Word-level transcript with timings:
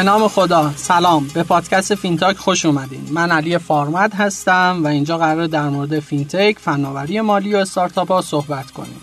به 0.00 0.04
نام 0.04 0.28
خدا. 0.28 0.72
سلام. 0.76 1.30
به 1.34 1.42
پادکست 1.42 1.94
فینتاک 1.94 2.36
خوش 2.36 2.66
اومدین. 2.66 3.08
من 3.10 3.30
علی 3.30 3.58
فارمد 3.58 4.14
هستم 4.14 4.80
و 4.84 4.86
اینجا 4.86 5.18
قراره 5.18 5.46
در 5.46 5.68
مورد 5.68 6.00
فینتک 6.00 6.58
فناوری 6.58 7.20
مالی 7.20 7.54
و 7.54 7.56
استارتاپ 7.56 8.12
ها 8.12 8.22
صحبت 8.22 8.70
کنیم. 8.70 9.00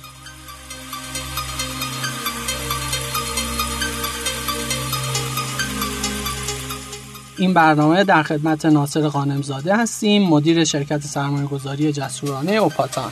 این 7.37 7.54
برنامه 7.54 8.04
در 8.04 8.23
خدمت 8.23 8.65
ناصر 8.65 9.07
قانمزاده 9.07 9.75
هستیم 9.75 10.23
مدیر 10.23 10.64
شرکت 10.64 11.01
سرمایه 11.01 11.47
گذاری 11.47 11.93
جسورانه 11.93 12.51
اوپاتان 12.51 13.11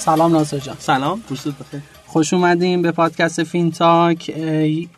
سلام 0.00 0.32
ناصر 0.32 0.58
جان. 0.58 0.76
سلام 0.78 1.22
روزت 1.28 1.58
بخیر. 1.58 1.80
خوش 2.06 2.34
اومدی 2.34 2.82
به 2.82 2.92
پادکست 2.92 3.42
فینتاک 3.42 4.30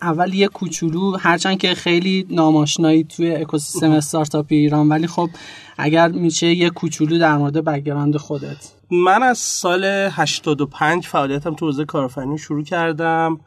اول 0.03 0.35
یه 0.35 0.49
کوچولو 0.49 1.17
هرچند 1.17 1.59
که 1.59 1.75
خیلی 1.75 2.27
نام‌آشنایی 2.31 3.05
توی 3.05 3.35
اکوسیستم 3.35 3.91
استارتاپی 3.91 4.57
ایران 4.57 4.89
ولی 4.89 5.07
خب 5.07 5.31
اگر 5.79 6.09
میشه 6.09 6.47
یه 6.47 6.71
کوچولو 6.71 7.19
در 7.19 7.37
مورد 7.37 7.65
background 7.65 8.17
خودت. 8.17 8.73
من 8.91 9.23
از 9.23 9.39
سال 9.39 9.85
85 9.85 11.07
فعالیتم 11.07 11.55
تو 11.55 11.67
حوزه 11.67 11.85
کارآفرینی 11.85 12.39
شروع 12.39 12.65
کردم. 12.65 13.41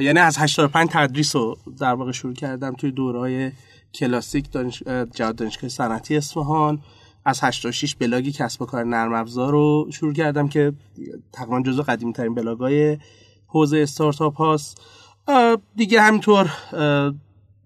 یعنی 0.00 0.18
از 0.18 0.38
85 0.38 0.88
تدریس 0.92 1.36
رو 1.36 1.58
در 1.80 1.94
واقع 1.94 2.12
شروع 2.12 2.34
کردم 2.34 2.74
توی 2.74 2.90
دوره‌های 2.90 3.52
کلاسیک 3.94 4.52
دانش... 4.52 4.82
دانشگاه 5.16 5.70
صنعتی 5.70 6.16
اصفهان. 6.16 6.80
از 7.28 7.40
86 7.44 7.94
بلاگی 7.94 8.32
کسب 8.32 8.62
و 8.62 8.66
کار 8.66 8.84
نرم 8.84 9.14
افزار 9.14 9.52
رو 9.52 9.88
شروع 9.92 10.12
کردم 10.12 10.48
که 10.48 10.72
تقریبا 11.32 11.62
جزو 11.62 11.82
قدیمی 11.82 12.12
ترین 12.12 12.34
بلاگای 12.34 12.98
حوزه 13.46 13.78
استارتاپ 13.78 14.36
هاست. 14.36 14.80
دیگه 15.76 16.00
همینطور 16.00 16.50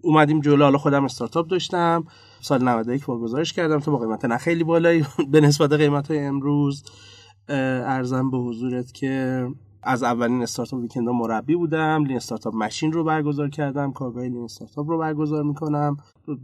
اومدیم 0.01 0.41
جلو. 0.41 0.63
حالا 0.63 0.77
خودم 0.77 1.05
استارتاپ 1.05 1.47
داشتم. 1.47 2.03
سال 2.41 2.63
91 2.63 3.09
واگذارش 3.09 3.53
کردم 3.53 3.79
تا 3.79 3.91
با 3.91 3.97
قیمت 3.97 4.25
نه 4.25 4.37
خیلی 4.37 4.63
بالایی. 4.63 5.05
به 5.31 5.41
نسبت 5.41 5.73
قیمت 5.73 6.11
های 6.11 6.19
امروز 6.19 6.83
عرضم 7.49 8.31
به 8.31 8.37
حضورت 8.37 8.93
که 8.93 9.47
از 9.83 10.03
اولین 10.03 10.41
Startup 10.41 10.79
Weekend 10.81 11.09
مربی 11.09 11.55
بودم 11.55 12.05
Lean 12.07 12.17
Startup 12.17 12.55
Machine 12.55 12.91
رو 12.91 13.03
برگزار 13.03 13.49
کردم 13.49 13.91
کارگاه 13.91 14.23
Lean 14.23 14.43
Startup 14.43 14.89
رو 14.89 14.97
برگزار 14.97 15.43
می‌کنم. 15.43 15.97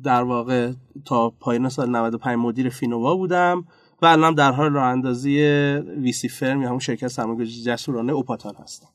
در 0.04 0.24
واقع 0.24 0.72
تا 1.06 1.30
پایان 1.30 1.70
سال 1.70 1.90
95 1.90 2.38
مدیر 2.38 2.70
فینووا 2.70 3.16
بودم 3.16 3.66
و 4.02 4.06
الان 4.06 4.34
در 4.34 4.52
حال 4.52 4.74
راه 4.74 4.86
اندازی 4.86 5.42
VC 5.98 6.30
firm 6.30 6.62
یا 6.62 6.68
همون 6.68 6.80
شرکت 6.80 7.08
سرمایه‌گذاری 7.08 7.64
جسورانه 7.64 8.14
اوپاتان 8.14 8.54
هستم. 8.64 8.88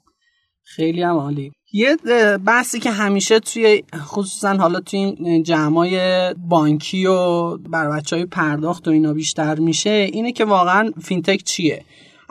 خیلی 0.65 1.03
هم 1.03 1.17
عالی. 1.17 1.53
یه 1.73 1.97
بحثی 2.45 2.81
که 2.81 2.91
همیشه 2.91 3.41
توی 3.41 3.83
خصوصا 3.97 4.57
حالا 4.57 4.81
توی 4.81 4.99
این 4.99 5.43
جمعای 5.43 5.99
بانکی 6.35 7.07
و 7.07 7.57
بر 7.57 7.91
بچه 7.91 8.17
های 8.17 8.27
پرداخت 8.27 8.89
و 8.89 8.91
اینا 8.91 9.13
بیشتر 9.13 9.59
میشه 9.59 9.91
اینه 9.91 10.33
که 10.33 10.45
واقعا 10.45 10.91
فینتک 11.03 11.43
چیه؟ 11.43 11.85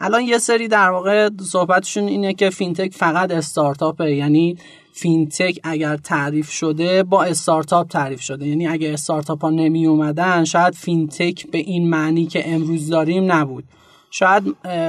الان 0.03 0.21
یه 0.23 0.38
سری 0.38 0.67
در 0.67 0.89
واقع 0.89 1.30
صحبتشون 1.41 2.07
اینه 2.07 2.33
که 2.33 2.49
فینتک 2.49 2.94
فقط 2.94 3.31
استارتاپه. 3.31 4.16
یعنی 4.16 4.57
فینتک 4.94 5.59
اگر 5.63 5.97
تعریف 5.97 6.52
شده 6.52 7.03
با 7.03 7.23
استارتاپ 7.23 7.88
تعریف 7.88 8.22
شده. 8.22 8.47
یعنی 8.47 8.67
اگر 8.67 8.94
استارتاپ 8.94 9.41
ها 9.41 9.49
نمی 9.49 9.88
اومدن 9.88 10.44
شاید 10.44 10.73
فینتک 10.73 11.47
به 11.52 11.57
این 11.57 11.89
معنی 11.89 12.25
که 12.25 12.53
امروز 12.53 12.89
داریم 12.89 13.31
نبود. 13.31 13.63
شاید 14.11 14.44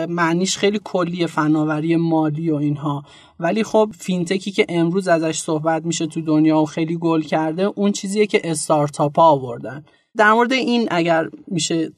معنیش 0.08 0.56
خیلی 0.56 0.80
کلی 0.84 1.26
فناوری 1.26 1.96
مالی 1.96 2.50
و 2.50 2.54
اینها. 2.54 3.04
ولی 3.40 3.64
خب 3.64 3.90
فینتکی 3.98 4.50
که 4.50 4.66
امروز 4.68 5.08
ازش 5.08 5.38
صحبت 5.38 5.84
میشه 5.84 6.06
تو 6.06 6.20
دنیا 6.20 6.60
و 6.60 6.66
خیلی 6.66 6.96
گل 6.96 7.22
کرده 7.22 7.62
اون 7.62 7.92
چیزیه 7.92 8.26
که 8.26 8.40
استارتاپ 8.44 9.18
ها 9.18 9.24
آوردن. 9.24 9.84
در 10.16 10.32
مورد 10.32 10.52
این 10.52 10.88
اگر 10.90 11.28
میشه 11.46 11.92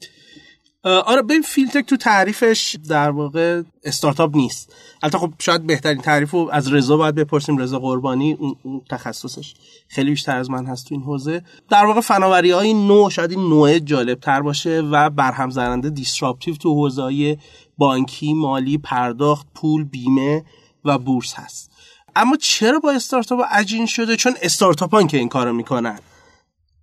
آره 0.85 1.21
ببین 1.21 1.41
فینتک 1.41 1.85
تو 1.85 1.97
تعریفش 1.97 2.75
در 2.89 3.09
واقع 3.09 3.61
استارتاپ 3.83 4.35
نیست. 4.35 4.75
البته 5.03 5.17
خب 5.17 5.33
شاید 5.39 5.67
بهترین 5.67 6.01
تعریف 6.01 6.31
رو 6.31 6.49
از 6.51 6.73
رضا 6.73 6.97
باید 6.97 7.15
بپرسیم 7.15 7.57
رضا 7.57 7.79
قربانی 7.79 8.37
اون 8.63 8.81
تخصصش 8.89 9.53
خیلی 9.87 10.09
بیشتر 10.09 10.37
از 10.37 10.49
من 10.49 10.65
هست 10.65 10.87
تو 10.87 10.95
این 10.95 11.03
حوزه. 11.03 11.41
در 11.69 11.85
واقع 11.85 12.01
فناوری 12.01 12.51
های 12.51 12.73
نو 12.73 13.09
شاید 13.09 13.31
این 13.31 13.49
نوع 13.49 13.79
جالب 13.79 14.19
تر 14.19 14.41
باشه 14.41 14.81
و 14.81 15.09
برهم 15.09 15.49
زننده 15.49 15.89
دیسراپتیو 15.89 16.55
تو 16.55 16.73
حوزه 16.73 17.37
بانکی 17.77 18.33
مالی 18.33 18.77
پرداخت 18.77 19.47
پول 19.55 19.83
بیمه 19.83 20.45
و 20.85 20.97
بورس 20.97 21.33
هست. 21.33 21.71
اما 22.15 22.35
چرا 22.35 22.79
با 22.79 22.91
استارتاپ 22.91 23.39
عجین 23.51 23.85
شده؟ 23.85 24.15
چون 24.15 24.35
استارتاپ 24.41 25.07
که 25.07 25.17
این 25.17 25.29
کارو 25.29 25.53
می‌کنن. 25.53 25.99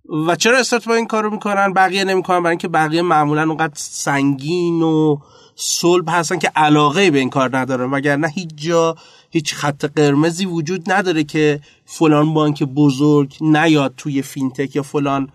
و 0.09 0.35
چرا 0.35 0.57
استارتاپ 0.57 0.93
این 0.93 1.07
کارو 1.07 1.29
می‌کنن؟ 1.29 1.73
بقیه 1.73 2.03
نمی‌کنن 2.03 2.39
برای 2.39 2.49
اینکه 2.49 2.67
بقیه 2.67 3.01
معمولا 3.01 3.43
اونقدر 3.43 3.73
سنگین 3.75 4.81
و 4.81 5.17
صلب 5.55 6.05
هستن 6.07 6.39
که 6.39 6.51
علاقه 6.55 7.11
به 7.11 7.19
این 7.19 7.29
کار 7.29 7.57
ندارن. 7.57 7.91
وگرنه 7.91 8.27
هیچ 8.27 8.49
جا 8.55 8.95
هیچ 9.29 9.53
خط 9.53 9.85
قرمزی 9.85 10.45
وجود 10.45 10.91
نداره 10.91 11.23
که 11.23 11.59
فلان 11.85 12.33
بانک 12.33 12.63
بزرگ 12.63 13.37
نیاد 13.41 13.93
توی 13.97 14.21
فینتک 14.21 14.75
یا 14.75 14.83
فلان 14.83 15.29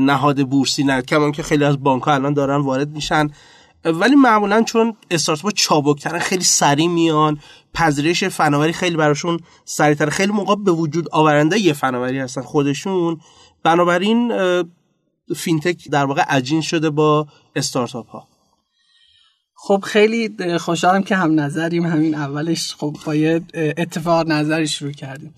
نهاد 0.00 0.48
بورسی 0.48 0.84
نه. 0.84 1.02
کمان 1.02 1.32
که 1.32 1.42
خیلی 1.42 1.64
از 1.64 1.82
بانک 1.82 2.02
ها 2.02 2.14
الان 2.14 2.34
دارن 2.34 2.56
وارد 2.56 2.90
میشن. 2.90 3.30
ولی 3.84 4.14
معمولا 4.14 4.62
چون 4.62 4.96
استارتاپ 5.10 5.52
چابکترن 5.54 6.18
خیلی 6.18 6.44
سریع 6.44 6.88
میان 6.88 7.38
پذیرش 7.74 8.24
فناوری 8.24 8.72
خیلی 8.72 8.96
براشون 8.96 9.40
سریعتر 9.64 10.10
خیلی 10.10 10.32
موقع 10.32 10.54
به 10.54 10.72
وجود 10.72 11.08
آورنده 11.12 11.58
یه 11.58 11.72
فناوری 11.72 12.18
هستن 12.18 12.42
خودشون. 12.42 13.20
بنابراین 13.62 14.32
فینتک 15.36 15.88
در 15.90 16.04
واقع 16.04 16.22
عجین 16.22 16.60
شده 16.60 16.90
با 16.90 17.26
استارتاپ 17.56 18.08
ها 18.08 18.28
خب 19.62 19.84
خیلی 19.86 20.58
خوشحالم 20.58 21.02
که 21.02 21.16
هم 21.16 21.40
نظریم 21.40 21.86
همین 21.86 22.14
اولش. 22.14 22.74
خب 22.74 22.96
با 23.06 23.14
یه 23.14 23.40
اتفاق 23.54 24.26
نظری 24.26 24.68
شروع 24.68 24.92
کردیم. 24.92 25.34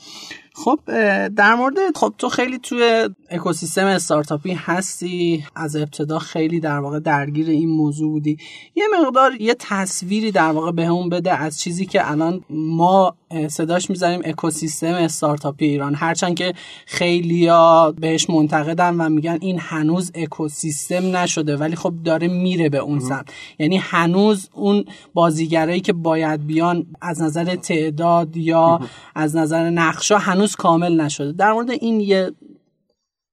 خب 0.54 0.80
در 1.28 1.54
مورد 1.54 1.74
خب 1.94 2.14
تو 2.18 2.28
خیلی 2.28 2.58
توی 2.58 3.08
اکوسیستم 3.32 3.86
استارتاپی 3.86 4.52
هستی؟ 4.52 5.44
از 5.56 5.76
ابتدا 5.76 6.18
خیلی 6.18 6.60
در 6.60 6.78
واقع 6.78 6.98
درگیر 6.98 7.48
این 7.48 7.68
موضوع 7.68 8.10
بودی. 8.10 8.36
یه 8.74 8.84
مقدار 9.00 9.32
یه 9.40 9.56
تصویری 9.58 10.30
در 10.30 10.50
واقع 10.50 10.72
بهمون 10.72 11.08
بده 11.08 11.32
از 11.34 11.60
چیزی 11.60 11.86
که 11.86 12.10
الان 12.10 12.44
ما 12.50 13.16
صداش 13.48 13.90
می‌زنیم 13.90 14.20
اکوسیستم 14.24 14.94
استارتاپی 14.94 15.64
ایران. 15.64 15.94
هرچند 15.94 16.34
که 16.34 16.52
خیلیا 16.86 17.94
بهش 18.00 18.30
منتقدن 18.30 18.94
و 18.94 19.08
میگن 19.08 19.38
این 19.40 19.58
هنوز 19.58 20.12
اکوسیستم 20.14 21.16
نشده 21.16 21.56
ولی 21.56 21.76
خب 21.76 21.94
داره 22.04 22.28
میره 22.28 22.68
به 22.68 22.78
اون 22.78 23.00
سمت. 23.00 23.28
یعنی 23.58 23.76
هنوز 23.76 24.48
اون 24.54 24.84
بازیگرایی 25.14 25.80
که 25.80 25.92
باید 25.92 26.46
بیان 26.46 26.86
از 27.00 27.22
نظر 27.22 27.56
تعداد 27.56 28.36
یا 28.36 28.80
از 29.14 29.36
نظر 29.36 29.70
نقشا 29.70 30.18
هنوز 30.18 30.56
کامل 30.56 31.00
نشده. 31.00 31.32
در 31.32 31.52
مورد 31.52 31.70
این 31.70 32.00
یه 32.00 32.32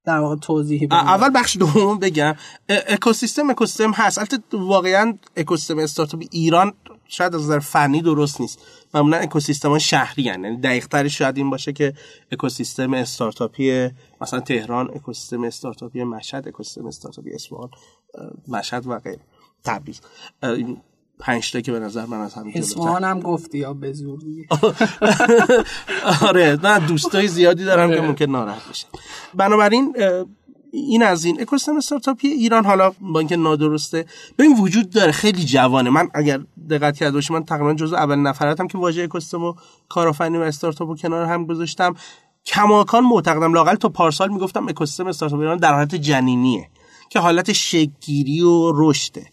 در 0.10 0.20
واقع 0.20 0.36
توضیحی 0.36 0.88
بدیم 0.88 1.00
اول 1.00 1.30
بخش 1.36 1.58
دوم 1.58 2.00
بگم. 2.00 2.36
اکوسیستم 2.70 3.50
اکوسیستم 3.50 3.92
هست. 3.92 4.18
البته 4.18 4.38
واقعا 4.58 5.18
اکوسیستم 5.38 5.80
استارتاپ 5.80 6.24
ایران 6.32 6.74
شاید 7.08 7.36
از 7.36 7.42
نظر 7.42 7.60
فنی 7.60 8.02
درست 8.02 8.42
نیست. 8.42 8.60
معمولا 8.94 9.18
اکوسیستم 9.18 9.70
ها 9.70 9.80
شهری 9.80 10.24
یعنی 10.24 10.58
دقیق 10.58 11.08
شاید 11.08 11.38
این 11.38 11.50
باشه 11.50 11.74
که 11.74 11.94
اکوسیستم 12.32 12.94
استارتاپی 12.94 13.90
مثلا 14.22 14.40
تهران 14.40 14.90
اکوسیستم 14.96 15.44
استارتاپی 15.44 16.04
مشهد 16.04 16.48
اکوسیستم 16.48 16.86
استارتاپی 16.86 17.34
اصفهان 17.34 17.70
مشهد 18.48 18.88
و 18.88 19.00
غیره. 19.00 19.22
تبریز. 19.64 20.02
پنج 21.20 21.52
تا 21.52 21.62
که 21.62 21.72
به 21.72 21.80
نظر 21.80 22.06
من 22.06 22.22
از 22.22 22.34
همین 22.34 22.58
اصفهان 22.58 23.04
هم 23.04 23.20
گفتی 23.20 23.58
یا 23.58 23.74
به 23.74 23.94
زور 23.94 24.20
آره 26.28 26.60
نه 26.64 26.80
دوستای 26.80 27.28
زیادی 27.28 27.66
دارم 27.66 27.90
که 27.90 27.98
آره. 27.98 28.08
ممکن 28.08 28.26
ناراحت 28.26 28.70
بشن. 28.70 28.88
بنابراین 29.34 29.96
این 30.72 31.04
از 31.04 31.26
این 31.26 31.42
اکوسیستم 31.42 31.78
استارتاپی 31.78 32.28
ایران 32.28 32.66
حالا 32.66 32.92
با 33.02 33.20
اینکه 33.20 33.36
نادرسته 33.36 34.06
این 34.40 34.58
وجود 34.58 34.90
داره 34.90 35.12
خیلی 35.12 35.44
جوانه. 35.44 35.90
من 35.90 36.10
اگر 36.14 36.42
دقت 36.70 36.98
کرده 36.98 37.12
باشی 37.12 37.34
من 37.34 37.46
تقریبا 37.46 37.74
جزء 37.74 37.96
اول 37.96 38.16
نفراتم 38.16 38.68
که 38.68 38.78
واژه 38.78 39.04
اکوسیستم 39.04 39.44
و 39.44 39.54
کارآفرینی 39.90 40.38
و 40.38 40.42
استارتاپ 40.42 40.90
رو 40.90 40.96
کنار 40.96 41.26
هم 41.26 41.46
گذاشتم. 41.46 41.96
کماکان 42.46 43.04
معتقدم 43.04 43.54
لاقل 43.54 43.76
تا 43.76 43.90
پارسال 43.90 44.30
می‌گفتم 44.30 44.68
اکوسیستم 44.68 45.08
استارتاپ 45.08 45.40
ایران 45.40 45.58
در 45.58 45.74
حالت 45.74 45.96
جنینیه 45.96 46.70
که 47.10 47.20
حالت 47.20 47.52
شگیری 47.52 48.42
و 48.42 48.72
رشده. 48.76 49.26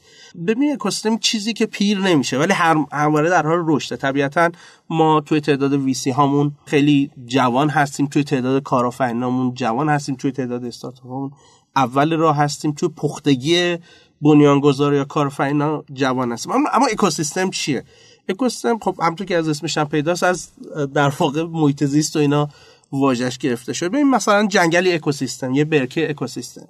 ببین 0.47 0.73
اکوسیستم 0.73 1.19
چیزی 1.19 1.53
که 1.53 1.67
پیر 1.67 1.99
نمیشه 1.99 2.39
ولی 2.39 2.53
هر 2.53 2.77
همواره 2.93 3.31
در 3.31 3.47
حال 3.47 3.65
رشده 3.67 3.97
طبیعتا 3.97 4.51
ما 4.91 5.21
توی 5.21 5.41
تعداد 5.41 5.73
ویسی 5.73 6.11
هامون 6.11 6.53
خیلی 6.67 7.11
جوان 7.27 7.69
هستیم 7.69 8.07
توی 8.07 8.25
تعداد 8.25 8.63
کارآفرینامون 8.63 9.55
جوان 9.55 9.89
هستیم 9.89 10.15
توی 10.15 10.33
تعداد 10.33 10.65
استارتاپ 10.65 11.33
اول 11.77 12.13
راه 12.13 12.37
هستیم 12.37 12.73
توی 12.73 12.89
پختگی 12.89 13.79
بنیانگذار 14.23 14.95
یا 14.95 15.05
کارآفرینا 15.05 15.85
جوان 15.93 16.33
هستیم. 16.33 16.53
اما, 16.53 16.69
اما 16.73 16.87
اکوسیستم 16.87 17.51
چیه؟ 17.51 17.85
اکوسیستم 18.29 18.79
خب 18.79 18.97
همونطور 19.01 19.27
که 19.27 19.37
از 19.37 19.49
اسمش 19.49 19.79
هم 19.79 19.89
پیداست 19.89 20.23
از 20.23 20.49
در 20.95 21.13
واقع 21.19 21.43
محیط 21.43 21.85
زیست 21.85 22.17
و 22.17 22.19
اینا 22.19 22.49
واژش 22.93 23.39
گرفته 23.39 23.73
شده. 23.73 23.89
ببین 23.89 24.11
مثلا 24.11 24.47
جنگلی 24.47 24.93
اکوسیستم 24.93 25.55
یه 25.55 25.65
برکه 25.65 26.11
اکوسیستم. 26.11 26.69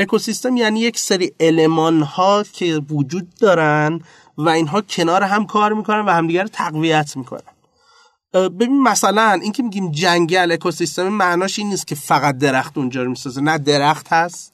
اکوسیستم 0.00 0.56
یعنی 0.56 0.80
یک 0.80 0.98
سری 0.98 1.32
المان 1.40 2.02
ها 2.02 2.44
که 2.52 2.80
وجود 2.90 3.28
دارن 3.40 4.00
و 4.38 4.48
اینها 4.48 4.80
کنار 4.80 5.22
هم 5.22 5.46
کار 5.46 5.72
می‌کنن 5.72 6.00
و 6.00 6.10
همدیگر 6.10 6.42
رو 6.42 6.48
تقویت 6.48 7.16
می‌کنن. 7.16 7.40
ببین 8.32 8.82
مثلا 8.82 9.32
این 9.42 9.52
که 9.52 9.62
میگیم 9.62 9.90
جنگل 9.90 10.52
اکوسیستم 10.52 11.08
معناش 11.08 11.58
این 11.58 11.68
نیست 11.68 11.86
که 11.86 11.94
فقط 11.94 12.38
درخت 12.38 12.78
اونجا 12.78 13.02
رو 13.02 13.10
می‌سازه. 13.10 13.40
نه 13.40 13.58
درخت 13.58 14.12
هست. 14.12 14.52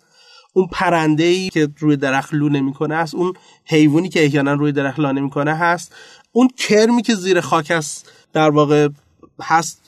اون 0.52 0.66
پرنده 0.72 1.24
ای 1.24 1.48
که 1.48 1.68
روی 1.78 1.96
درخت 1.96 2.34
لونه 2.34 2.60
می‌کنه 2.60 2.96
هست. 2.96 3.14
اون 3.14 3.32
حیوانی 3.64 4.08
که 4.08 4.24
احیانا 4.24 4.52
روی 4.52 4.72
درخت 4.72 4.98
لانه 4.98 5.20
می‌کنه 5.20 5.54
هست. 5.54 5.94
اون 6.32 6.48
کرمی 6.48 7.02
که 7.02 7.14
زیر 7.14 7.40
خاک 7.40 7.70
هست 7.70 8.12
در 8.32 8.50
واقع 8.50 8.88
هست 9.42 9.85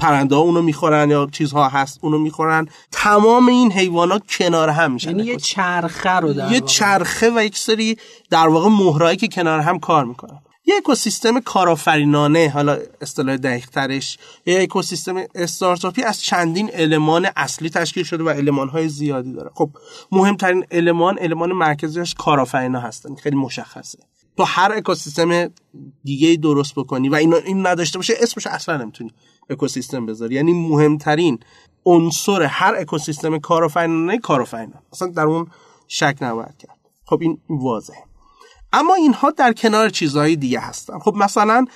پرنده 0.00 0.34
ها 0.34 0.40
اونو 0.40 0.62
می‌خورن 0.62 1.10
یا 1.10 1.28
چیزها 1.32 1.68
هست 1.68 1.98
اونو 2.02 2.18
می‌خورن. 2.18 2.68
تمام 2.92 3.48
این 3.48 3.72
حیوانات 3.72 4.22
کنار 4.30 4.68
هم 4.68 4.92
میشن. 4.92 5.10
یعنی 5.10 5.22
یه 5.22 5.36
چرخه 5.36 6.10
رو 6.10 6.32
در 6.32 6.52
یه 6.52 6.60
چرخه 6.60 7.30
و 7.36 7.44
یک 7.44 7.58
سری 7.58 7.96
در 8.30 8.48
واقع 8.48 8.68
مهرایی 8.68 9.16
که 9.16 9.28
کنار 9.28 9.60
هم 9.60 9.78
کار 9.78 10.04
می‌کنن. 10.04 10.38
یه 10.64 10.74
اکوسیستم 10.76 11.40
کارآفرینانه 11.40 12.50
حالا 12.54 12.78
اصطلاح 13.00 13.36
دقیق 13.36 13.66
ترش 13.70 14.18
یه 14.46 14.62
اکوسیستم 14.62 15.16
استارتاپی 15.34 16.02
از 16.02 16.22
چندین 16.22 16.70
المان 16.72 17.28
اصلی 17.36 17.70
تشکیل 17.70 18.04
شده 18.04 18.24
و 18.24 18.28
المان 18.28 18.68
های 18.68 18.88
زیادی 18.88 19.32
داره. 19.32 19.50
خب 19.54 19.70
مهمترین 20.12 20.66
المان 20.70 21.18
المان 21.20 21.52
مرکزیش 21.52 22.14
کارآفرینا 22.14 22.80
هستن. 22.80 23.14
خیلی 23.14 23.36
مشخصه. 23.36 23.98
تو 24.36 24.44
هر 24.44 24.72
اکوسیستم 24.72 25.50
دیگه 26.04 26.36
درست 26.36 26.74
بکنی 26.74 27.08
و 27.08 27.14
این 27.14 27.34
این 27.34 27.66
نداشته 27.66 27.98
باشه 27.98 28.14
اسمش 28.20 28.46
اصلا 28.46 28.76
نمی‌تونی. 28.76 29.10
اکوسیستم 29.50 30.06
بذاری. 30.06 30.34
یعنی 30.34 30.68
مهمترین 30.68 31.38
عنصر 31.86 32.42
هر 32.42 32.74
اکوسیستم 32.74 33.38
کارآفرینانه 33.38 34.18
کارآفرینا 34.18 34.82
اصلا 34.92 35.08
در 35.08 35.22
اون 35.22 35.46
شک 35.88 36.16
نباید 36.20 36.56
کرد. 36.58 36.78
خب 37.04 37.18
این 37.20 37.38
واضحه. 37.50 38.04
اما 38.72 38.94
اینها 38.94 39.30
در 39.30 39.52
کنار 39.52 39.88
چیزهای 39.88 40.36
دیگه 40.36 40.60
هستن. 40.60 40.98
خب 40.98 41.14
مثلا 41.14 41.66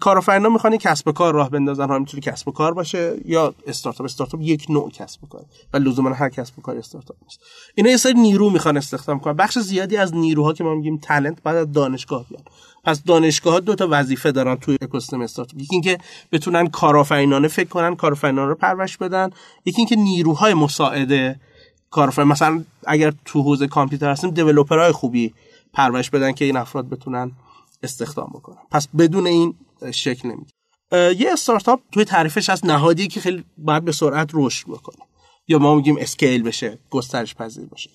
کارآفرینا 0.00 0.48
می‌خوان 0.48 0.76
کسب 0.76 1.10
کار 1.10 1.34
راه 1.34 1.50
بندازن. 1.50 1.88
ها 1.88 1.98
می‌تونه 1.98 2.20
کسب 2.20 2.48
و 2.48 2.52
کار 2.52 2.74
باشه 2.74 3.16
یا 3.24 3.54
استارتاپ. 3.66 4.04
استارتاپ 4.04 4.40
یک 4.42 4.66
نوع 4.68 4.90
کسب 4.90 5.24
و 5.24 5.26
کار. 5.26 5.44
و 5.72 5.76
لزوما 5.76 6.10
هر 6.10 6.28
کسب 6.28 6.58
و 6.58 6.62
کار 6.62 6.76
استارتاپ 6.76 7.16
نیست. 7.22 7.40
اینا 7.74 7.90
یه 7.90 7.96
سری 7.96 8.14
نیرو 8.14 8.50
می‌خوان 8.50 8.76
استخدام 8.76 9.20
کنن. 9.20 9.32
بخش 9.32 9.58
زیادی 9.58 9.96
از 9.96 10.14
نیروها 10.14 10.52
که 10.52 10.64
ما 10.64 10.74
میگیم 10.74 10.98
تالنت 10.98 11.42
بعد 11.42 11.56
از 11.56 11.72
دانشگاه 11.72 12.26
بیان. 12.28 12.42
پس 12.84 13.02
دانشگاه 13.02 13.52
ها 13.52 13.60
دو 13.60 13.74
تا 13.74 13.88
وظیفه 13.90 14.32
دارن 14.32 14.56
توی 14.56 14.78
اکوسیستم 14.82 15.20
استارتاپ 15.20 15.60
یکی 15.60 15.68
اینکه 15.72 15.98
بتونن 16.32 16.68
کارآفرینانه 16.68 17.48
فکر 17.48 17.68
کنن 17.68 17.96
کارآفرینان 17.96 18.48
رو 18.48 18.54
پرورش 18.54 18.96
بدن. 18.96 19.30
یکی 19.64 19.78
اینکه 19.78 19.96
نیروهای 19.96 20.54
مساعده 20.54 21.40
کارآفرین 21.90 22.28
مثلا 22.28 22.64
اگر 22.86 23.12
تو 23.24 23.42
حوزه 23.42 23.66
کامپیوتر 23.66 24.10
هستیم 24.10 24.30
دیولپرهای 24.30 24.92
خوبی 24.92 25.34
پرورش 25.72 26.10
بدن 26.10 26.32
که 26.32 26.44
این 26.44 26.56
افراد 26.56 26.88
بتونن 26.88 27.32
استخدام 27.82 28.30
بکنن. 28.34 28.62
پس 28.70 28.88
بدون 28.88 29.26
این 29.26 29.54
شکل 29.92 30.28
نمیگه 30.28 30.52
یه 31.22 31.32
استارتاپ 31.32 31.80
توی 31.92 32.04
تعریفش 32.04 32.50
از 32.50 32.66
نهادی 32.66 33.08
که 33.08 33.20
خیلی 33.20 33.44
باید 33.58 33.84
به 33.84 33.92
سرعت 33.92 34.30
رشد 34.34 34.66
بکنه. 34.66 35.04
یا 35.48 35.58
ما 35.58 35.74
میگیم 35.74 35.96
اسکیل 36.00 36.42
بشه 36.42 36.78
گسترش 36.90 37.34
پذیر 37.34 37.66
باشه. 37.66 37.90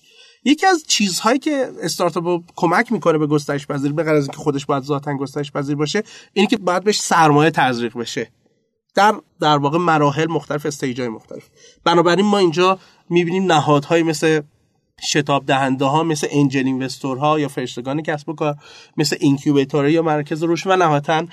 یکی 0.48 0.66
از 0.66 0.84
چیزهایی 0.86 1.38
که 1.38 1.70
استارتاپ 1.82 2.42
کمک 2.56 2.92
می‌کنه 2.92 3.18
به 3.18 3.26
گسترش 3.26 3.66
پذیر 3.66 3.92
به 3.92 4.10
از 4.10 4.24
اینکه 4.24 4.38
خودش 4.38 4.66
باید 4.66 4.82
ذاتا 4.82 5.14
گسترش 5.14 5.52
پذیر 5.52 5.76
باشه 5.76 6.02
اینه 6.32 6.48
که 6.48 6.56
باید 6.56 6.84
بهش 6.84 7.00
سرمایه 7.00 7.50
تزریق 7.50 7.98
بشه. 7.98 8.30
در 8.94 9.14
در 9.40 9.56
واقع 9.56 9.78
مراحل 9.78 10.26
مختلف 10.30 10.66
استیجای 10.66 11.08
مختلف. 11.08 11.48
بنابراین 11.84 12.26
ما 12.26 12.38
اینجا 12.38 12.78
می‌بینیم 13.10 13.52
نهادهایی 13.52 14.02
مثل 14.02 14.40
شتاب 15.00 15.46
دهنده 15.46 15.84
ها 15.84 16.02
مثل 16.02 16.26
انجل 16.30 16.88
ها 17.02 17.40
یا 17.40 17.48
فرشتگان 17.48 18.02
کسب 18.02 18.28
و 18.28 18.34
کار 18.34 18.56
مثل 18.96 19.16
incubator 19.20 19.88
یا 19.88 20.02
مرکز 20.02 20.42
رشد 20.42 20.70
و 20.70 20.76
نهایتا 20.76 21.26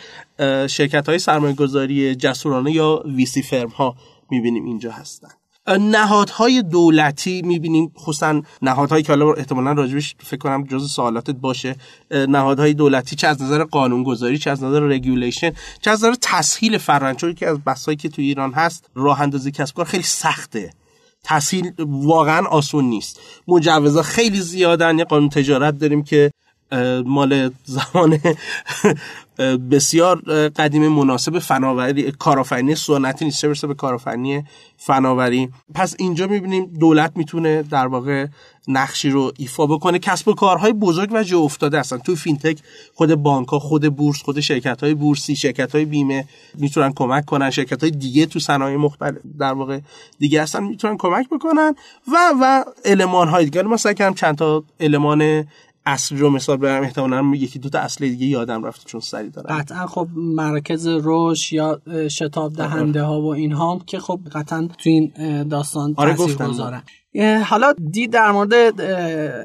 شرکت 0.68 1.10
های 1.10 1.20
سرمایه 1.20 1.54
گذاری 1.54 2.16
جسورانه 2.16 2.72
یا 2.72 3.04
VC 3.06 3.42
firm 3.42 3.70
ها 3.70 3.96
می‌بینیم 4.32 4.66
اینجا 4.66 4.92
هستن. 4.92 5.30
نهادهای 5.68 6.62
دولتی 6.62 7.42
می‌بینیم. 7.42 7.92
خصوصا 7.98 8.42
نهادهایی 8.62 9.04
که 9.04 9.12
حالا 9.12 9.34
احتمالا 9.34 9.72
راجبش 9.72 10.16
فکر 10.24 10.38
کنم 10.38 10.64
جز 10.64 10.92
سوالاتت 10.92 11.36
باشه. 11.36 11.76
نهادهای 12.12 12.74
دولتی 12.74 13.16
چه 13.16 13.28
از 13.28 13.42
نظر 13.42 13.64
قانونگذاری 13.64 14.38
چه 14.38 14.52
از 14.52 14.64
نظر 14.64 14.80
regulation 14.80 15.52
چه 15.82 15.92
از 15.92 16.04
نظر 16.04 16.16
تسهیل 16.22 16.78
فرنچوری 16.78 17.34
که 17.34 17.48
از 17.48 17.58
بحثایی 17.66 17.98
که 17.98 18.10
تو 18.10 18.22
ایران 18.22 18.54
هست 18.54 18.90
راه 18.96 19.22
اندازی 19.22 19.52
کسب 19.52 19.76
کار 19.76 19.86
خیلی 19.86 20.04
سخته. 20.04 20.74
تسهیل 21.24 21.74
واقعا 21.80 22.48
آسون 22.48 22.86
نیست. 22.86 23.20
مجوزا 23.48 24.02
خیلی 24.02 24.42
زیادن. 24.42 25.00
یه 25.00 25.06
قانون 25.06 25.30
تجارت 25.30 25.80
داریم 25.80 26.04
که 26.04 26.32
مال 27.06 27.52
زمان 27.64 28.20
بسیار 29.72 30.22
قدیم 30.50 30.88
مناسب 30.88 31.40
فناوری 31.40 32.12
کارآفرینی 32.12 32.76
سنتی 32.76 33.26
نیست 33.26 33.54
چه 33.54 33.68
به 33.68 33.74
کارآفرینی 33.74 34.44
فناوری. 34.78 35.50
پس 35.74 35.96
اینجا 36.00 36.28
می‌بینیم 36.28 36.66
دولت 36.80 37.12
می‌تونه 37.16 37.64
در 37.64 37.88
واقع 37.88 38.28
نقشی 38.68 39.10
رو 39.10 39.32
ایفا 39.38 39.66
بکنه. 39.66 40.00
کسب 40.00 40.28
و 40.28 40.34
کارهای 40.34 40.74
بزرگ 40.74 41.10
و 41.14 41.24
جا 41.24 41.40
افتاده 41.40 41.80
هستن. 41.80 41.98
تو 41.98 42.16
فینتک 42.16 42.58
خود 42.94 43.16
بانک 43.16 43.48
ها 43.48 43.60
خود 43.60 43.96
بورس 43.96 44.22
خود 44.22 44.40
شرکت 44.40 44.84
های 44.84 44.94
بورسی 44.94 45.36
شرکت 45.36 45.76
های 45.76 45.86
بیمه 45.86 46.26
می‌تونن 46.54 46.94
کمک 46.94 47.26
کنن. 47.26 47.50
شرکت 47.50 47.82
های 47.84 47.92
دیگه 47.92 48.26
تو 48.26 48.40
صنایع 48.40 48.78
مختلف 48.78 49.18
در 49.40 49.54
واقع 49.54 49.80
دیگه 50.20 50.42
هستن 50.42 50.64
می‌تونن 50.64 50.98
کمک 50.98 51.30
بکنن. 51.30 51.76
و 52.08 52.18
و 52.42 52.64
المان 52.86 53.28
های 53.28 53.46
دیگه. 53.46 53.62
مثلا 53.64 53.94
کردم 53.94 54.14
چند 54.14 54.38
تا 54.38 54.64
المان 54.80 55.46
اصلی 55.86 56.18
رو 56.20 56.30
مثال 56.30 56.58
بزنم 56.58 56.84
احتمالاً 56.84 57.32
یکی 57.36 57.60
دو 57.60 57.70
تا 57.70 57.80
اصل 57.80 58.08
دیگه 58.08 58.26
یادم 58.26 58.64
رفته 58.64 58.84
چون 58.86 59.02
سری 59.02 59.30
دارم. 59.30 59.58
قطعا 59.58 59.88
خب 59.88 60.08
مرکز 60.16 60.88
رشد 60.88 61.54
یا 61.54 61.82
شتاب 62.12 62.54
دهنده 62.54 63.04
ها 63.04 63.22
و 63.22 63.26
اینها 63.26 63.82
که 63.86 64.00
خب 64.00 64.20
قطعا 64.32 64.68
تو 64.78 64.90
این 64.90 65.14
داستان 65.44 65.94
اثرگذارن 65.98 66.84
حالا 67.46 67.74
دی 67.92 68.08
در 68.08 68.32
مورد 68.32 68.82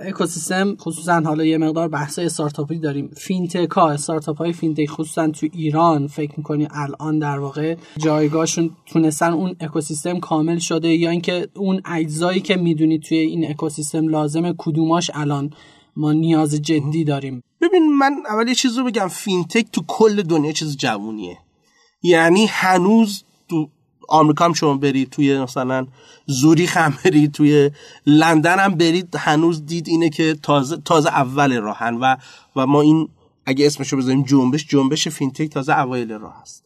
اکوسیستم 0.06 0.76
خصوصا 0.80 1.20
حالا 1.20 1.44
یه 1.44 1.58
مقدار 1.58 1.88
بحث 1.88 2.18
استارتاپی 2.18 2.78
داریم. 2.78 3.10
فینتک 3.16 3.70
ها 3.70 3.90
استارتاپ 3.90 4.38
های 4.38 4.52
فینتک 4.52 4.90
خصوصا 4.90 5.28
تو 5.28 5.46
ایران 5.52 6.06
فکر 6.06 6.32
می‌کنی 6.36 6.68
الان 6.70 7.18
در 7.18 7.38
واقع 7.38 7.76
جایگاهشون 7.98 8.70
تونستن 8.86 9.32
اون 9.32 9.56
اکوسیستم 9.60 10.18
کامل 10.18 10.58
شده 10.58 10.88
یا 10.88 11.10
اینکه 11.10 11.48
اون 11.56 11.80
اجزایی 11.84 12.40
که 12.40 12.56
می‌دونی 12.56 12.98
توی 12.98 13.18
این 13.18 13.50
اکوسیستم 13.50 14.08
لازمه 14.08 14.54
کدوماش 14.58 15.10
الان 15.14 15.50
ما 16.00 16.12
نیاز 16.12 16.54
جدی 16.54 17.04
داریم. 17.04 17.42
ببین 17.60 17.96
من 17.98 18.16
اول 18.28 18.48
یه 18.48 18.54
چیز 18.54 18.78
رو 18.78 18.84
بگم. 18.84 19.08
فینتک 19.08 19.66
تو 19.72 19.82
کل 19.86 20.22
دنیا 20.22 20.52
چیز 20.52 20.76
جوونیه. 20.76 21.38
یعنی 22.02 22.46
هنوز 22.46 23.24
تو 23.48 23.68
آمریکا 24.08 24.44
هم 24.44 24.52
شما 24.52 24.74
برید 24.74 25.10
توی 25.10 25.38
مثلا 25.38 25.86
زوریخ 26.26 26.76
هم 26.76 26.94
برید 27.04 27.32
توی 27.32 27.70
لندن 28.06 28.58
هم 28.58 28.74
برید 28.74 29.16
هنوز 29.16 29.66
دید 29.66 29.88
اینه 29.88 30.10
که 30.10 30.36
تازه 30.42 30.76
تازه 30.84 31.08
اول 31.08 31.56
راهن 31.56 31.94
و 31.94 32.16
و 32.56 32.66
ما 32.66 32.80
این 32.80 33.08
اگه 33.46 33.66
اسمشو 33.66 33.96
بذاریم 33.96 34.22
جنبش 34.22 34.66
جنبش 34.66 35.08
فینتک 35.08 35.50
تازه 35.50 35.78
اوایل 35.78 36.12
راه 36.12 36.40
هست. 36.42 36.64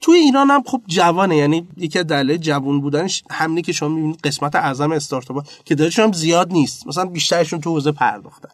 توی 0.00 0.18
ایران 0.18 0.50
هم 0.50 0.62
خب 0.66 0.82
جوانه. 0.86 1.36
یعنی 1.36 1.68
یکی 1.76 2.02
دلیل 2.02 2.36
جوان 2.36 2.80
بودنش 2.80 3.24
همینه 3.30 3.62
که 3.62 3.72
شما 3.72 3.88
می‌بینید 3.88 4.20
قسمت 4.20 4.56
اعظم 4.56 4.92
استارتاپ 4.92 5.46
که 5.64 5.74
تعدادشون 5.74 6.04
هم 6.04 6.12
زیاد 6.12 6.52
نیست. 6.52 6.86
مثلا 6.86 7.04
بیشترشون 7.04 7.60
تو 7.60 7.70
حوزه 7.70 7.92
پرداختن. 7.92 8.48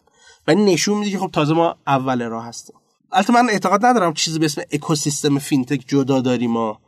ولی 0.47 0.63
نشون 0.63 0.97
میده 0.97 1.11
که 1.11 1.17
خب 1.19 1.29
تازه 1.33 1.53
ما 1.53 1.75
اول 1.87 2.21
راه 2.21 2.45
هستیم. 2.45 2.75
البته 3.11 3.33
من 3.33 3.49
اعتقاد 3.49 3.85
ندارم 3.85 4.13
چیزی 4.13 4.39
به 4.39 4.45
اسم 4.45 4.61
اکوسیستم 4.71 5.39
فینتک 5.39 5.83
جدا 5.87 6.21
داریم 6.21 6.51
ما. 6.51 6.79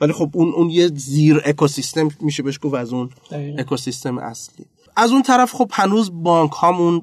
ولی 0.00 0.12
خب 0.12 0.30
اون 0.32 0.52
اون 0.52 0.70
یه 0.70 0.88
زیر 0.94 1.42
اکوسیستم 1.44 2.08
میشه 2.20 2.42
بهش 2.42 2.58
گفت 2.62 2.74
از 2.74 2.92
اون 2.92 3.10
اکوسیستم 3.58 4.18
اصلی. 4.18 4.66
از 4.96 5.10
اون 5.10 5.22
طرف 5.22 5.52
خب 5.52 5.70
هنوز 5.72 6.10
بانک 6.22 6.52
هامون 6.52 7.02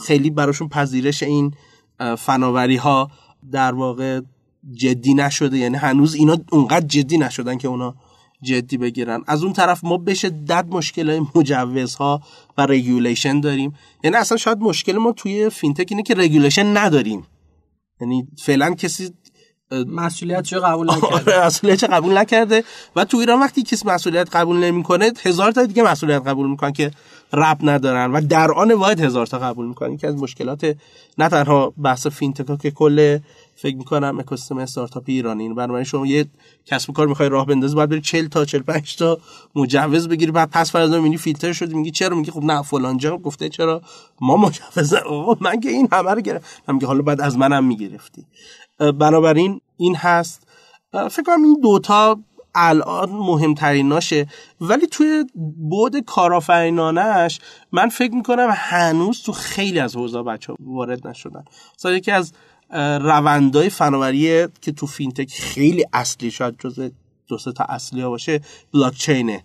خیلی 0.00 0.30
براشون 0.30 0.68
پذیرش 0.68 1.22
این 1.22 1.54
فناوری 2.18 2.76
ها 2.76 3.10
در 3.52 3.74
واقع 3.74 4.20
جدی 4.72 5.14
نشده. 5.14 5.58
یعنی 5.58 5.76
هنوز 5.76 6.14
اینا 6.14 6.36
اونقدر 6.50 6.86
جدی 6.86 7.18
نشدن 7.18 7.58
که 7.58 7.68
اونا 7.68 7.94
جدی 8.42 8.76
بگیرن. 8.76 9.22
از 9.26 9.42
اون 9.42 9.52
طرف 9.52 9.84
ما 9.84 9.96
به 9.96 10.14
شدت 10.14 10.64
مشکل 10.70 11.10
های 11.10 11.20
مجوزها 11.34 12.22
و 12.58 12.66
regulation 12.66 13.40
داریم. 13.40 13.74
یعنی 14.04 14.16
اصلا 14.16 14.38
شاید 14.38 14.58
مشکل 14.58 14.92
ما 14.98 15.12
توی 15.12 15.50
فینتک 15.50 15.86
اینه 15.90 16.02
که 16.02 16.14
regulation 16.14 16.76
نداریم. 16.76 17.26
یعنی 18.00 18.28
فعلا 18.38 18.74
کسی 18.74 19.10
مسئولیت 19.72 20.52
قبول 20.52 20.90
نکرده. 20.90 21.34
آره، 21.34 21.46
مسئولیت 21.46 21.84
قبول 21.84 22.18
نکرده. 22.18 22.64
و 22.96 23.04
تو 23.04 23.16
ایران 23.16 23.40
وقتی 23.40 23.62
کسی 23.62 23.88
مسئولیت 23.88 24.36
قبول 24.36 24.56
نمی‌کنه 24.56 25.12
هزار 25.22 25.52
تا 25.52 25.66
دیگه 25.66 25.82
مسئولیت 25.82 26.22
قبول 26.26 26.50
می‌کنن 26.50 26.72
که 26.72 26.90
ربط 27.32 27.58
ندارن 27.62 28.12
و 28.12 28.20
در 28.20 28.52
آن 28.52 28.72
واحد 28.72 29.00
هزار 29.00 29.26
تا 29.26 29.38
قبول 29.38 29.66
می‌کنن. 29.66 29.96
که 29.96 30.08
از 30.08 30.14
مشکلات 30.16 30.76
نه 31.18 31.28
تنها 31.28 31.72
بحث 31.82 32.06
فینتک 32.06 32.60
که 32.62 32.70
کل 32.70 33.18
فکر 33.56 33.76
می‌کنم 33.76 34.18
اکوسیستم 34.18 34.58
استارتاپ 34.58 35.02
ایرانی 35.06 35.48
بنابراین 35.48 35.84
شما 35.84 36.06
یه 36.06 36.26
کسب 36.66 36.90
و 36.90 36.92
کار 36.92 37.06
می‌خوای 37.06 37.28
راه 37.28 37.46
بندازی 37.46 37.74
باید 37.74 37.90
بری 37.90 38.00
40 38.00 38.26
تا 38.26 38.44
45 38.44 38.96
تا 38.96 39.18
مجوز 39.54 40.08
بگیری 40.08 40.32
بعد 40.32 40.50
پس 40.50 40.72
فرضا 40.72 40.96
می‌بینی 40.96 41.16
فیلتر 41.16 41.52
شدی 41.52 41.74
میگی 41.74 41.90
چرا؟ 41.90 42.16
میگی 42.16 42.30
خب 42.30 42.44
نه 42.44 42.62
فلان 42.62 42.96
جا 42.96 43.16
گفته 43.16 43.48
چرا؟ 43.48 43.82
ما 44.20 44.36
مجوز 44.36 44.94
آقا 44.94 45.36
من 45.40 45.60
که 45.60 45.68
این 45.68 45.88
همه 45.92 46.10
رو 46.10 46.20
گرفتم. 46.20 46.74
میگه 46.74 46.86
حالا 46.86 47.02
بعد 47.02 47.20
از 47.20 47.38
منم 47.38 47.64
می‌گرفتی. 47.64 48.26
بنابراین 48.80 49.60
این 49.76 49.96
هست. 49.96 50.48
فکر 50.92 51.22
کنم 51.22 51.42
این 51.42 51.60
دوتا 51.62 52.20
الان 52.54 53.10
مهمتریناشه 53.10 54.26
ولی 54.60 54.86
توی 54.86 55.24
بود 55.70 55.96
کارآفرینانش 55.96 57.40
من 57.72 57.88
فکر 57.88 58.14
می‌کنم 58.14 58.48
هنوز 58.50 59.22
تو 59.22 59.32
خیلی 59.32 59.80
از 59.80 59.96
حوزه 59.96 60.22
بچه 60.22 60.54
وارد 60.60 61.06
نشدن. 61.06 61.44
مثلا 61.78 61.92
یکی 61.92 62.10
از 62.10 62.32
روندهای 63.00 63.70
فناوری 63.70 64.46
که 64.60 64.72
تو 64.72 64.86
فینتک 64.86 65.32
خیلی 65.32 65.84
اصلی 65.92 66.30
شاید 66.30 66.54
جز 66.58 66.90
دو 67.28 67.36
تا 67.36 67.64
اصلی 67.64 68.00
ها 68.00 68.10
باشه 68.10 68.40
بلاک 68.74 68.94
چینه 68.94 69.44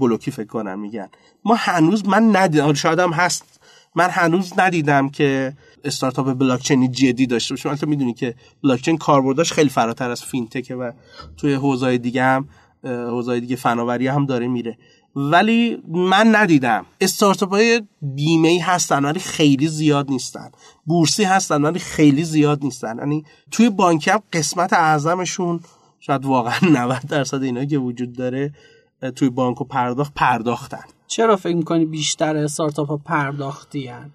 بلوکی 0.00 0.30
فکر 0.30 0.46
کنم 0.46 0.78
میگن. 0.78 1.08
ما 1.44 1.54
هنوز 1.58 2.08
من 2.08 2.36
ندیدم 2.36 2.72
شاید 2.72 2.98
هم 2.98 3.12
هست. 3.12 3.60
من 3.94 4.10
هنوز 4.10 4.52
ندیدم 4.58 5.08
که 5.08 5.52
استارتاپ 5.84 6.32
بلاک 6.32 6.60
چینی 6.60 6.88
جدی 6.88 7.26
داشته 7.26 7.54
باشه. 7.54 7.68
البته 7.68 7.86
می‌دونی 7.86 8.14
که 8.14 8.34
بلاک 8.62 8.82
چین 8.82 8.98
کاربردش 8.98 9.52
خیلی 9.52 9.68
فراتر 9.70 10.10
از 10.10 10.24
فینتکه 10.24 10.74
و 10.74 10.92
توی 11.36 11.54
حوزه 11.54 11.98
دیگه 11.98 12.22
هم 12.22 12.48
حوزه 12.84 13.40
دیگه 13.40 13.56
فناوری 13.56 14.06
هم 14.06 14.26
داره 14.26 14.48
میره. 14.48 14.78
ولی 15.16 15.82
من 15.88 16.36
ندیدم. 16.36 16.86
استارتاپ 17.00 17.50
های 17.50 17.82
بیمه 18.02 18.48
ای 18.48 18.58
هستن 18.58 19.04
ولی 19.04 19.20
خیلی 19.20 19.68
زیاد 19.68 20.10
نیستن. 20.10 20.50
بورسی 20.86 21.24
هستن 21.24 21.62
ولی 21.62 21.78
خیلی 21.78 22.24
زیاد 22.24 22.64
نیستن. 22.64 22.98
یعنی 22.98 23.24
توی 23.50 23.70
بانک 23.70 24.08
هم 24.08 24.20
قسمت 24.32 24.72
اعظمشون 24.72 25.60
شاید 26.00 26.24
واقعا 26.24 26.58
90 26.82 27.00
درصد 27.08 27.42
اینا 27.42 27.64
که 27.64 27.78
وجود 27.78 28.12
داره 28.12 28.52
توی 29.16 29.30
بانک 29.30 29.60
و 29.60 29.64
پرداخت 29.64 30.14
پرداختن. 30.14 30.84
چرا 31.06 31.36
فکر 31.36 31.56
می‌کنی 31.56 31.84
بیشتر 31.84 32.36
استارتاپ 32.36 32.88
ها 32.88 32.96
پرداختی 32.96 33.86
هن؟ 33.86 34.10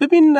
ببین 0.00 0.36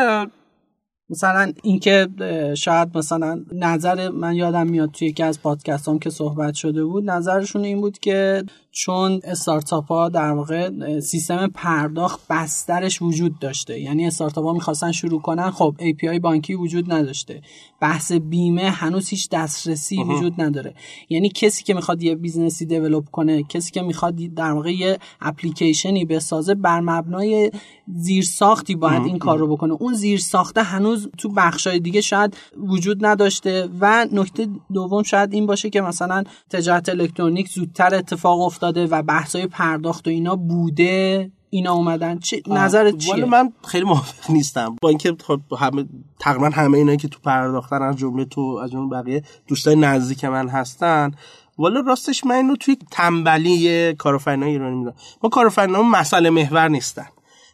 مثلا 1.10 1.52
اینکه 1.62 2.08
شاید 2.56 2.98
مثلا 2.98 3.44
نظر 3.52 4.08
من 4.08 4.34
یادم 4.34 4.66
میاد 4.66 4.90
توی 4.90 5.08
یکی 5.08 5.22
از 5.22 5.42
پادکست 5.42 5.88
هم 5.88 5.98
که 5.98 6.10
صحبت 6.10 6.54
شده 6.54 6.84
بود 6.84 7.10
نظرشون 7.10 7.64
این 7.64 7.80
بود 7.80 7.98
که 7.98 8.44
چون 8.76 9.20
استارتاپ 9.24 9.86
ها 9.86 10.08
در 10.08 10.30
واقع 10.30 10.70
سیستم 11.00 11.46
پرداخت 11.46 12.20
بسترش 12.30 13.02
وجود 13.02 13.38
داشته. 13.38 13.80
یعنی 13.80 14.06
استارتاپ 14.06 14.44
ها 14.44 14.52
می‌خواستن 14.52 14.92
شروع 14.92 15.20
کنن 15.20 15.50
خب 15.50 15.74
API 15.78 16.20
بانکی 16.20 16.54
وجود 16.54 16.92
نداشته. 16.92 17.42
بحث 17.80 18.12
بیمه 18.12 18.70
هنوز 18.70 19.08
هیچ 19.08 19.28
دسترسی 19.30 20.02
وجود 20.02 20.40
نداره. 20.40 20.74
یعنی 21.08 21.28
کسی 21.28 21.64
که 21.64 21.74
می‌خواد 21.74 22.02
یه 22.02 22.14
business 22.14 22.60
ی 22.60 22.66
develop 22.66 23.10
کنه 23.10 23.42
کسی 23.42 23.70
که 23.70 23.82
می‌خواد 23.82 24.16
در 24.16 24.52
واقع 24.52 24.74
یه 24.74 24.98
اپلیکیشنی 25.20 26.04
بسازه 26.04 26.54
بر 26.54 26.80
مبنای 26.80 27.50
زیرساختی 27.96 28.74
باید 28.74 29.02
این 29.02 29.18
کار 29.18 29.38
رو 29.38 29.56
بکنه. 29.56 29.72
اون 29.72 29.94
زیرساخته 29.94 30.62
هنوز 30.62 31.08
تو 31.18 31.28
بخشای 31.28 31.78
دیگه 31.78 32.00
شاید 32.00 32.36
وجود 32.56 33.06
نداشته 33.06 33.68
و 33.80 34.06
نکته 34.12 34.48
دوم 34.72 35.02
شاید 35.02 35.32
این 35.32 35.46
باشه 35.46 35.70
که 35.70 35.80
مثلا 35.80 36.24
تجارت 36.50 36.88
الکترونیک 36.88 37.48
زودتر 37.48 37.94
اتفاق 37.94 38.40
افتاده 38.64 38.86
و 38.86 39.02
بحثای 39.02 39.46
پرداخت 39.46 40.06
و 40.06 40.10
اینا 40.10 40.36
بوده؟ 40.36 41.30
اینا 41.50 41.72
اومدن؟ 41.72 42.18
چه 42.18 42.42
نظرت 42.46 42.98
چیه؟ 42.98 43.24
من 43.24 43.52
خیلی 43.66 43.84
موافق 43.84 44.30
نیستم. 44.30 44.76
با 44.82 44.88
اینکه 44.88 45.16
خب 45.24 45.40
همه 45.58 45.84
تقریبا 46.20 46.48
همه 46.48 46.78
اینا 46.78 46.96
که 46.96 47.08
تو 47.08 47.18
پرداختن 47.24 47.82
از 47.82 47.96
جمله 47.96 48.24
تو 48.24 48.60
از 48.64 48.70
جمله 48.70 48.88
بقیه 48.88 49.22
دوستای 49.46 49.76
نزدیک 49.76 50.24
من 50.24 50.48
هستن. 50.48 51.10
والا 51.58 51.80
راستش 51.80 52.24
من 52.24 52.34
اینو 52.34 52.56
توی 52.56 52.76
تنبلی 52.90 53.92
کارآفرینای 53.94 54.50
ایرانی 54.50 54.76
می‌دونم. 54.76 54.96
ما 55.22 55.30
کارآفرینا 55.30 55.82
مسئله 55.82 56.30
محور 56.30 56.68
نیستن. 56.68 57.06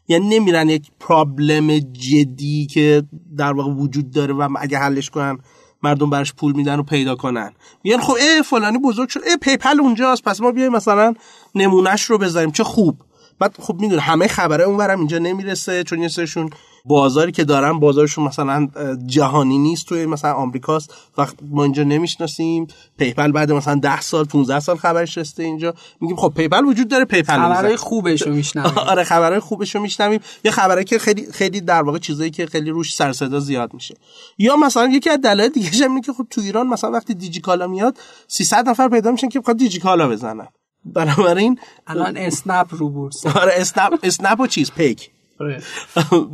یعنی 0.09 0.39
نمیرن 0.39 0.69
یک 0.69 0.91
پرابلم 1.01 1.79
جدی 1.79 2.67
که 2.67 3.03
در 3.37 3.53
واقع 3.53 3.71
وجود 3.71 4.11
داره 4.11 4.35
و 4.35 4.49
اگه 4.61 4.79
حلش 4.79 5.11
کنن 5.11 5.39
مردم 5.83 6.11
برش 6.11 6.33
پول 6.33 6.53
میدن 6.53 6.79
و 6.79 6.83
پیدا 6.83 7.15
کنن. 7.15 7.53
میگن 7.85 8.01
خب 8.01 8.13
ای 8.13 8.43
فلانی 8.43 8.79
بزرگ 8.79 9.09
شد. 9.09 9.21
ای 9.27 9.37
پیپل 9.37 9.81
اونجاست. 9.81 10.23
پس 10.23 10.41
ما 10.41 10.53
بیایم 10.53 10.73
مثلا 10.73 11.15
نمونهش 11.55 12.03
رو 12.03 12.19
بذاریم. 12.19 12.51
چه 12.51 12.65
خوب. 12.65 12.97
بعد 13.39 13.55
خب 13.61 13.75
می‌دونه 13.81 14.03
همه 14.03 14.29
خبره 14.29 14.65
اونورم 14.65 14.99
اینجا 14.99 15.19
نمی‌رسه 15.19 15.85
چون 15.85 16.03
یه 16.03 16.09
سرشون 16.09 16.51
بازاری 16.85 17.33
که 17.33 17.45
دارن 17.45 17.79
بازارشون 17.79 18.25
مثلا 18.25 18.69
جهانی 19.07 19.59
نیست 19.59 19.87
توی 19.87 20.07
مثلا 20.07 20.33
آمریکاست. 20.33 20.95
وقت 21.19 21.37
ما 21.51 21.63
اینجا 21.63 21.83
نمی‌شناسیم. 21.83 22.67
PayPal 22.99 23.33
بعد 23.33 23.53
مثلا 23.53 23.75
10 23.75 24.01
سال 24.01 24.25
15 24.25 24.61
سال 24.61 24.77
خبرش 24.77 25.19
رسیده 25.19 25.43
اینجا. 25.43 25.75
میگیم 26.01 26.17
خب 26.17 26.33
PayPal 26.37 26.65
وجود 26.65 26.89
داره 26.89 27.05
PayPal 27.05 27.37
خبرهای 27.37 27.77
خوبش 27.77 28.23
رو 28.23 28.35
میشنویم. 28.35 28.79
آره 28.91 29.05
خبرهای 29.05 29.41
خوبش 29.41 29.75
رو 29.75 29.81
میشنویم. 29.81 30.21
یه 30.45 30.51
خبره 30.51 30.85
که 30.85 30.99
خیلی 30.99 31.33
خیلی 31.33 31.61
در 31.61 31.83
واقع 31.83 31.99
چیزایی 31.99 32.31
که 32.31 32.47
خیلی 32.47 32.71
روش 32.71 32.95
سر 32.95 33.13
صدا 33.13 33.41
زیاد 33.41 33.75
میشه. 33.75 33.95
یا 34.39 34.57
مثلا 34.57 34.89
یکی 34.89 35.11
از 35.11 35.21
دلایل 35.21 35.51
دیگه 35.51 35.87
اینه 35.87 36.01
که 36.01 36.13
خب 36.13 36.27
تو 36.31 36.41
ایران 36.41 36.67
مثلا 36.67 36.91
وقتی 36.91 37.15
دیجیکالا 37.15 37.67
میاد 37.67 37.99
300 38.29 38.69
نفر 38.69 38.89
پیدا 38.89 39.11
میشن 39.11 39.29
که 39.29 39.41
بخواد 39.41 39.57
دیجیکالا 39.57 40.09
بزنن. 40.09 40.49
بنابراین 40.85 41.59
الان 41.87 42.17
اسنپ 42.17 42.67
رو 42.71 42.89
بورس. 42.91 43.27
آره 43.27 43.53
اسنپ 43.57 43.99
اسنپ 44.03 44.41
و 44.41 44.47
چیز 44.47 44.71
پیک. 44.71 45.11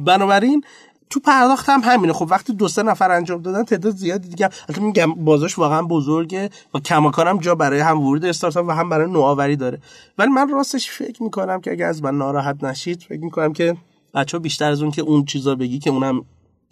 بنابراین 0.04 0.64
تو 1.10 1.20
پرداخت 1.20 1.68
هم 1.68 1.80
همینه. 1.84 2.12
خب 2.12 2.26
وقتی 2.30 2.52
دو 2.52 2.68
سه 2.68 2.82
نفر 2.82 3.10
انجام 3.10 3.42
دادن 3.42 3.64
تعداد 3.64 3.96
زیادی 3.96 4.28
دیگه 4.28 4.50
البته 4.68 4.82
میگم 4.82 5.14
بازارش 5.14 5.58
واقعا 5.58 5.82
بزرگه 5.82 6.50
و 6.74 6.78
کماکان 6.78 7.40
جا 7.40 7.54
برای 7.54 7.80
هم 7.80 8.00
ورود 8.00 8.24
استارتاپ 8.24 8.68
و 8.68 8.70
هم 8.70 8.88
برای 8.88 9.10
نوآوری 9.10 9.56
داره. 9.56 9.80
ولی 10.18 10.30
من 10.30 10.48
راستش 10.48 10.90
فکر 10.90 11.22
می‌کنم 11.22 11.60
که 11.60 11.70
اگه 11.70 11.84
از 11.84 12.02
من 12.02 12.18
ناراحت 12.18 12.64
نشید 12.64 13.02
فکر 13.02 13.20
می‌کنم 13.20 13.52
که 13.52 13.76
بچه 14.14 14.38
بیشتر 14.38 14.70
از 14.70 14.82
اون 14.82 14.90
که 14.90 15.02
اون 15.02 15.24
چیزا 15.24 15.54
بگی 15.54 15.78
که 15.78 15.90
اونم 15.90 16.24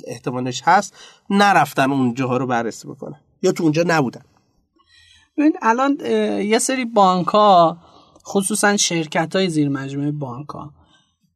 احتمالش 0.06 0.62
هست 0.64 0.94
نرفتن 1.30 1.92
اونجاها 1.92 2.36
رو 2.36 2.46
بررسی 2.46 2.88
بکنن. 2.88 3.20
یا 3.42 3.52
تو 3.52 3.62
اونجا 3.62 3.84
نبودن. 3.86 4.22
ببین 5.36 5.52
الان 5.62 5.98
یه 6.40 6.58
سری 6.58 6.84
بانک 6.84 7.26
ها 7.26 7.78
خصوصا 8.26 8.76
شرکت 8.76 9.36
های 9.36 9.48
زیر 9.48 9.68
مجموعه 9.68 10.10
بانک 10.10 10.48
ها 10.48 10.72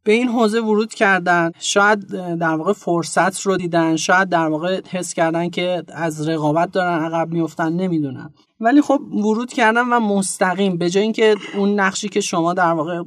به 0.08 0.14
این 0.14 0.28
حوزه 0.28 0.60
ورود 0.60 0.94
کردن. 0.94 1.50
شاید 1.58 2.06
در 2.38 2.54
واقع 2.54 2.72
فرصت 2.72 3.40
رو 3.40 3.56
دیدن. 3.56 3.96
شاید 3.96 4.28
در 4.28 4.46
واقع 4.46 4.80
حس 4.90 5.14
کردن 5.14 5.50
که 5.50 5.82
از 5.88 6.28
رقابت 6.28 6.72
دارن 6.72 7.04
عقب 7.04 7.32
میفتن 7.32 7.72
نمی‌دونن 7.72 8.30
ولی 8.60 8.82
خب 8.82 9.00
ورود 9.14 9.52
کردن 9.52 9.88
و 9.88 10.00
مستقیم. 10.00 10.76
به 10.76 10.90
جای 10.90 11.02
اینکه 11.02 11.36
اون 11.56 11.80
نقشی 11.80 12.08
که 12.08 12.20
شما 12.20 12.54
در 12.54 12.72
واقع 12.72 13.02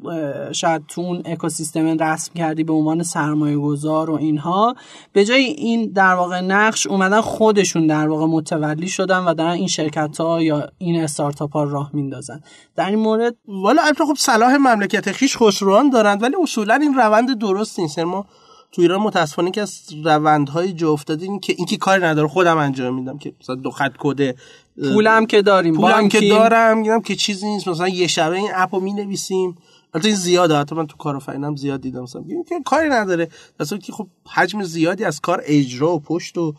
شاید 0.51 0.85
تو 0.87 1.01
اون 1.01 1.21
اکوسیستم 1.25 1.97
رسم 2.03 2.33
کردی 2.33 2.63
به 2.63 2.73
عنوان 2.73 3.03
سرمایه 3.03 3.57
گذار 3.57 4.09
و 4.09 4.13
اینها 4.13 4.75
به 5.13 5.25
جای 5.25 5.43
این 5.43 5.91
در 5.91 6.13
واقع 6.13 6.41
نقش 6.41 6.87
اومدن 6.87 7.21
خودشون 7.21 7.87
در 7.87 8.07
واقع 8.07 8.25
متولی 8.25 8.87
شدن 8.87 9.19
و 9.19 9.33
دارن 9.33 9.51
این 9.51 9.67
شرکت 9.67 10.17
ها 10.17 10.41
یا 10.41 10.69
این 10.77 11.03
استارتاپ 11.03 11.53
ها 11.53 11.63
راه 11.63 11.89
میندازن. 11.93 12.41
در 12.75 12.89
این 12.89 12.99
مورد 12.99 13.35
والا 13.47 13.81
البته 13.81 14.05
خب 14.05 14.15
صلاح 14.17 14.55
مملکت 14.55 15.11
خیش 15.11 15.37
خسروان 15.37 15.89
دارند 15.89 16.23
ولی 16.23 16.35
اصولا 16.43 16.73
این 16.73 16.93
روند 16.93 17.39
درست 17.39 17.79
نیست. 17.79 17.97
یعنی 17.97 18.09
ما 18.09 18.25
تو 18.71 18.81
ایران 18.81 19.01
متاسفانه 19.01 19.51
که 19.51 19.61
از 19.61 19.81
روندهای 20.03 20.73
جا 20.73 20.91
افتادیم 20.91 21.39
که 21.39 21.53
اینکه 21.57 21.77
کاری 21.77 22.03
نداره 22.03 22.27
خودم 22.27 22.57
انجام 22.57 22.95
میدم 22.95 23.17
که 23.17 23.33
مثلا 23.41 23.55
دو 23.55 23.71
خط 23.71 23.91
کد 23.99 24.35
پولم 24.77 25.25
که 25.25 25.41
داریم 25.41 25.75
پولم 25.75 26.09
که 26.09 26.29
دارم 26.29 26.77
میگم 26.77 27.01
که 27.01 27.15
چیزی 27.15 27.47
نیست. 27.47 27.67
مثلا 27.67 27.87
یه 27.87 28.07
شبه 28.07 28.35
این 28.35 28.49
اپو 28.55 28.79
می 28.79 28.93
نویسیم 28.93 29.57
البته 29.93 30.07
این 30.07 30.17
زیاده. 30.17 30.57
حتی 30.57 30.75
من 30.75 30.87
تو 30.87 30.97
کارآفرینم 30.97 31.55
زیاد 31.55 31.81
دیدم. 31.81 32.01
مثلا 32.01 32.23
که 32.49 32.55
کاری 32.65 32.89
نداره. 32.89 33.27
مثلا 33.59 33.77
که 33.77 33.91
خب 33.91 34.07
حجم 34.33 34.63
زیادی 34.63 35.03
از 35.03 35.19
کار 35.19 35.41
اجرا 35.45 35.95
و 35.95 35.99
پشت 35.99 36.37
و 36.37 36.53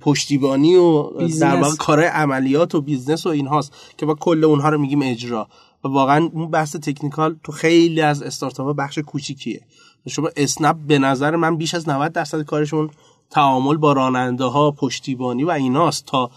پشتیبانی 0.00 0.76
و 0.76 1.02
در 1.40 1.56
واقع 1.56 1.76
کار 1.76 2.04
عملیات 2.04 2.74
و 2.74 2.80
business 2.80 3.26
و 3.26 3.28
اینهاست 3.28 3.72
که 3.96 4.06
با 4.06 4.14
کل 4.14 4.44
اونها 4.44 4.68
رو 4.68 4.78
میگیم 4.78 5.02
اجرا. 5.02 5.48
و 5.84 5.88
واقعا 5.88 6.30
اون 6.32 6.50
بحث 6.50 6.76
technical 6.76 7.36
تو 7.44 7.52
خیلی 7.52 8.00
از 8.00 8.22
استارتاپ 8.22 8.76
بخش 8.76 8.98
کوچیکیه. 8.98 9.60
شما 10.08 10.30
اسنپ 10.36 10.76
به 10.86 10.98
نظر 10.98 11.36
من 11.36 11.56
بیش 11.56 11.74
از 11.74 11.88
90 11.88 12.12
درصد 12.12 12.42
کارشون 12.42 12.90
تعامل 13.30 13.76
با 13.76 13.92
راننده 13.92 14.44
ها 14.44 14.70
پشتیبانی 14.70 15.44
و 15.44 15.50
ایناست 15.50 16.06
تا 16.06 16.30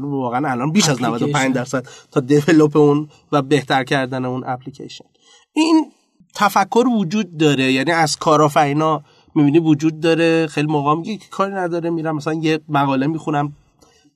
واقعا 0.00 0.50
الان 0.50 0.72
بیش 0.72 0.88
از 0.88 1.02
95 1.02 1.54
درصد 1.54 1.86
تا 2.10 2.20
develop 2.20 2.76
اون 2.76 3.08
و 3.32 3.42
بهتر 3.42 3.84
کردن 3.84 4.24
اون 4.24 4.44
اپلیکیشن. 4.46 5.04
این 5.52 5.92
تفکر 6.34 6.84
وجود 6.98 7.36
داره. 7.36 7.72
یعنی 7.72 7.90
از 7.90 8.16
کارآفرینا 8.16 9.02
می‌بینی 9.34 9.58
وجود 9.58 10.00
داره. 10.00 10.46
خیلی 10.46 10.66
موقع 10.66 10.94
میگه 10.94 11.16
که 11.16 11.28
کاری 11.30 11.54
نداره. 11.54 11.90
میرم 11.90 12.16
مثلا 12.16 12.34
یه 12.34 12.60
مقاله 12.68 13.06
می‌خونم. 13.06 13.52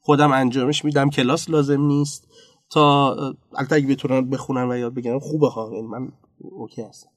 خودم 0.01 0.33
انجامش 0.33 0.85
میدم. 0.85 1.11
کلاس 1.11 1.51
لازم 1.51 1.81
نیست. 1.81 2.29
تا 2.71 3.15
البته 3.55 3.77
اگه 3.77 3.87
بتونن 3.87 4.31
بخونن 4.31 4.71
و 4.71 4.77
یاد 4.79 4.95
بگیرن 4.95 5.19
خوبه 5.19 5.49
ها. 5.49 5.71
یعنی 5.75 5.87
من 5.87 6.09
اوکی 6.41 6.83
هستم. 6.83 7.09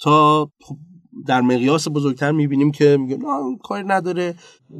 تا 0.00 0.44
خب 0.60 0.76
در 1.26 1.40
مقیاس 1.40 1.88
بزرگتر 1.88 2.32
می‌بینیم 2.32 2.70
که 2.70 2.98
نه 3.00 3.58
کاری 3.62 3.84
نداره. 3.86 4.34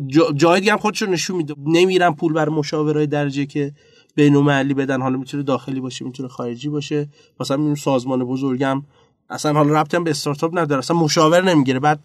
جا 0.06 0.32
جای 0.32 0.60
دیگه 0.60 0.72
هم 0.72 0.78
خودشون 0.78 1.08
نشون 1.08 1.36
میده. 1.36 1.54
نمیرن 1.66 2.14
پول 2.14 2.32
بر 2.32 2.48
مشاورای 2.48 3.06
درجه 3.06 3.46
که 3.46 3.72
بین 4.14 4.36
محلی 4.36 4.74
بدن. 4.74 5.02
حالا 5.02 5.18
می‌تونه 5.18 5.42
داخلی 5.42 5.80
باشه 5.80 6.04
می‌تونه 6.04 6.28
خارجی 6.28 6.68
باشه. 6.68 7.08
مثلا 7.40 7.56
می‌بینیم 7.56 7.74
سازمان 7.74 8.24
بزرگم 8.24 8.82
اصلا 9.30 9.52
حالا 9.52 9.80
ربطی 9.80 9.96
هم 9.96 10.04
به 10.04 10.10
استارتاپ 10.10 10.58
نداره. 10.58 10.78
اصلا 10.78 10.96
مشاور 10.96 11.42
نمی‌گیره. 11.42 11.80
بعد 11.80 12.00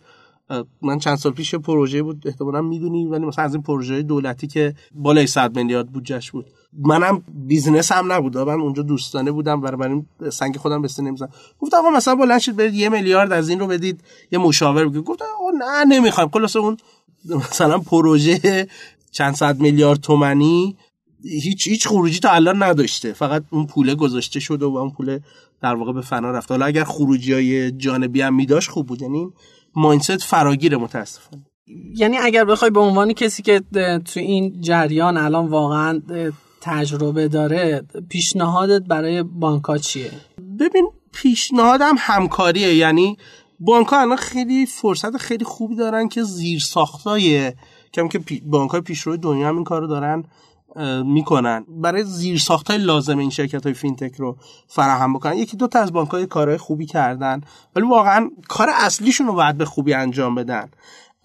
من 0.81 0.99
چند 0.99 1.15
سال 1.15 1.31
پیش 1.31 1.55
پروژه 1.55 2.03
بود 2.03 2.23
احتمالا 2.27 2.61
می‌دونی 2.61 3.05
ولی 3.05 3.25
مثلا 3.25 3.45
از 3.45 3.53
این 3.53 3.63
پروژه 3.63 4.01
دولتی 4.01 4.47
که 4.47 4.73
بالای 4.95 5.27
100 5.27 5.57
میلیارد 5.57 5.91
بودجش 5.91 6.31
بود. 6.31 6.45
منم 6.73 7.23
business 7.47 7.91
هم 7.91 8.11
نبود. 8.11 8.37
من 8.37 8.61
اونجا 8.61 8.83
دوستانه 8.83 9.31
بودم. 9.31 9.61
برای 9.61 9.91
این 9.91 10.05
سنگ 10.29 10.57
خودم 10.57 10.81
به 10.81 10.89
سینه 10.89 11.03
نمی‌زنم. 11.03 11.29
گفت 11.59 11.73
آقا 11.73 11.89
مثلا 11.89 12.15
بلند 12.15 12.39
شید 12.39 12.55
برید 12.55 12.73
یه 12.73 12.89
میلیارد 12.89 13.31
از 13.31 13.49
این 13.49 13.59
رو 13.59 13.67
بدید 13.67 14.01
یه 14.31 14.39
مشاور 14.39 14.87
بگیرید. 14.87 15.03
گفت 15.03 15.21
آقا 15.21 15.51
نه 15.59 15.85
نمی‌خوایم. 15.85 16.29
خلاص 16.29 16.55
اون 16.55 16.77
مثلا 17.35 17.77
پروژه 17.77 18.67
چند 19.11 19.35
صد 19.35 19.59
میلیارد 19.59 19.99
تومنی 19.99 20.77
هیچ 21.23 21.67
هیچ 21.67 21.87
خروجی 21.87 22.19
تا 22.19 22.29
الان 22.29 22.63
نداشته. 22.63 23.13
فقط 23.13 23.43
اون 23.49 23.65
پوله 23.65 23.95
گذاشته 23.95 24.39
شده 24.39 24.65
و 24.65 24.77
اون 24.77 24.89
پوله 24.89 25.21
در 25.61 25.75
واقع 25.75 25.93
به 25.93 26.01
فنا 26.01 26.31
رفته. 26.31 26.53
حالا 26.53 26.65
اگر 26.65 26.83
خروجی 26.83 27.33
های 27.33 27.71
جانبی 27.71 28.21
هم 28.21 28.35
میداشت 28.35 28.69
خوب 28.69 28.87
بود. 28.87 29.01
یعنی 29.01 29.27
مایندست 29.75 30.23
فراگیر 30.23 30.77
متاسفانه. 30.77 31.45
یعنی 31.95 32.17
اگر 32.17 32.45
بخوای 32.45 32.71
به 32.71 32.79
عنوان 32.79 33.13
کسی 33.13 33.43
که 33.43 33.61
تو 34.05 34.19
این 34.19 34.61
جریان 34.61 35.17
الان 35.17 35.47
واقعا 35.47 36.01
تجربه 36.61 37.27
داره 37.27 37.81
پیشنهادت 38.09 38.81
برای 38.87 39.23
بانکا 39.23 39.77
چیه؟ 39.77 40.11
ببین 40.59 40.89
پیشنهادم 41.13 41.95
همکاریه. 41.97 42.75
یعنی 42.75 43.17
بانک 43.59 43.93
الان 43.93 44.17
خیلی 44.17 44.65
فرصت 44.65 45.17
خیلی 45.17 45.45
خوبی 45.45 45.75
دارن 45.75 46.07
که 46.07 46.23
زیر 46.23 46.59
ساختای 46.59 47.53
کم 47.93 48.07
که 48.07 48.19
بانک 48.45 48.71
های 48.71 48.81
پیشرو 48.81 49.17
دنیا 49.17 49.47
هم 49.47 49.55
این 49.55 49.63
کارو 49.63 49.87
دارن 49.87 50.23
می‌کنن. 51.05 51.65
برای 51.67 52.03
زیر 52.03 52.41
های 52.67 52.77
لازم 52.77 53.17
این 53.17 53.29
شرکت 53.29 53.63
های 53.63 53.73
فینتک 53.73 54.15
رو 54.15 54.37
فراهم 54.67 55.13
بکنن. 55.13 55.37
یکی 55.37 55.57
دو 55.57 55.67
تا 55.67 55.79
از 55.79 55.93
بانک 55.93 56.09
های 56.09 56.25
کارهای 56.25 56.57
خوبی 56.57 56.85
کردن 56.85 57.41
ولی 57.75 57.87
واقعا 57.87 58.29
کار 58.47 58.69
اصلیشون 58.73 59.27
رو 59.27 59.33
باید 59.33 59.57
به 59.57 59.65
خوبی 59.65 59.93
انجام 59.93 60.35
بدن. 60.35 60.69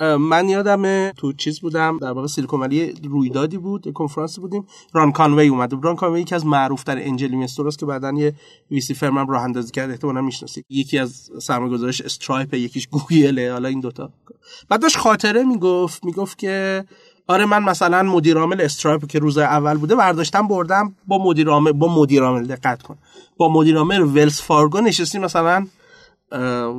من 0.01 0.49
یادم 0.49 1.11
تو 1.11 1.33
چیز 1.33 1.61
بودم 1.61 1.99
در 1.99 2.11
واقع 2.11 2.27
سیلیکون 2.27 2.61
ولی 2.61 2.95
رویدادی 3.05 3.59
بود 3.59 3.93
کنفرانسی 3.93 4.41
بودیم. 4.41 4.67
ران 4.93 5.13
کانوی 5.13 5.49
اومد. 5.49 5.85
ران 5.85 5.97
کانوی 5.97 6.21
یکی 6.21 6.35
از 6.35 6.47
معروف 6.47 6.85
در 6.85 7.07
انجل 7.07 7.31
اینوستر 7.31 7.71
که 7.71 7.87
بعدن 7.87 8.17
یه 8.17 8.35
VC 8.71 8.95
firm 8.95 9.19
هم 9.19 9.31
راه 9.31 9.43
اندازی 9.43 9.73
کرد. 9.73 9.91
احتمالاً 9.91 10.21
می‌شناسید. 10.21 10.67
یکی 10.69 10.99
از 10.99 11.31
سرمایه‌گذارش 11.43 12.01
Stripe 12.01 12.55
یکیش 12.55 12.89
گوگل 12.89 13.51
حالا 13.51 13.69
این 13.69 13.81
دوتا. 13.81 14.11
بعد 14.69 14.83
داشت 14.83 14.97
خاطره 14.97 15.43
می‌گفت 15.43 16.05
می‌گفت 16.05 16.39
که 16.39 16.85
آره 17.27 17.47
من 17.47 17.63
مثلا 17.63 18.03
مدیر 18.03 18.39
عامل 18.39 18.61
Stripe 18.61 19.07
که 19.07 19.19
روز 19.19 19.39
اول 19.39 19.77
بوده 19.77 19.95
برداشتم 19.95 20.49
بردم 20.49 20.95
با 21.07 21.19
مدیر 21.25 21.51
با 21.61 21.95
مدیر 21.95 22.23
عامل 22.23 22.47
دقت 22.47 22.83
کن. 22.83 22.99
با 23.37 23.53
مدیر 23.53 23.77
عامل 23.77 24.03
Wells 24.03 24.41
Fargo 24.41 24.81
نشستیم 24.81 25.25
مثلا 25.25 25.67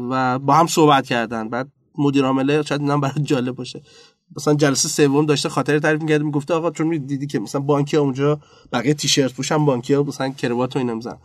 و 0.09 0.39
با 0.39 0.53
هم 0.53 0.67
صحبت 0.67 1.05
کردن. 1.05 1.49
بعد 1.49 1.67
مدیر 1.97 2.25
عامل 2.25 2.61
شاید 2.61 2.81
اینم 2.81 3.01
برای 3.01 3.23
جالب 3.23 3.55
باشه. 3.55 3.81
مثلا 4.37 4.53
جلسه 4.53 4.89
سوم 4.89 5.25
داشته 5.25 5.49
خاطره 5.49 5.79
تعریف 5.79 6.01
می‌کرد 6.01 6.21
می‌گفته 6.21 6.53
آقا 6.53 6.71
چون 6.71 6.89
دیدی 6.89 7.27
که 7.27 7.39
مثلا 7.39 7.61
بانکی 7.61 7.97
اونجا 7.97 8.39
بقیه 8.73 8.93
تیشرت 8.93 9.33
پوشن 9.33 9.65
بانکی 9.65 9.93
ها 9.93 10.03
مثلا 10.03 10.29
کروات 10.29 10.75
و 10.75 10.79
اینا 10.79 10.95
می‌زنن. 10.95 11.17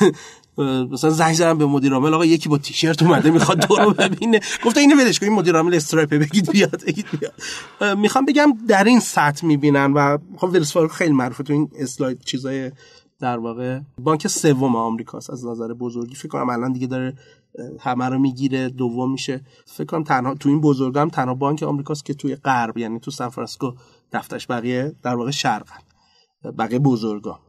مثلا 0.92 1.10
زنگ 1.10 1.34
زدم 1.34 1.58
به 1.58 1.66
مدیر 1.66 1.92
عامل 1.92 2.14
آقا 2.14 2.24
یکی 2.24 2.48
با 2.48 2.58
تیشرت 2.58 3.02
اومده 3.02 3.30
می‌خواد 3.30 3.60
تو 3.60 3.76
رو 3.76 3.90
ببینه. 3.90 4.40
گفته 4.64 4.80
اینو 4.80 4.96
ولش 5.02 5.22
این 5.22 5.32
مدیر 5.32 5.56
عامل 5.56 5.74
Stripe 5.74 6.14
بگید 6.14 6.50
بیاد 6.50 6.84
بگید 6.86 7.06
بیاد. 7.20 7.98
می‌خوام 7.98 8.24
بگم 8.24 8.52
در 8.68 8.84
این 8.84 9.00
سطح 9.00 9.46
می‌بینن 9.46 9.92
و 9.92 10.18
خب 10.36 10.48
Wells 10.48 10.76
خیلی 10.90 11.12
معروفه 11.12 11.42
تو 11.44 11.52
این 11.52 11.70
اسلاید 11.78 12.20
چیزای 12.24 12.72
در 13.20 13.38
واقع. 13.38 13.80
بانک 13.98 14.26
سوم 14.26 14.76
آمریکاست 14.76 15.30
از 15.30 15.46
نظر 15.46 15.72
بزرگی. 15.72 16.14
فکر 16.14 16.28
کنم 16.28 16.50
الان 16.50 16.72
دیگه 16.72 16.86
داره 16.86 17.14
همه 17.80 18.08
رو 18.08 18.18
می‌گیره 18.18 18.68
دوم 18.68 19.12
میشه. 19.12 19.40
فکر 19.66 19.84
کنم 19.84 20.04
تنها 20.04 20.34
تو 20.34 20.48
این 20.48 20.60
بزرگم 20.60 21.08
تنها 21.08 21.34
بانک 21.34 21.62
آمریکاست 21.62 22.04
که 22.04 22.14
توی 22.14 22.36
غرب 22.36 22.78
یعنی 22.78 23.00
تو 23.00 23.10
سان 23.10 23.28
فرانسیسکو 23.28 23.72
دفترش 24.12 24.46
بقیه 24.50 24.92
در 25.02 25.16
واقع 25.16 25.30
شرقن 25.30 25.80
بقیه 26.58 26.78
بزرگا. 26.78 27.40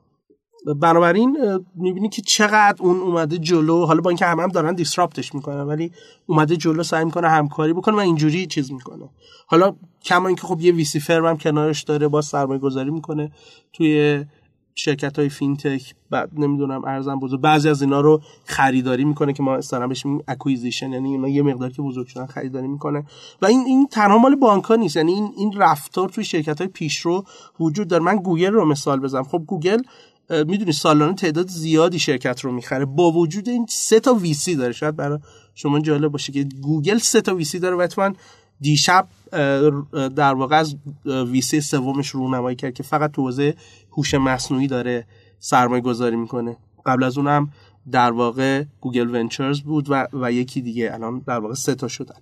بنابراین 0.81 1.59
می‌بینی 1.75 2.09
که 2.09 2.21
چقدر 2.21 2.75
اون 2.79 2.99
اومده 2.99 3.37
جلو 3.37 3.85
حالا 3.85 4.01
با 4.01 4.09
اینکه 4.09 4.25
همه 4.25 4.43
هم 4.43 4.49
دارن 4.49 4.73
disrupt 4.73 5.21
ش 5.21 5.35
می‌کنن 5.35 5.61
ولی 5.61 5.91
اومده 6.25 6.57
جلو 6.57 6.83
سعی 6.83 7.05
می‌کنه 7.05 7.29
همکاری 7.29 7.73
بکنه 7.73 7.95
و 7.95 7.99
اینجوری 7.99 8.45
چیز 8.45 8.71
می‌کنه. 8.71 9.09
حالا 9.47 9.75
کما 10.03 10.27
اینکه 10.27 10.47
خب 10.47 10.61
یه 10.61 10.71
VC 10.71 10.99
firm 10.99 11.25
هم 11.25 11.37
کنارش 11.37 11.83
داره 11.83 12.07
با 12.07 12.21
سرمایه 12.21 12.59
گذاری 12.59 12.91
می‌کنه 12.91 13.31
توی 13.73 14.25
شرکت 14.75 15.19
های 15.19 15.29
فینتک 15.29 15.95
بعد 16.09 16.29
نمی‌دونم 16.37 16.85
عرضم 16.85 17.19
بزرگ 17.19 17.41
بعضی 17.41 17.69
از 17.69 17.81
اینا 17.81 18.01
رو 18.01 18.21
خریداری 18.45 19.05
می‌کنه 19.05 19.33
که 19.33 19.43
ما 19.43 19.55
اصلا 19.55 19.87
بهش 19.87 20.03
acquisition 20.27 20.93
یعنی 20.93 21.09
اینا 21.09 21.27
یه 21.27 21.41
مقدار 21.41 21.69
که 21.69 21.81
بزرگ 21.81 22.07
شدن 22.07 22.25
خریداری 22.25 22.67
می‌کنه. 22.67 23.05
و 23.41 23.45
این 23.45 23.63
این 23.67 23.87
تنها 23.87 24.17
مال 24.17 24.35
بانک 24.35 24.71
نیست 24.71 24.95
یعنی 24.95 25.11
این 25.11 25.33
این 25.37 25.53
رفتار 25.57 26.09
توی 26.09 26.23
شرکت 26.23 26.61
های 26.61 26.67
پیشرو 26.67 27.23
وجود 27.59 27.87
داره. 27.87 28.03
من 28.03 28.15
گوگل 28.15 28.51
رو 28.51 28.65
مثال 28.65 28.99
بزنم. 28.99 29.23
خب 29.23 29.43
گوگل 29.47 29.81
می‌دونی 30.29 30.71
سالانه 30.71 31.13
تعداد 31.13 31.47
زیادی 31.47 31.99
شرکت 31.99 32.39
رو 32.39 32.51
می‌خره. 32.51 32.85
با 32.85 33.11
وجود 33.11 33.49
این 33.49 33.65
سه 33.69 33.99
تا 33.99 34.13
VC 34.13 34.55
داره. 34.55 34.73
شاید 34.73 34.95
برای 34.95 35.19
شما 35.55 35.79
جالب 35.79 36.11
باشه 36.11 36.31
که 36.31 36.47
گوگل 36.61 36.97
سه 36.97 37.21
تا 37.21 37.35
VC 37.35 37.59
داره 37.59 37.75
و 37.75 37.87
دیشب 38.61 39.07
در 40.15 40.33
واقع 40.33 40.55
از 40.55 40.75
VC 41.05 41.61
سومش 41.61 42.09
رونمایی 42.09 42.55
کرد 42.55 42.73
که 42.73 42.83
فقط 42.83 43.11
تو 43.11 43.21
حوزه 43.21 43.55
هوش 43.91 44.13
مصنوعی 44.13 44.67
داره 44.67 45.05
سرمایه 45.39 45.81
گذاری 45.81 46.15
می‌کنه. 46.15 46.57
قبل 46.85 47.03
از 47.03 47.17
اونم 47.17 47.51
در 47.91 48.11
واقع 48.11 48.63
Google 48.81 49.15
Ventures 49.15 49.61
بود 49.61 49.85
و, 49.89 50.07
و 50.13 50.31
یکی 50.31 50.61
دیگه 50.61 50.93
الان 50.93 51.23
در 51.27 51.39
واقع 51.39 51.53
سه 51.53 51.75
تا 51.75 51.87
شدن. 51.87 52.15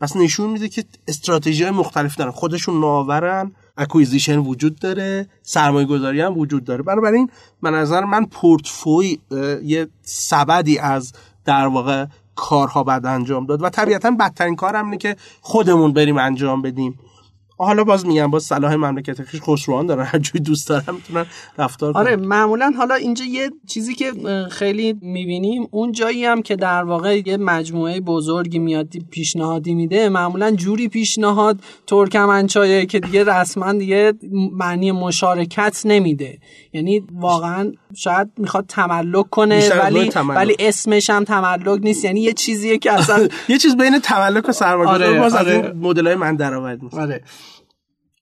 پس 0.00 0.16
نشون 0.16 0.50
میده 0.50 0.68
که 0.68 0.84
استراتژی 1.08 1.70
مختلف 1.70 2.16
دارن. 2.16 2.30
خودشون 2.30 2.80
نوآورن 2.80 3.52
acquisition 3.76 4.38
وجود 4.38 4.78
داره 4.78 5.28
سرمایه 5.42 5.86
گذاری 5.86 6.20
هم 6.20 6.38
وجود 6.38 6.64
داره. 6.64 6.82
بنابراین 6.82 7.30
من 7.62 7.74
نظر 7.74 8.04
من 8.04 8.26
پورتفوی 8.26 9.18
یه 9.64 9.88
سبدی 10.02 10.78
از 10.78 11.12
در 11.44 11.66
واقع 11.66 12.06
کارها 12.36 12.84
باید 12.84 13.06
انجام 13.06 13.46
داد. 13.46 13.62
و 13.62 13.68
طبیعتا 13.68 14.10
بدترین 14.10 14.56
کار 14.56 14.76
هم 14.76 14.84
اینه 14.84 14.96
که 14.96 15.16
خودمون 15.40 15.92
بریم 15.92 16.18
انجام 16.18 16.62
بدیم. 16.62 16.98
حالا 17.56 17.84
باز 17.84 18.06
میگم 18.06 18.30
باز 18.30 18.42
صلاح 18.42 18.74
مملکت 18.74 19.22
خسروان 19.40 19.86
دارن 19.86 20.04
هر 20.04 20.18
جوری 20.18 20.40
دوست 20.40 20.68
دارن 20.68 20.84
می‌تونن 20.94 21.26
رفتار 21.58 21.92
کنن. 21.92 22.02
آره 22.02 22.16
معمولا 22.16 22.72
حالا 22.76 22.94
اینجا 22.94 23.24
یه 23.24 23.50
چیزی 23.68 23.94
که 23.94 24.12
خیلی 24.50 24.98
می‌بینیم 25.00 25.68
اون 25.70 25.92
جایی 25.92 26.24
هم 26.24 26.42
که 26.42 26.56
در 26.56 26.84
واقع 26.84 27.20
یه 27.26 27.36
مجموعه 27.36 28.00
بزرگی 28.00 28.58
میاد 28.58 28.88
پیشنهادی 29.10 29.74
میده 29.74 30.08
معمولا 30.08 30.50
جوری 30.50 30.88
پیشنهاد 30.88 31.60
ترکمنچایه 31.86 32.86
که 32.86 33.00
دیگه 33.00 33.24
رسما 33.24 33.72
دیگه 33.72 34.12
معنی 34.52 34.92
مشارکت 34.92 35.82
نمیده. 35.84 36.38
یعنی 36.72 37.06
واقعا 37.12 37.72
شاید 37.96 38.28
می‌خواد 38.38 38.64
تملک 38.68 39.30
کنه 39.30 39.68
ولی 39.68 40.10
ولی 40.28 40.56
اسمش 40.58 41.10
هم 41.10 41.24
تملک 41.24 41.80
نیست. 41.82 42.04
یعنی 42.04 42.20
یه 42.20 42.32
چیزیه 42.32 42.78
که 42.78 42.92
اصلا 42.92 43.28
یه 43.48 43.58
چیز 43.58 43.76
بین 43.76 43.98
تملک 43.98 44.48
و 44.48 44.52
سرمایه‌گذاری. 44.52 45.04
آره، 45.04 45.20
باز 45.20 45.34
آره. 45.34 45.72
مدلای 45.80 46.14
من 46.14 46.36
درآمد 46.36 46.80
آره. 46.92 47.22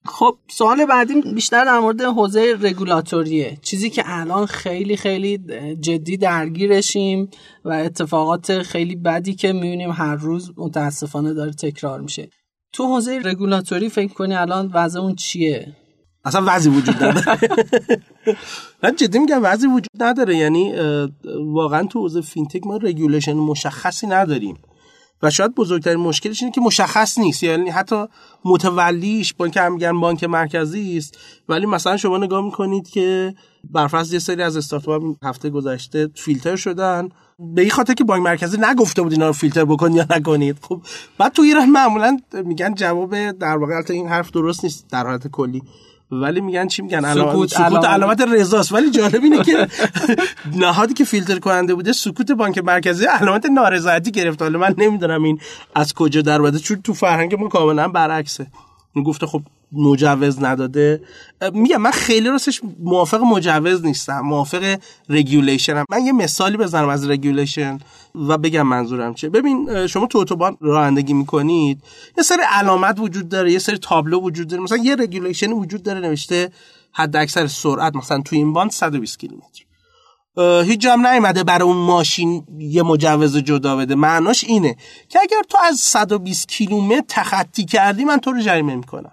خب 0.05 0.37
سوال 0.51 0.87
بعدی 0.87 1.21
بیشتر 1.35 1.65
در 1.65 1.79
مورد 1.79 2.01
حوزه 2.01 2.57
رگولاتوریه 2.61 3.59
چیزی 3.63 3.91
که 3.91 4.03
الان 4.07 4.47
خیلی 4.47 4.97
خیلی 4.97 5.39
جدی 5.81 6.17
درگیرشیم 6.17 7.31
و 7.65 7.73
اتفاقات 7.73 8.63
خیلی 8.63 8.97
بدی 8.97 9.35
که 9.35 9.53
می‌بینیم 9.53 9.91
هر 9.91 10.15
روز 10.15 10.53
متاسفانه 10.57 11.35
داره 11.35 11.53
تکرار 11.53 12.01
میشه. 12.01 12.31
تو 12.73 12.87
حوزه 12.87 13.21
رگولاتوری 13.25 13.89
فکر 13.89 14.13
کنی 14.13 14.35
الان 14.35 14.71
وضع 14.75 15.01
اون 15.01 15.15
چیه؟ 15.15 15.77
اصلا 16.25 16.43
وضعی 16.47 16.73
وجود 16.73 17.05
نداره. 17.05 17.39
من 18.83 18.97
جدی 18.97 19.19
میگم 19.19 19.41
وضعی 19.43 19.69
وجود 19.69 20.03
نداره. 20.03 20.37
یعنی 20.37 20.73
واقعا 21.39 21.87
تو 21.87 22.01
حوزه 22.01 22.21
فینتک 22.21 22.67
ما 22.67 22.77
regulation 22.77 23.33
مشخصی 23.33 24.07
نداریم. 24.07 24.59
و 25.23 25.31
شاید 25.31 25.55
بزرگترین 25.55 26.01
مشکلش 26.01 26.43
اینه 26.43 26.53
که 26.53 26.61
مشخص 26.61 27.19
نیست. 27.19 27.43
یعنی 27.43 27.71
حتی 27.71 28.05
متولیش 28.45 29.35
بانک 29.35 29.57
هم 29.57 29.73
میگن 29.73 30.01
بانک 30.01 30.25
مرکزی 30.25 30.97
است 30.97 31.19
ولی 31.49 31.67
مثلا 31.67 31.97
شما 31.97 32.19
نگاه 32.19 32.45
می‌کنید 32.45 32.89
که 32.89 33.35
برفرض 33.71 34.13
یه 34.13 34.19
سری 34.19 34.43
از 34.43 34.57
استارتاپ 34.57 35.03
هفته 35.23 35.51
گذشته 35.51 36.09
فیلتر 36.15 36.57
شدن. 36.57 37.09
به 37.39 37.63
این 37.63 37.71
خاطر 37.71 37.95
که 37.95 38.05
بانک 38.05 38.23
مرکزی 38.23 38.57
نگفته 38.61 39.03
بود 39.03 39.13
اینا 39.13 39.27
رو 39.27 39.33
فیلتر 39.33 39.65
بکن 39.65 39.93
یا 39.93 40.07
نکنید. 40.11 40.59
خب 40.63 40.81
بعد 41.19 41.33
تو 41.33 41.43
ایران 41.43 41.71
معمولا 41.71 42.17
میگن 42.45 42.75
جواب 42.75 43.31
در 43.31 43.57
واقع 43.57 43.83
این 43.91 44.09
حرف 44.09 44.31
درست 44.31 44.65
نیست 44.65 44.87
در 44.91 45.07
حالت 45.07 45.29
کلی. 45.29 45.63
ولی 46.13 46.41
میگن 46.41 46.69
چی 46.69 46.83
میگن؟ 46.83 47.05
علامت 47.05 47.33
سکوت, 47.33 47.49
سکوت 47.49 47.85
علامت 47.85 48.21
رضاست. 48.21 48.73
ولی 48.73 48.91
جالب 48.91 49.23
اینه 49.23 49.45
که 49.45 49.69
نهادی 50.57 50.95
که 50.95 51.05
فیلتر 51.05 51.39
کننده 51.39 51.75
بوده 51.75 51.93
سکوت 51.93 52.33
بانک 52.33 52.59
مرکزی 52.59 53.05
علامت 53.05 53.47
نارضایتی 53.47 54.11
گرفت 54.11 54.43
حالا 54.43 54.59
من 54.59 54.75
نمی‌دونم 54.79 55.23
این 55.23 55.41
از 55.75 55.95
کجا 55.95 56.23
در 56.23 56.51
چون 56.51 56.83
تو 56.83 56.95
فرهنگ 56.95 57.35
ما 57.35 57.49
کاملا 57.49 57.89
برعکسه. 57.89 58.47
گفته 59.07 59.27
خب 59.27 59.43
مجوز 59.73 60.43
نداده. 60.43 61.03
میگم 61.53 61.77
من 61.77 61.91
خیلی 61.91 62.29
راستش 62.29 62.61
موافق 62.79 63.21
مجوز 63.21 63.85
نیستم 63.85 64.21
موافق 64.21 64.79
regulation. 65.09 65.85
من 65.91 66.07
یه 66.07 66.13
مثالی 66.13 66.57
بزنم 66.57 66.89
از 66.89 67.11
regulation 67.11 67.79
و 68.15 68.39
بگم 68.39 68.63
منظورم 68.63 69.15
چیه 69.15 69.29
ببین 69.29 69.87
شما 69.87 70.07
تو 70.07 70.19
اتوبان 70.19 70.57
رانندگی 70.61 71.13
می‌کنید 71.13 71.83
یه 72.19 72.25
سری 72.25 72.43
علامت 72.49 73.01
وجود 73.01 73.29
داره 73.29 73.53
یه 73.53 73.59
سری 73.59 73.79
تابلو 73.79 74.21
وجود 74.21 74.49
داره. 74.49 74.63
مثلا 74.63 74.79
یه 74.79 74.97
regulation 74.97 75.53
وجود 75.53 75.83
داره 75.83 76.01
نوشته 76.01 76.51
حد 76.93 77.17
اکثر 77.17 77.47
سرعت 77.47 77.97
مثلا 77.97 78.21
تو 78.21 78.37
این 78.37 78.53
باند 78.53 78.71
120 78.71 79.19
کیلومتر. 79.19 79.65
هیچ 80.71 80.81
جام 80.81 81.07
نیومده 81.07 81.45
برای 81.45 81.69
اون 81.69 81.77
ماشین 81.77 82.45
یه 82.59 82.83
مجوز 82.83 83.37
جدا 83.37 83.77
بده. 83.77 83.95
معناش 83.95 84.45
اینه 84.45 84.77
که 85.09 85.19
اگر 85.23 85.43
تو 85.49 85.59
از 85.65 85.77
120 85.77 86.49
کیلومتر 86.49 87.05
تخطی 87.09 87.65
کردی 87.65 88.05
من 88.05 88.19
تو 88.19 88.33
رو 88.33 88.41
جریمه 88.41 88.75
می‌کنم. 88.77 89.13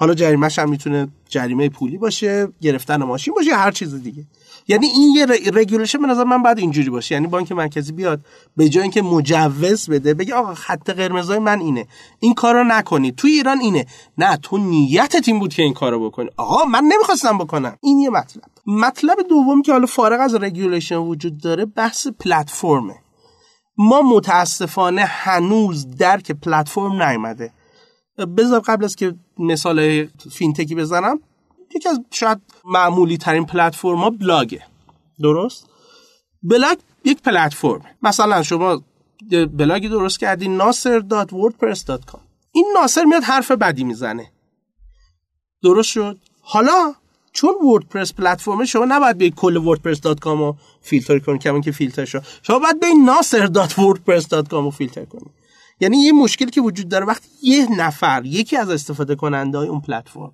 حالا 0.00 0.14
جریمهش 0.14 0.58
هم 0.58 0.70
می‌تونه 0.70 1.08
جریمه 1.28 1.68
پولی 1.68 1.98
باشه 1.98 2.48
گرفتن 2.60 3.02
ماشین 3.02 3.34
باشه 3.34 3.50
هر 3.54 3.70
چیز 3.70 4.02
دیگه. 4.02 4.26
یعنی 4.68 4.86
این 4.86 5.14
یه 5.16 5.26
regulation 5.54 5.98
به 5.98 6.06
نظر 6.06 6.24
من 6.24 6.42
باید 6.42 6.58
اینجوری 6.58 6.90
باشه. 6.90 7.14
یعنی 7.14 7.26
بانک 7.26 7.52
مرکزی 7.52 7.92
بیاد 7.92 8.20
به 8.56 8.68
جای 8.68 8.82
اینکه 8.82 9.02
مجوز 9.02 9.90
بده 9.90 10.14
بگه 10.14 10.34
آقا 10.34 10.54
خط 10.54 10.90
قرمزای 10.90 11.38
من 11.38 11.60
اینه. 11.60 11.86
این 12.20 12.34
کارو 12.34 12.64
نکنی 12.64 13.12
تو 13.12 13.28
ایران 13.28 13.60
اینه. 13.60 13.86
نه 14.18 14.36
تو 14.36 14.58
نیتت 14.58 15.28
این 15.28 15.38
بود 15.38 15.54
که 15.54 15.62
این 15.62 15.74
کارو 15.74 16.08
بکنی. 16.10 16.28
آقا 16.36 16.64
من 16.64 16.84
نمی‌خواستم 16.84 17.38
بکنم. 17.38 17.76
این 17.82 17.98
یه 17.98 18.10
مطلب. 18.10 18.42
مطلب 18.66 19.16
دومی 19.28 19.62
که 19.62 19.72
حالا 19.72 19.86
فارغ 19.86 20.20
از 20.20 20.34
regulation 20.34 20.96
وجود 20.96 21.38
داره 21.38 21.64
بحث 21.64 22.06
پلتفرمه. 22.06 22.94
ما 23.78 24.02
متاسفانه 24.02 25.04
هنوز 25.04 25.96
درک 25.96 26.32
پلتفرم 26.32 27.02
نیومده. 27.02 27.52
بذار 28.26 28.60
قبل 28.60 28.84
از 28.84 28.96
که 28.96 29.14
مثال 29.38 30.06
فینتکی 30.30 30.74
بزنم 30.74 31.20
یکی 31.74 31.88
از 31.88 32.00
شاید 32.10 32.38
معمولی 32.64 33.16
ترین 33.16 33.46
پلتفرم 33.46 33.96
ها 33.96 34.10
بلاگه 34.10 34.66
درست؟ 35.20 35.66
بلاگ 36.42 36.78
یک 37.04 37.22
پلتفرم. 37.22 37.84
مثلا 38.02 38.42
شما 38.42 38.82
بلاگی 39.52 39.88
درست 39.88 40.20
کردی 40.20 40.58
nasser.wordpress.com 40.58 42.18
این 42.52 42.66
ناصر 42.80 43.04
میاد 43.04 43.22
حرف 43.22 43.50
بدی 43.50 43.84
می‌زنه. 43.84 44.32
درست 45.62 45.88
شد؟ 45.88 46.18
حالا 46.40 46.94
چون 47.32 47.54
وردپرس 47.54 48.12
پلتفرم 48.14 48.64
شما 48.64 48.84
نباید 48.84 49.18
به 49.18 49.30
کل 49.30 49.76
wordpress.com 49.76 50.26
رو 50.26 50.56
فیلتر 50.80 51.18
کنید 51.18 51.42
که 51.42 51.60
که 51.60 51.72
فیلتر 51.72 52.04
شد 52.04 52.22
شما 52.42 52.58
باید 52.58 52.80
به 52.80 52.86
nasser.wordpress.com 52.86 54.52
رو 54.52 54.70
فیلتر 54.70 55.04
کنید 55.04 55.30
یعنی 55.80 55.96
یه 55.96 56.12
مشکلی 56.12 56.50
که 56.50 56.60
وجود 56.60 56.88
داره 56.88 57.06
وقتی 57.06 57.28
یه 57.42 57.66
نفر 57.76 58.22
یکی 58.24 58.56
از 58.56 58.70
استفاده 58.70 59.14
کننده 59.14 59.58
های 59.58 59.68
اون 59.68 59.80
پلتفرم 59.80 60.32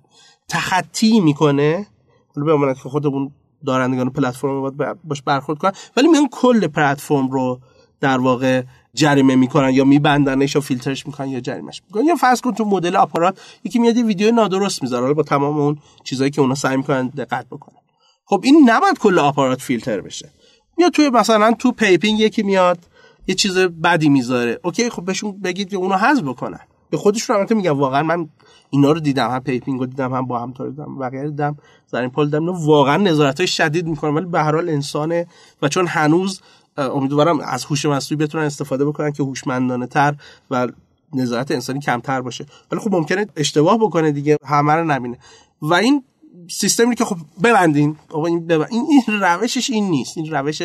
تخطی 0.49 1.19
می‌کنه 1.19 1.87
حالا 2.35 2.55
بماند 2.55 2.75
که 2.75 2.89
خودمون 2.89 3.31
دارندگان 3.65 4.09
پلتفرم 4.09 4.69
باید 4.69 4.97
باش 5.03 5.21
برخورد 5.21 5.59
کنن 5.59 5.71
ولی 5.97 6.07
میان 6.07 6.27
کل 6.31 6.67
پلتفرم 6.67 7.29
رو 7.29 7.59
در 7.99 8.17
واقع 8.17 8.63
جریمه 8.93 9.35
می‌کنن 9.35 9.69
یا 9.69 9.83
میبندنش 9.83 10.55
یا 10.55 10.61
فیلترش 10.61 11.07
می‌کنن 11.07 11.27
یا 11.27 11.39
جریمش 11.39 11.81
می‌کنن. 11.87 12.05
یا 12.05 12.15
فرض 12.15 12.41
کن 12.41 12.53
تو 12.53 12.65
مدل 12.65 12.95
آپارات 12.95 13.39
یکی 13.63 13.79
میاد 13.79 13.97
یه 13.97 14.05
ویدیو 14.05 14.31
نادرست 14.31 14.83
می‌ذاره 14.83 15.13
با 15.13 15.23
تمام 15.23 15.57
اون 15.57 15.77
چیزایی 16.03 16.31
که 16.31 16.41
اونا 16.41 16.55
سعی 16.55 16.77
می‌کنن 16.77 17.07
دقت 17.07 17.45
بکنن. 17.45 17.79
خب 18.25 18.41
این 18.43 18.69
نباید 18.69 18.97
کل 18.99 19.19
آپارات 19.19 19.61
فیلتر 19.61 20.01
بشه. 20.01 20.29
میاد 20.77 20.91
توی 20.91 21.09
مثلا 21.09 21.53
تو 21.59 21.71
PayPing 21.71 22.19
یکی 22.19 22.43
میاد 22.43 22.79
یه 23.27 23.35
چیز 23.35 23.57
بدی 23.57 24.09
می‌ذاره. 24.09 24.59
okay 24.63 24.89
خب 24.89 25.05
بهشون 25.05 25.41
بگید 25.41 25.69
که 25.69 25.77
اونو 25.77 25.95
حذف 25.95 26.23
بکنن. 26.23 26.59
به 26.89 26.97
خودشون 26.97 27.35
البته 27.35 27.55
میگم 27.55 27.79
واقعا 27.79 28.03
من 28.03 28.29
اینا 28.69 28.91
رو 28.91 28.99
دیدم 28.99 29.29
هم 29.29 29.39
PayPing 29.39 29.79
رو 29.79 29.85
دیدم 29.85 30.13
هم 30.13 30.27
با 30.27 30.39
هم 30.39 30.51
دیدم 30.51 30.97
بقیه 30.99 31.23
دیدم 31.23 31.57
زرین 31.87 32.09
پال 32.09 32.25
دیدم. 32.25 32.49
واقعا 32.49 32.97
نظارت 32.97 33.39
های 33.39 33.47
شدید 33.47 33.87
می‌کنن 33.87 34.13
ولی 34.13 34.25
به 34.25 34.39
هر 34.39 34.55
حال 34.55 34.69
انسانه 34.69 35.27
و 35.61 35.67
چون 35.67 35.87
هنوز 35.87 36.41
امیدوارم 36.77 37.39
از 37.39 37.65
هوش 37.65 37.85
مصنوعی 37.85 38.25
بتونن 38.25 38.43
استفاده 38.43 38.85
بکنن 38.85 39.11
که 39.11 39.23
هوشمندانه 39.23 39.87
تر 39.87 40.15
و 40.51 40.67
نظارت 41.13 41.51
انسانی 41.51 41.79
کمتر 41.79 42.21
باشه. 42.21 42.45
ولی 42.71 42.81
خب 42.81 42.95
ممکنه 42.95 43.27
اشتباه 43.35 43.77
بکنه 43.77 44.11
دیگه 44.11 44.37
همه 44.45 44.73
رو 44.73 44.83
نبینه. 44.83 45.17
و 45.61 45.73
این 45.73 46.03
سیستمی 46.49 46.95
که 46.95 47.05
خب 47.05 47.17
ببندین 47.43 47.97
این, 48.15 48.49
این 48.69 48.85
این 48.89 49.03
روشش 49.07 49.69
این 49.69 49.89
نیست 49.89 50.17
این 50.17 50.31
روش 50.31 50.57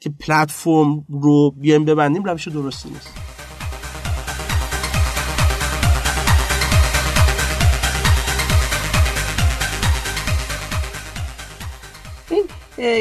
که 0.00 0.10
پلتفرم 0.20 1.04
رو 1.08 1.50
بیایم 1.50 1.84
ببندیم 1.84 2.24
روش 2.24 2.48
درستی 2.48 2.88
نیست. 2.90 3.10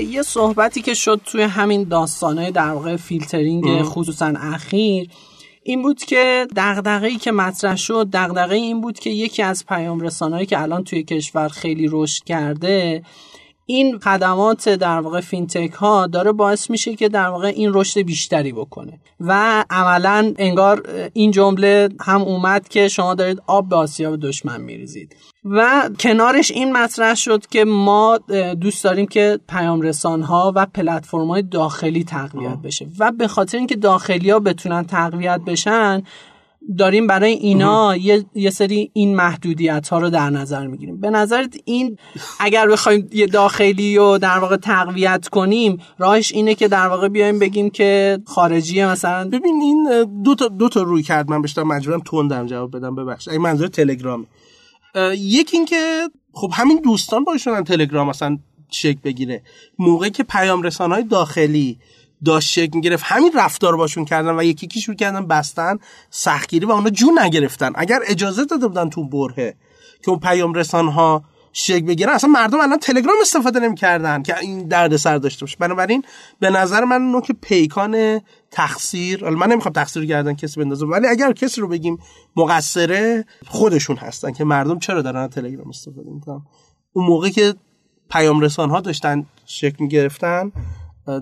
یه 0.10 0.22
صحبتی 0.22 0.82
که 0.82 0.94
شد 0.94 1.22
توی 1.26 1.42
همین 1.42 1.84
داستانهای 1.84 2.52
در 2.52 2.70
واقع 2.70 2.96
فیلترینگ 2.96 3.82
خصوصا 3.84 4.34
اخیر 4.38 5.10
این 5.64 5.82
بود 5.82 6.04
که 6.04 6.48
دغدغه‌ای 6.56 7.16
که 7.18 7.32
مطرح 7.32 7.76
شد 7.76 8.08
دغدغه 8.14 8.56
این 8.56 8.82
بود 8.82 9.00
که 9.00 9.10
یکی 9.10 9.44
از 9.44 9.66
پیام 9.66 10.00
رسان‌هایی 10.00 10.46
که 10.46 10.62
الان 10.62 10.84
توی 10.84 11.04
کشور 11.04 11.48
خیلی 11.48 11.88
رشد 11.92 12.24
کرده 12.24 13.04
این 13.66 14.00
خدمات 14.00 14.70
در 14.70 15.00
واقع 15.00 15.22
فینتک 15.22 15.72
ها 15.72 16.08
داره 16.08 16.32
باعث 16.32 16.70
میشه 16.70 16.96
که 16.96 17.10
در 17.10 17.28
واقع 17.28 17.48
این 17.48 17.72
رشد 17.74 18.02
بیشتری 18.02 18.52
بکنه. 18.52 19.00
و 19.20 19.64
عملا 19.70 20.34
انگار 20.38 20.90
این 21.14 21.32
جمله 21.32 21.90
هم 22.02 22.22
اومد 22.22 22.68
که 22.68 22.88
شما 22.88 23.16
دارید 23.16 23.42
آب 23.48 23.70
به 23.70 23.76
آسیاب 23.76 24.20
دشمن 24.20 24.62
میریزید. 24.62 25.16
و 25.46 25.90
کنارش 26.00 26.52
این 26.52 26.72
مطرح 26.72 27.16
شد 27.16 27.46
که 27.48 27.66
ما 27.66 28.20
دوست 28.62 28.84
داریم 28.84 29.08
که 29.08 29.40
پیام 29.50 29.82
رسان 29.82 30.22
ها 30.22 30.54
و 30.56 30.66
پلتفرم 30.66 31.28
های 31.28 31.42
داخلی 31.42 32.04
تقویت 32.04 32.58
بشه. 32.64 32.88
و 33.00 33.12
به 33.12 33.28
خاطر 33.28 33.58
اینکه 33.58 33.76
داخلی 33.76 34.30
ها 34.30 34.40
بتونن 34.40 34.84
تقویت 34.84 35.42
بشن 35.42 36.04
داریم 36.78 37.08
برای 37.08 37.32
اینا 37.32 37.96
یه،, 37.96 38.26
یه 38.36 38.50
سری 38.50 38.92
این 38.94 39.16
محدودیت 39.16 39.90
ها 39.90 40.00
رو 40.00 40.10
در 40.10 40.30
نظر 40.30 40.68
می‌گیریم. 40.68 41.00
به 41.00 41.10
نظرت 41.10 41.58
این 41.66 41.98
اگر 42.40 42.68
بخوایم 42.68 43.10
یه 43.14 43.28
داخلی 43.28 43.98
رو 43.98 44.18
در 44.18 44.38
واقع 44.38 44.58
تقویت 44.58 45.28
کنیم 45.28 45.78
راهش 45.98 46.32
اینه 46.32 46.56
که 46.56 46.68
در 46.68 46.88
واقع 46.88 47.08
بیایم 47.08 47.40
بگیم 47.40 47.70
که 47.70 48.20
خارجی 48.26 48.86
مثلا. 48.86 49.30
ببین 49.30 49.62
این 49.62 50.06
دو 50.24 50.36
تا 50.36 50.48
دو 50.48 50.70
تا 50.70 50.82
روی 50.82 51.04
کرد. 51.04 51.30
من 51.30 51.42
بشتم 51.42 51.64
مجبورم 51.64 52.00
تندم 52.00 52.46
جواب 52.46 52.78
بدم. 52.78 52.96
ببخش 52.96 53.28
این 53.28 53.42
منظور 53.42 53.68
تلگرام 53.68 54.26
یکی 55.18 55.58
این 55.58 55.66
که 55.66 56.10
خب 56.34 56.52
همین 56.54 56.82
دوستان 56.84 57.24
باشون 57.24 57.64
تلگرام 57.64 58.10
مثلا 58.10 58.38
شک 58.70 58.98
بگیره. 59.04 59.44
موقعی 59.80 60.10
که 60.10 60.24
پیام 60.24 60.62
رسانهای 60.62 61.04
داخلی 61.04 61.78
داشت 62.26 62.50
شکل 62.50 62.80
گرفت 62.80 63.04
همین 63.08 63.32
رفتار 63.36 63.78
باشون 63.78 64.06
کردن 64.06 64.40
و 64.40 64.44
یکی 64.44 64.82
شروع 64.82 64.96
کردن 64.96 65.28
بستن 65.28 65.78
سختگیری 66.10 66.66
و 66.66 66.72
اونا 66.72 66.90
جون 66.90 67.20
نگرفتن. 67.20 67.72
اگر 67.76 68.00
اجازه 68.08 68.46
داده 68.46 68.68
بودن 68.68 68.90
تو 68.90 69.10
برهه 69.10 69.56
که 70.04 70.10
اون 70.10 70.20
پیام 70.20 70.54
رسان 70.54 70.88
ها 70.88 71.24
شکل 71.54 71.86
بگیرن 71.86 72.14
اصلا 72.14 72.30
مردم 72.30 72.60
الان 72.60 72.80
تلگرام 72.80 73.16
استفاده 73.22 73.60
نمی‌کردن 73.60 74.24
که 74.24 74.40
این 74.40 74.68
درد 74.68 74.96
سر 74.96 75.18
داشته 75.18 75.40
باشه. 75.40 75.58
بنابراین 75.60 76.04
به 76.40 76.50
نظر 76.50 76.84
من 76.84 77.02
نوک 77.12 77.32
پیکان 77.42 78.22
تقصیر 78.52 79.30
من 79.30 79.52
نمی‌خوام 79.52 79.74
تقصیر 79.74 80.06
گردن 80.06 80.34
کسی 80.34 80.60
بندازم 80.60 80.92
ولی 80.92 81.08
اگر 81.08 81.32
کسی 81.32 81.62
رو 81.62 81.68
بگیم 81.68 81.98
مقصره 82.36 83.26
خودشون 83.48 83.96
هستن 83.98 84.32
که 84.32 84.44
مردم 84.44 84.80
چرا 84.80 85.02
دارن 85.02 85.28
تلگرام 85.28 85.70
استفاده 85.70 86.10
می‌کنن؟ 86.10 86.42
اون 86.94 87.06
موقع 87.06 87.30
که 87.30 87.54
پیام 88.10 88.40
رسان 88.40 88.70
ها 88.70 88.82
داشتن 88.82 89.26
شکل 89.46 89.88
گرفتن 89.88 90.52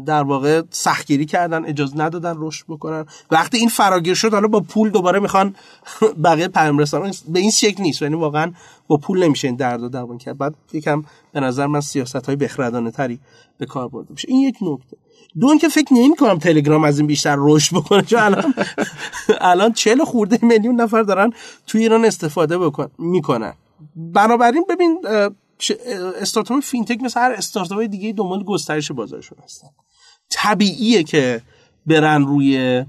در 0.05 0.23
واقع 0.23 0.61
سختگیری 0.69 1.25
کردن 1.25 1.65
اجازه 1.65 1.97
ندادن 1.97 2.35
رشد 2.37 2.65
بکنن. 2.69 3.05
وقتی 3.31 3.57
این 3.57 3.69
فراگیر 3.69 4.13
شد 4.13 4.33
حالا 4.33 4.47
با 4.47 4.59
پول 4.59 4.89
دوباره 4.89 5.19
می‌خوان 5.19 5.55
بقیه 6.23 6.47
پیام 6.47 6.77
رسانه 6.77 7.11
به 7.27 7.39
این 7.39 7.51
شکل 7.51 7.83
نیست. 7.83 8.01
یعنی 8.01 8.15
واقعا 8.15 8.51
با 8.87 8.97
پول 8.97 9.23
نمیشه 9.23 9.47
این 9.47 9.57
درد 9.57 9.83
و 9.83 9.89
دوان 9.89 10.17
کرد. 10.17 10.37
بعد 10.37 10.55
یکم 10.73 11.03
به 11.31 11.39
نظر 11.39 11.67
من 11.67 11.81
سیاست 11.81 12.25
های 12.25 12.35
بخردانه 12.35 12.91
تری 12.91 13.19
به 13.57 13.65
کار 13.65 13.87
برده 13.87 14.11
میشه. 14.11 14.27
این 14.29 14.39
یک 14.39 14.55
نکته. 14.61 14.97
دو 15.39 15.57
که 15.57 15.69
فکر 15.69 15.93
نمی 15.93 16.15
کنم 16.15 16.37
تلگرام 16.37 16.83
از 16.83 16.99
این 16.99 17.07
بیشتر 17.07 17.35
رشد 17.39 17.75
بکنه. 17.75 18.01
چون 18.01 18.19
الان 18.19 18.53
الان 19.51 19.73
40 19.73 20.03
خورده 20.03 20.39
میلیون 20.41 20.81
نفر 20.81 21.01
دارن 21.01 21.33
توی 21.67 21.81
ایران 21.81 22.05
استفاده 22.05 22.57
بکن 22.57 22.87
می‌کنن. 22.97 23.53
بنابراین 23.95 24.65
ببین 24.69 25.01
استارتاپ 26.21 26.59
فینتک 26.59 27.01
مثل 27.01 27.19
هر 27.19 27.31
استارتاپ 27.31 27.81
دیگه 27.81 28.13
دنبال 28.13 28.43
گسترش 28.43 28.91
بازارشون 28.91 29.37
هستن. 29.43 29.67
طبیعیه 30.29 31.03
که 31.03 31.41
برن 31.85 32.25
روی 32.25 32.85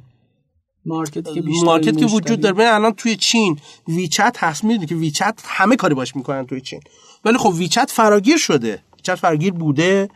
market 0.87 1.28
ی 1.28 1.35
که 1.35 1.43
بیشتر 1.43 1.67
market 1.67 1.99
که 1.99 2.07
وجود 2.07 2.41
داره. 2.41 2.55
ببین 2.55 2.67
الان 2.67 2.93
توی 2.93 3.17
چین. 3.17 3.59
WeChat 3.89 4.37
هست 4.39 4.65
می‌دونی 4.65 4.87
که 4.87 4.95
ویچت 4.95 5.41
همه 5.45 5.77
کاری 5.77 5.95
باش 5.95 6.17
می‌کنن 6.17 6.47
توی 6.47 6.61
چین. 6.61 6.81
ولی 7.25 7.39
خب 7.39 7.53
WeChat 7.55 7.91
فراگیر 7.91 8.37
شده. 8.37 8.83
WeChat 8.97 9.15
فراگیر 9.15 9.53
بوده. 9.53 10.09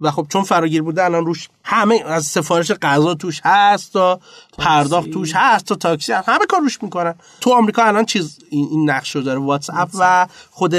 و 0.00 0.10
خب 0.10 0.26
چون 0.28 0.42
فراگیر 0.42 0.82
بوده 0.82 1.04
الان 1.04 1.26
روش 1.26 1.48
همه 1.64 2.02
از 2.06 2.26
سفارش 2.26 2.72
غذا 2.72 3.14
توش 3.14 3.40
هست 3.44 3.92
تا 3.92 4.20
پرداخت 4.58 5.10
توش 5.10 5.32
هست 5.34 5.64
تا 5.64 5.74
تاکسی 5.74 6.12
هست. 6.12 6.28
همه 6.28 6.46
کار 6.46 6.60
روش 6.60 6.82
می‌کنن. 6.82 7.14
تو 7.40 7.52
آمریکا 7.52 7.82
الان 7.82 8.04
چیز 8.04 8.38
این, 8.50 8.90
نقش 8.90 9.16
رو 9.16 9.22
داره. 9.22 9.38
واتس 9.38 9.70
اپ 9.72 9.88
و 9.98 10.26
خود 10.50 10.74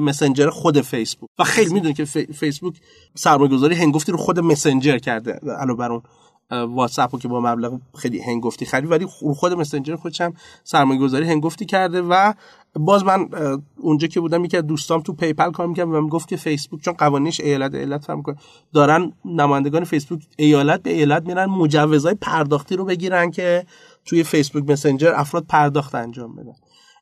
مسنجر 0.00 0.50
خود 0.50 0.80
فیسبوک 0.80 1.30
و 1.38 1.44
خیلی 1.44 1.74
می‌دونی 1.74 1.94
که 1.94 2.04
فیسبوک 2.04 2.74
سرمایه‌گذاری 3.14 3.74
هنگفتی 3.74 4.12
رو 4.12 4.18
خود 4.18 4.40
مسنجر 4.40 4.98
کرده. 4.98 5.32
علاوه 5.32 5.78
بر 5.78 5.92
اون 5.92 6.02
واتساپ 6.50 7.20
که 7.20 7.28
با 7.28 7.40
مبلغ 7.40 7.80
خیلی 7.96 8.20
هنگفتی 8.20 8.66
خرید. 8.66 8.90
ولی 8.90 9.06
خود 9.06 9.52
مسنجر 9.52 9.96
خودش 9.96 10.20
هم 10.20 10.34
سرمایه 10.64 11.00
گذاری 11.00 11.26
هنگفتی 11.26 11.64
کرده 11.64 12.02
و 12.02 12.32
باز 12.74 13.04
من 13.04 13.28
اونجا 13.76 14.08
که 14.08 14.20
بودم 14.20 14.44
یکی 14.44 14.56
از 14.56 14.66
دوستام 14.66 15.00
تو 15.00 15.12
PayPal 15.12 15.50
کار 15.50 15.66
می‌کرد 15.66 15.88
و 15.88 16.00
می‌گفت 16.00 16.28
که 16.28 16.36
فیسبوک 16.36 16.80
چون 16.80 16.94
قوانینش 16.94 17.40
ایالت 17.40 17.74
ایالت 17.74 18.04
فرق 18.04 18.22
می‌کنه 18.22 18.36
دارن 18.72 19.12
نمایندگان 19.24 19.84
فیسبوک 19.84 20.22
ایالت 20.36 20.82
به 20.82 20.90
ایالت 20.90 21.26
میرن 21.26 21.44
مجوزهای 21.44 22.14
پرداختی 22.14 22.76
رو 22.76 22.84
بگیرن 22.84 23.30
که 23.30 23.66
توی 24.04 24.24
فیسبوک 24.24 24.70
مسنجر 24.70 25.12
افراد 25.16 25.44
پرداخت 25.48 25.94
انجام 25.94 26.36
بدن. 26.36 26.54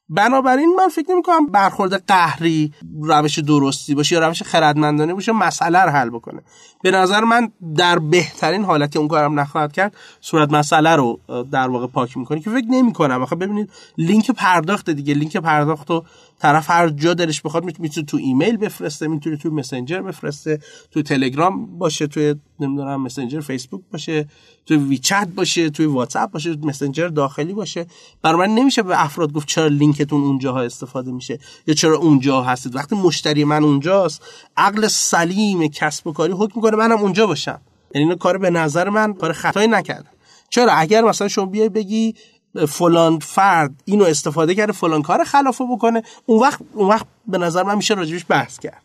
بنابراین 0.08 0.74
من 0.78 0.88
فکر 0.88 1.10
نمی 1.10 1.22
کنم 1.22 1.46
برخورد 1.46 2.06
قهری 2.06 2.72
روش 3.02 3.38
درستی 3.38 3.94
باشه 3.94 4.14
یا 4.14 4.26
روش 4.26 4.42
خردمندانه 4.42 5.14
باشه 5.14 5.32
مسئله 5.32 5.78
رو 5.78 5.90
حل 5.90 6.10
بکنه. 6.10 6.42
به 6.82 6.90
نظر 6.90 7.20
من 7.20 7.52
در 7.76 7.98
بهترین 7.98 8.64
حالت 8.64 8.92
که 8.92 8.98
اون 8.98 9.08
کارم 9.08 9.40
نخواهد 9.40 9.72
کرد 9.72 9.96
صورت 10.20 10.52
مسئله 10.52 10.96
رو 10.96 11.20
در 11.50 11.68
واقع 11.68 11.86
پاک 11.86 12.16
می‌کنه 12.16 12.40
که 12.40 12.50
فکر 12.50 12.66
نمی 12.70 12.92
کنم 12.92 13.22
آخه 13.22 13.36
ببینید 13.36 13.70
لینک 13.98 14.30
پرداخت 14.30 14.90
دیگه. 14.90 15.14
لینک 15.14 15.36
پرداخت 15.36 15.90
رو 15.90 16.04
طرف 16.38 16.70
هر 16.70 16.88
جا 16.88 17.14
دلش 17.14 17.42
بخواد 17.42 17.64
می‌تونه 17.64 18.06
تو 18.06 18.16
ایمیل 18.16 18.56
بفرسته 18.56 19.08
می‌تونه 19.08 19.36
تو 19.36 19.50
مسنجر 19.50 20.00
بفرسته 20.00 20.60
تو 20.90 21.02
تلگرام 21.02 21.78
باشه 21.78 22.06
توی 22.06 22.34
نمی‌دونم 22.60 23.02
مسنجر 23.02 23.40
فیسبوک 23.40 23.80
باشه 23.92 24.28
تو 24.66 24.74
ویچت 24.74 25.28
باشه 25.34 25.70
توی 25.70 25.86
واتساپ 25.86 26.30
باشه 26.30 26.56
مسنجر 26.62 27.08
داخلی 27.08 27.52
باشه. 27.52 27.86
برای 28.22 28.48
من 28.48 28.54
نمیشه 28.54 28.82
به 28.82 29.04
افراد 29.04 29.32
گفت 29.32 29.48
چرا 29.48 29.66
لینکتون 29.66 30.22
اونجاها 30.22 30.60
استفاده 30.60 31.12
میشه 31.12 31.38
یا 31.66 31.74
چرا 31.74 31.96
اونجا 31.96 32.42
هستید. 32.42 32.76
وقتی 32.76 32.96
مشتری 32.96 33.44
من 33.44 33.64
اونجاست 33.64 34.22
عقل 34.56 34.88
سلیم 34.88 35.68
کسب 35.68 36.06
و 36.06 36.12
کاری 36.12 36.32
حکم 36.32 36.52
می‌کنه 36.56 36.76
منم 36.76 36.98
اونجا 36.98 37.26
باشم. 37.26 37.60
یعنی 37.94 38.16
کار 38.16 38.38
به 38.38 38.50
نظر 38.50 38.88
من 38.88 39.14
کار 39.14 39.32
خطایی 39.32 39.68
نکردم 39.68 40.10
چرا؟ 40.50 40.72
اگر 40.72 41.02
مثلا 41.02 41.28
شما 41.28 41.46
بیای 41.46 41.68
بگی 41.68 42.14
فلان 42.64 43.18
فرد 43.18 43.82
اینو 43.84 44.04
استفاده 44.04 44.54
کرده 44.54 44.72
فلان 44.72 45.02
کار 45.02 45.24
خلافه 45.24 45.64
بکنه. 45.70 46.02
اون 46.26 46.40
وقت 46.40 46.60
اون 46.72 46.88
وقت 46.88 47.06
به 47.26 47.38
نظر 47.38 47.62
من 47.62 47.74
میشه 47.74 47.94
راجبش 47.94 48.24
بحث 48.28 48.58
کرد. 48.58 48.82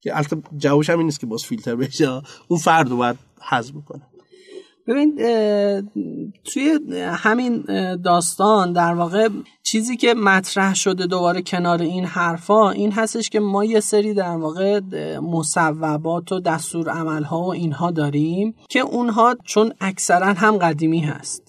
که 0.00 0.16
البته 0.16 0.36
جوابش 0.56 0.90
هم 0.90 0.98
این 0.98 1.06
نیست 1.06 1.20
که 1.20 1.26
باز 1.26 1.44
فیلتر 1.44 1.76
بشه. 1.76 2.22
اون 2.48 2.60
فرد 2.60 2.88
رو 2.88 2.96
باید 2.96 3.16
حذف 3.40 3.72
بکنه. 3.72 4.02
ببین 4.86 5.16
توی 6.44 6.78
همین 7.12 7.64
داستان 7.96 8.72
در 8.72 8.94
واقع 8.94 9.28
چیزی 9.62 9.96
که 9.96 10.14
مطرح 10.14 10.74
شده 10.74 11.06
دوباره 11.06 11.42
کنار 11.42 11.82
این 11.82 12.04
حرفا 12.04 12.70
این 12.70 12.92
هستش 12.92 13.30
که 13.30 13.40
ما 13.40 13.64
یه 13.64 13.80
سری 13.80 14.14
در 14.14 14.36
واقع 14.36 14.80
مصوبات 15.18 16.32
و 16.32 16.40
دستور 16.40 16.90
عملها 16.90 17.42
و 17.42 17.52
اینها 17.52 17.90
داریم 17.90 18.54
که 18.68 18.80
اونها 18.80 19.36
چون 19.44 19.72
اکثرا 19.80 20.26
هم 20.26 20.56
قدیمی 20.56 21.00
هست. 21.00 21.43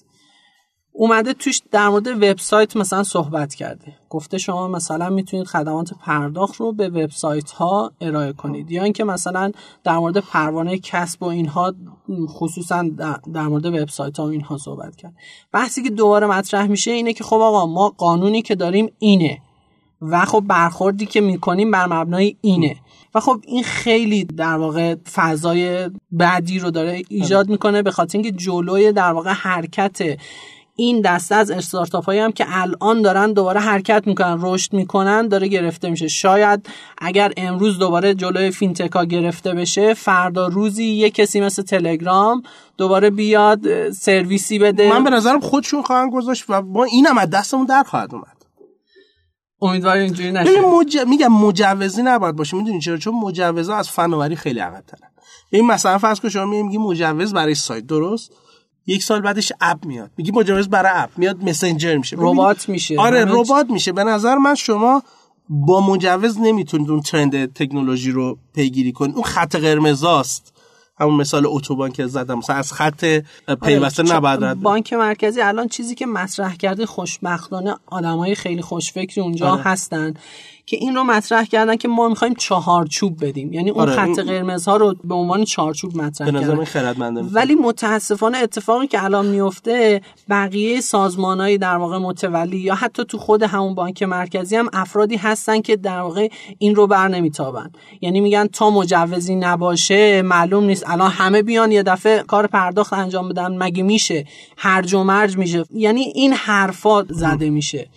اومده 0.97 1.33
توش 1.33 1.61
در 1.71 1.89
مورد 1.89 2.07
وبسایت 2.07 2.77
مثلا 2.77 3.03
صحبت 3.03 3.53
کرده. 3.53 3.93
گفته 4.09 4.37
شما 4.37 4.67
مثلا 4.67 5.09
می‌تونید 5.09 5.47
خدمات 5.47 5.93
پرداخت 5.93 6.55
رو 6.55 6.71
به 6.71 6.89
وبسایت 6.89 7.51
ها 7.51 7.91
ارائه 8.01 8.33
کنید. 8.33 8.71
یا 8.71 8.83
اینکه 8.83 9.03
مثلا 9.03 9.51
در 9.83 9.97
مورد 9.97 10.17
پروانه 10.17 10.77
کسب 10.77 11.23
و 11.23 11.25
اینها 11.25 11.73
خصوصا 12.27 12.83
در 13.33 13.47
مورد 13.47 13.65
وبسایت 13.65 14.19
ها 14.19 14.25
و 14.25 14.29
اینها 14.29 14.57
صحبت 14.57 14.95
کرد. 14.95 15.13
بحثی 15.51 15.83
که 15.83 15.89
دوباره 15.89 16.27
مطرح 16.27 16.67
میشه 16.67 16.91
اینه 16.91 17.13
که 17.13 17.23
خب 17.23 17.35
آقا 17.35 17.65
ما 17.65 17.89
قانونی 17.97 18.41
که 18.41 18.55
داریم 18.55 18.91
اینه 18.99 19.41
و 20.01 20.25
خب 20.25 20.43
برخوردی 20.47 21.05
که 21.05 21.21
می‌کنیم 21.21 21.71
بر 21.71 21.85
مبنای 21.85 22.35
اینه. 22.41 22.75
و 23.15 23.19
خب 23.19 23.39
این 23.47 23.63
خیلی 23.63 24.23
در 24.23 24.57
واقع 24.57 24.95
فضای 24.95 25.89
بعدی 26.11 26.59
رو 26.59 26.71
داره 26.71 27.01
ایجاد 27.09 27.49
می‌کنه 27.49 27.81
به 27.81 27.91
خاطر 27.91 28.17
اینکه 28.17 28.31
جلوی 28.31 28.91
در 28.91 29.11
واقع 29.11 29.31
حرکت 29.31 30.17
این 30.77 31.01
دسته 31.01 31.35
از 31.35 31.51
استارتاپ 31.51 32.05
هایی 32.05 32.19
هم 32.19 32.31
که 32.31 32.45
الان 32.47 33.01
دارن 33.01 33.33
دوباره 33.33 33.59
حرکت 33.59 34.07
می‌کنن 34.07 34.37
رشد 34.41 34.73
می‌کنن 34.73 35.27
داره 35.27 35.47
گرفته 35.47 35.89
میشه. 35.89 36.07
شاید 36.07 36.69
اگر 36.97 37.33
امروز 37.37 37.79
دوباره 37.79 38.13
جلوی 38.13 38.51
فینتکا 38.51 39.05
گرفته 39.05 39.53
بشه 39.53 39.93
فردا 39.93 40.47
روزی 40.47 40.85
یه 40.85 41.09
کسی 41.09 41.41
مثل 41.41 41.61
تلگرام 41.61 42.43
دوباره 42.77 43.09
بیاد 43.09 43.91
سرویسی 43.91 44.59
بده. 44.59 44.89
من 44.89 45.03
به 45.03 45.09
نظرم 45.09 45.39
خودشون 45.39 45.81
خواهن 45.81 46.09
گذاشت 46.09 46.45
و 46.49 46.61
ما 46.61 46.83
اینم 46.83 47.17
از 47.17 47.29
دستمون 47.29 47.65
در 47.65 47.83
خواهد 47.83 48.13
اومد. 48.13 48.45
امیدوارم 49.61 50.01
اینجوری 50.01 50.31
نشه. 50.31 50.61
مج... 50.61 50.97
میگم 51.07 51.33
مجوزی 51.33 52.03
نباید 52.03 52.35
باشه. 52.35 52.57
می‌دونی 52.57 52.81
چرا؟ 52.81 52.97
چون 52.97 53.13
مجوزا 53.13 53.75
از 53.75 53.89
فناوری 53.89 54.35
خیلی 54.35 54.59
عقب 54.59 54.83
ترن 54.87 55.09
این 55.49 55.67
مثلا 55.67 55.97
فرض 55.97 56.19
کن 56.19 56.29
شما 56.29 56.45
میگی 56.45 56.77
مجوز 56.77 57.33
برای 57.33 57.55
سایت. 57.55 57.85
درست؟ 57.85 58.31
یک 58.87 59.03
سال 59.03 59.21
بعدش 59.21 59.51
اپ 59.61 59.85
میاد. 59.85 60.11
میگی 60.17 60.31
مجوز 60.31 60.69
برای 60.69 60.91
اپ. 60.95 61.09
میاد 61.17 61.43
مسنجر 61.43 61.97
میشه. 61.97 62.15
ربات 62.19 62.69
میشه. 62.69 62.99
آره 62.99 63.25
ربات 63.25 63.69
میشه. 63.69 63.91
به 63.91 64.03
نظر 64.03 64.35
من 64.35 64.55
شما 64.55 65.03
با 65.49 65.87
مجوز 65.87 66.39
نمی‌تونید 66.39 66.89
اون 66.89 67.01
ترند 67.01 67.53
تکنولوژی 67.53 68.11
رو 68.11 68.37
پیگیری 68.55 68.91
کنید. 68.91 69.15
اون 69.15 69.23
خط 69.23 69.55
قرمزاست 69.55 70.53
همون 70.99 71.15
مثال 71.15 71.43
اتوبان 71.45 71.91
که 71.91 72.07
زدم. 72.07 72.37
مثلا 72.37 72.55
از 72.55 72.73
خط 72.73 73.05
پیوسته 73.63 74.03
آره 74.03 74.13
نباید 74.15 74.53
بانک 74.53 74.93
مرکزی 74.93 75.41
الان 75.41 75.67
چیزی 75.67 75.95
که 75.95 76.05
مطرح 76.05 76.55
کرده 76.55 76.85
خوشبختانه 76.85 77.75
آدمای 77.85 78.35
خیلی 78.35 78.61
خوشفکری 78.61 79.21
اونجا 79.21 79.49
آره. 79.49 79.61
هستن. 79.61 80.13
که 80.65 80.77
این 80.77 80.95
رو 80.95 81.03
مطرح 81.03 81.45
کردن 81.45 81.75
که 81.75 81.87
ما 81.87 82.09
می‌خوایم 82.09 82.33
چهارچوب 82.33 83.25
بدیم. 83.25 83.53
یعنی 83.53 83.69
اون 83.69 83.81
آره. 83.81 83.95
خط 83.95 84.19
قرمز 84.19 84.67
ها 84.67 84.77
رو 84.77 84.95
به 85.03 85.15
عنوان 85.15 85.43
چهارچوب 85.43 85.97
مطرح 85.97 86.27
کردن. 86.27 86.41
ولی 87.33 87.55
متاسفانه 87.55 88.37
اتفاقی 88.37 88.87
که 88.87 89.03
الان 89.03 89.25
میفته 89.25 90.01
بقیه 90.29 90.81
سازمانهایی 90.81 91.57
در 91.57 91.77
واقع 91.77 91.97
متولی 91.97 92.57
یا 92.57 92.75
حتی 92.75 93.05
تو 93.05 93.17
خود 93.17 93.43
همون 93.43 93.75
بانک 93.75 94.03
مرکزی 94.03 94.55
هم 94.55 94.69
افرادی 94.73 95.15
هستن 95.15 95.61
که 95.61 95.75
در 95.75 95.99
واقع 95.99 96.29
این 96.57 96.75
رو 96.75 96.87
بر 96.87 97.07
نمیتابن. 97.07 97.71
یعنی 98.01 98.21
میگن 98.21 98.47
تا 98.47 98.69
مجوزی 98.69 99.35
نباشه 99.35 100.21
معلوم 100.21 100.63
نیست. 100.63 100.83
الان 100.89 101.11
همه 101.11 101.41
بیان 101.41 101.71
یه 101.71 101.83
دفعه 101.83 102.23
کار 102.23 102.47
پرداخت 102.47 102.93
انجام 102.93 103.29
بدن 103.29 103.57
مگه 103.57 103.83
میشه؟ 103.83 104.25
هرج 104.57 104.93
و 104.93 105.03
مرج 105.03 105.37
میشه. 105.37 105.63
یعنی 105.73 106.01
این 106.01 106.33
حرفات 106.33 107.05
زده 107.09 107.49
میشه. 107.49 107.87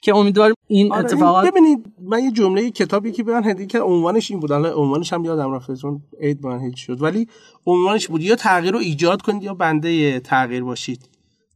که 0.00 0.16
امیدوارم 0.16 0.54
این 0.66 0.92
آره 0.92 1.04
اتفاقات 1.04 1.50
ببینید 1.50 1.86
من 2.00 2.24
یه 2.24 2.30
جمله 2.30 2.70
کتابی 2.70 3.12
که 3.12 3.22
به 3.22 3.36
هدیه 3.44 3.66
که 3.66 3.80
عنوانش 3.80 4.30
این 4.30 4.40
بود. 4.40 4.52
الان 4.52 4.72
عنوانش 4.72 5.12
هم 5.12 5.24
یادم 5.24 5.52
رفت 5.52 5.74
چون 5.74 6.02
عید 6.20 6.46
من 6.46 6.74
شد. 6.74 7.02
ولی 7.02 7.28
عنوانش 7.66 8.08
بود 8.08 8.22
یا 8.22 8.36
تغییر 8.36 8.72
رو 8.72 8.78
ایجاد 8.78 9.22
کنید 9.22 9.42
یا 9.42 9.54
بنده 9.54 10.20
تغییر 10.20 10.64
باشید. 10.64 11.08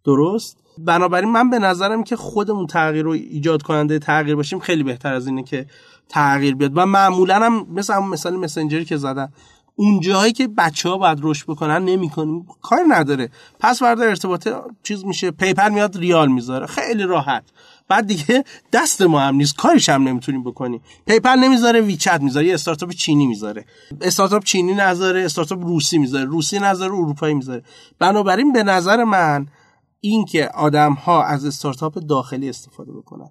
درست؟ 0.05 0.59
بنابراین 0.78 1.31
من 1.31 1.50
به 1.50 1.59
نظرم 1.59 2.05
که 2.05 2.16
خودمون 2.16 2.66
تغییر 2.66 3.05
رو 3.05 3.11
ایجاد 3.11 3.62
کننده 3.62 3.98
تغییر 3.98 4.37
باشیم 4.37 4.59
خیلی 4.59 4.83
بهتر 4.83 5.14
از 5.14 5.26
اینه 5.26 5.42
که 5.42 5.66
تغییر 6.09 6.55
بیاد. 6.55 6.72
و 6.74 6.87
معمولا 6.87 7.35
هم 7.35 7.66
مثل 7.70 7.94
همون 7.94 8.09
مثال 8.09 8.37
مسنجری 8.37 8.85
که 8.85 8.96
زدم 8.96 9.33
اون 9.76 10.00
جایی 10.00 10.33
که 10.33 10.48
بچه 10.48 10.88
ها 10.88 10.98
باید 10.98 11.18
رشد 11.22 11.46
بکنن 11.46 11.85
نمی‌کنیم 11.85 12.46
کار 12.62 12.81
نداره. 12.88 13.31
پس 13.61 13.83
ورده 13.83 14.05
ارتباط 14.05 14.48
چیز 14.83 15.05
میشه 15.05 15.31
پیپر 15.31 15.68
میاد 15.68 15.98
ریال 15.98 16.28
می‌ذاره. 16.28 16.66
خیلی 16.66 17.02
راحت. 17.02 17.44
بعد 17.88 18.07
دیگه 18.07 18.45
دست 18.73 19.03
ما 19.03 19.21
هم 19.21 19.35
نیست 19.35 19.57
کارش 19.57 19.88
هم 19.88 20.09
نمی‌تونیم 20.09 20.45
بکنیم. 20.45 20.81
پیپل 21.07 21.38
نمی‌ذاره 21.38 21.81
ویچت 21.81 22.21
می‌ذاره 22.21 22.47
یه 22.47 22.55
استارتاپ 22.55 22.90
چینی 22.90 23.27
می‌ذاره. 23.27 23.64
استارتاپ 24.01 24.45
چینی 24.45 24.75
نذاره 24.75 25.25
استارتاپ 25.25 25.64
روسی 25.64 25.99
می‌ذاره 25.99 26.25
روسی 26.25 26.59
نذاره 26.59 26.92
اروپایی 26.92 27.35
می‌ذاره. 27.35 27.62
بنابراین 27.99 28.53
به 28.53 28.62
نظر 28.62 29.05
من 29.05 29.47
این 30.01 30.25
که 30.25 30.49
آدم 30.49 30.92
ها 30.92 31.25
از 31.25 31.45
استارتاپ 31.45 31.99
داخلی 31.99 32.49
استفاده 32.49 32.92
بکنن. 32.92 33.31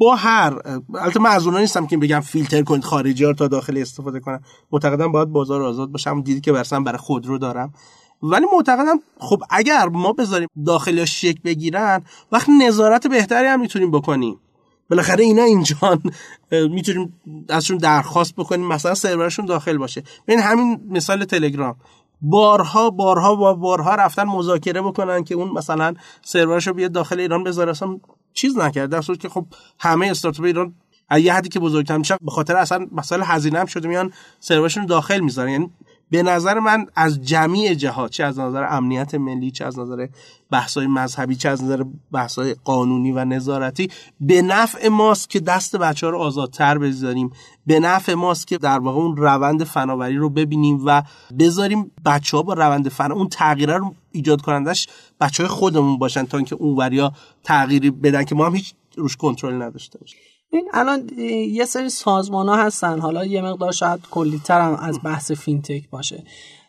با 0.00 0.16
هر 0.16 0.58
البته 0.94 1.20
من 1.20 1.30
از 1.30 1.46
اونها 1.46 1.60
نیستم 1.60 1.86
که 1.86 1.96
بگم 1.96 2.20
فیلتر 2.20 2.62
کنید 2.62 2.84
خارجی 2.84 3.24
ها 3.24 3.32
تا 3.32 3.48
داخلی 3.48 3.82
استفاده 3.82 4.20
کنن. 4.20 4.40
معتقدم 4.72 5.12
باید 5.12 5.28
بازار 5.28 5.62
آزاد 5.62 5.90
باشه. 5.90 6.10
هم 6.10 6.22
دیدی 6.22 6.40
که 6.40 6.52
برسم 6.52 6.84
برای 6.84 6.98
خودرو 6.98 7.38
دارم. 7.38 7.72
ولی 8.32 8.46
معتقدم 8.52 9.00
خب 9.18 9.42
اگر 9.50 9.88
ما 9.88 10.12
بذاریم 10.12 10.48
داخلی 10.66 11.06
شک 11.06 11.42
بگیرن 11.42 12.02
وقت 12.32 12.48
نظارت 12.48 13.06
بهتری 13.06 13.46
هم 13.46 13.60
می‌تونیم 13.60 13.90
بکنیم. 13.90 14.40
بالاخره 14.90 15.24
اینا 15.24 15.42
اینجان 15.42 16.02
می‌تونیم 16.50 17.20
ازشون 17.48 17.76
درخواست 17.76 18.36
بکنیم 18.36 18.66
مثلا 18.66 18.94
سرورشون 18.94 19.46
داخل 19.46 19.78
باشه. 19.78 20.02
ببین 20.28 20.40
همین 20.40 20.80
مثال 20.90 21.24
تلگرام. 21.24 21.76
بارها 22.22 22.90
بارها 22.90 23.36
و 23.36 23.54
بارها 23.54 23.94
رفتن 23.94 24.24
مذاکره 24.24 24.82
بکنن 24.82 25.24
که 25.24 25.34
اون 25.34 25.50
مثلا 25.50 25.94
سرورش 26.22 26.66
رو 26.66 26.74
بیاد 26.74 26.92
داخل 26.92 27.20
ایران 27.20 27.44
بذاره. 27.44 27.70
اصلا 27.70 27.98
چیز 28.32 28.58
نکرد. 28.58 28.90
در 28.90 29.00
صورتی 29.00 29.22
که 29.22 29.28
خب 29.28 29.46
همه 29.78 30.06
استارتاپ 30.06 30.44
ایران 30.44 30.74
یه 31.20 31.34
حدی 31.34 31.48
که 31.48 31.60
بزرگتر 31.60 31.96
میشه 31.96 32.16
به 32.22 32.30
خاطر 32.30 32.56
اصلا 32.56 32.86
مسائل 32.92 33.22
هزینه 33.24 33.58
هم 33.58 33.66
شده 33.66 33.88
میان 33.88 34.12
سرورشون 34.40 34.86
داخل 34.86 35.20
می‌ذارن. 35.20 35.50
یعنی 35.50 35.70
به 36.10 36.22
نظر 36.22 36.58
من 36.58 36.86
از 36.96 37.22
جمعی 37.22 37.76
جهات 37.76 38.10
چه 38.10 38.24
از 38.24 38.38
نظر 38.38 38.64
امنیت 38.70 39.14
ملی 39.14 39.50
چه 39.50 39.64
از 39.64 39.78
نظر 39.78 40.08
بحث‌های 40.50 40.86
مذهبی 40.86 41.36
چه 41.36 41.48
از 41.48 41.64
نظر 41.64 41.84
بحث‌های 42.12 42.56
قانونی 42.64 43.12
و 43.12 43.24
نظارتی 43.24 43.90
به 44.20 44.42
نفع 44.42 44.88
ماست 44.88 45.30
که 45.30 45.40
دست 45.40 45.76
بچه 45.76 46.06
ها 46.06 46.10
رو 46.10 46.18
آزادتر 46.18 46.78
بذاریم. 46.78 47.30
به 47.66 47.80
نفع 47.80 48.14
ماست 48.14 48.46
که 48.46 48.58
در 48.58 48.78
واقع 48.78 48.98
اون 49.00 49.16
روند 49.16 49.64
فناوری 49.64 50.16
رو 50.16 50.30
ببینیم 50.30 50.82
و 50.86 51.02
بذاریم 51.38 51.90
بچه 52.06 52.36
ها 52.36 52.42
با 52.42 52.52
روند 52.52 52.88
فنا 52.88 53.14
اون 53.14 53.28
تغییره 53.28 53.76
رو 53.76 53.94
ایجاد 54.10 54.42
کنندش 54.42 54.88
بچه 55.20 55.42
های 55.42 55.50
خودمون 55.50 55.98
باشن 55.98 56.24
تا 56.24 56.36
اینکه 56.36 56.54
اون 56.54 56.76
وریا 56.76 57.12
تغییری 57.44 57.90
بدن 57.90 58.24
که 58.24 58.34
ما 58.34 58.46
هم 58.46 58.54
هیچ 58.54 58.74
روش 58.96 59.16
کنترل 59.16 59.62
نداشته 59.62 59.98
باشیم. 59.98 60.20
این 60.54 60.68
الان 60.72 61.08
یه 61.18 61.64
سری 61.64 61.88
سازمان 61.88 62.48
ها 62.48 62.56
هستن. 62.56 63.00
حالا 63.00 63.24
یه 63.24 63.42
مقدار 63.42 63.72
شاید 63.72 64.00
کلیتر 64.10 64.60
هم 64.60 64.74
از 64.74 65.00
بحث 65.04 65.32
فینتک 65.32 65.90
باشه. 65.90 66.24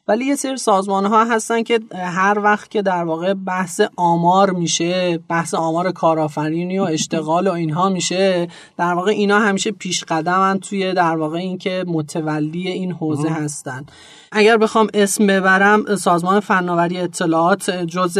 ولی 0.07 0.25
یه 0.25 0.35
سری 0.35 0.57
سازمان 0.57 1.05
ها 1.05 1.25
هستن 1.25 1.63
که 1.63 1.79
هر 1.93 2.39
وقت 2.39 2.71
که 2.71 2.81
در 2.81 3.03
واقع 3.03 3.33
بحث 3.33 3.81
آمار 3.95 4.51
میشه 4.51 5.19
بحث 5.29 5.53
آمار 5.53 5.91
کارآفرینی 5.91 6.79
و 6.79 6.83
اشتغال 6.83 7.47
و 7.47 7.51
اینها 7.51 7.89
میشه 7.89 8.47
در 8.77 8.93
واقع 8.93 9.11
اینا 9.11 9.39
همیشه 9.39 9.71
پیش 9.71 10.03
قدمن 10.03 10.59
توی 10.59 10.93
در 10.93 11.17
واقع 11.17 11.37
اینکه 11.37 11.83
متولی 11.87 12.67
این 12.67 12.91
حوزه 12.91 13.29
هستن. 13.29 13.85
اگر 14.31 14.57
بخوام 14.57 14.87
اسم 14.93 15.27
ببرم 15.27 15.95
سازمان 15.95 16.39
فناوری 16.39 16.97
اطلاعات 16.97 17.69
جز 17.71 18.17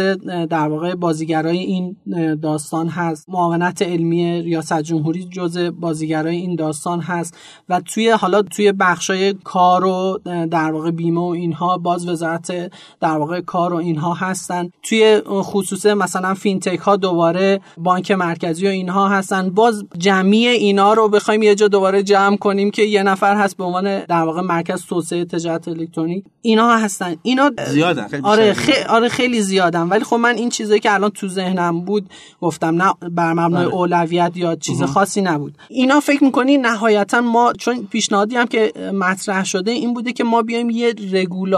در 0.50 0.68
واقع 0.68 0.94
بازیگرای 0.94 1.58
این 1.58 1.96
داستان 2.42 2.88
هست. 2.88 3.28
معاونت 3.28 3.82
علمی 3.82 4.42
ریاست 4.42 4.82
جمهوری 4.82 5.24
جز 5.24 5.58
بازیگرای 5.58 6.36
این 6.36 6.56
داستان 6.56 7.00
هست. 7.00 7.36
و 7.68 7.80
توی 7.80 8.10
حالا 8.10 8.42
توی 8.42 8.72
بخشای 8.72 9.34
کار 9.34 9.84
و 9.84 10.20
در 10.50 10.72
واقع 10.72 10.90
بیمه 10.90 11.20
و 11.20 11.24
اینها 11.24 11.75
باز 11.78 12.08
وزارت 12.08 12.72
در 13.00 13.16
واقع 13.16 13.40
کار 13.40 13.72
و 13.72 13.76
اینها 13.76 14.14
هستن. 14.14 14.70
توی 14.82 15.22
خصوص 15.28 15.86
مثلا 15.86 16.34
فینتک 16.34 16.78
ها 16.78 16.96
دوباره 16.96 17.60
بانک 17.78 18.10
مرکزی 18.10 18.66
و 18.66 18.70
اینها 18.70 19.08
هستن. 19.08 19.50
باز 19.50 19.84
جمعی 19.98 20.46
اینا 20.46 20.92
رو 20.92 21.08
بخوایم 21.08 21.42
یه 21.42 21.54
جا 21.54 21.68
دوباره 21.68 22.02
جمع 22.02 22.36
کنیم 22.36 22.70
که 22.70 22.82
یه 22.82 23.02
نفر 23.02 23.36
هست 23.36 23.56
به 23.56 23.64
عنوان 23.64 24.00
در 24.00 24.22
واقع 24.22 24.40
مرکز 24.40 24.82
توسعه 24.82 25.24
تجارت 25.24 25.68
الکترونیک. 25.68 26.24
اینا 26.42 26.76
هستن. 26.76 27.16
اینا 27.22 27.50
زیادن 27.66 28.08
خیلی 28.08 28.22
آره 28.22 28.52
خیلی 28.52 28.84
آره 28.84 29.08
خیلی 29.08 29.40
زیادن. 29.40 29.88
ولی 29.88 30.04
خب 30.04 30.16
من 30.16 30.34
این 30.34 30.48
چیزایی 30.48 30.80
که 30.80 30.94
الان 30.94 31.10
تو 31.10 31.28
ذهنم 31.28 31.80
بود 31.80 32.10
گفتم 32.40 32.82
نه 32.82 32.92
بر 33.10 33.32
مبنای 33.32 33.64
آره. 33.64 33.74
اولویت 33.74 34.32
یا 34.36 34.56
چیز 34.56 34.82
خاصی 34.82 35.22
نبود. 35.22 35.54
اینا 35.68 36.00
فکر 36.00 36.24
می‌کنی 36.24 36.58
نهایتا 36.58 37.20
ما 37.20 37.52
چون 37.52 37.86
پیشنهادی 37.90 38.36
هم 38.36 38.46
که 38.46 38.72
مطرح 38.94 39.44
شده 39.44 39.70
این 39.70 39.94
بوده 39.94 40.12
که 40.12 40.24
ما 40.24 40.42
بیایم 40.42 40.70
یه 40.70 40.94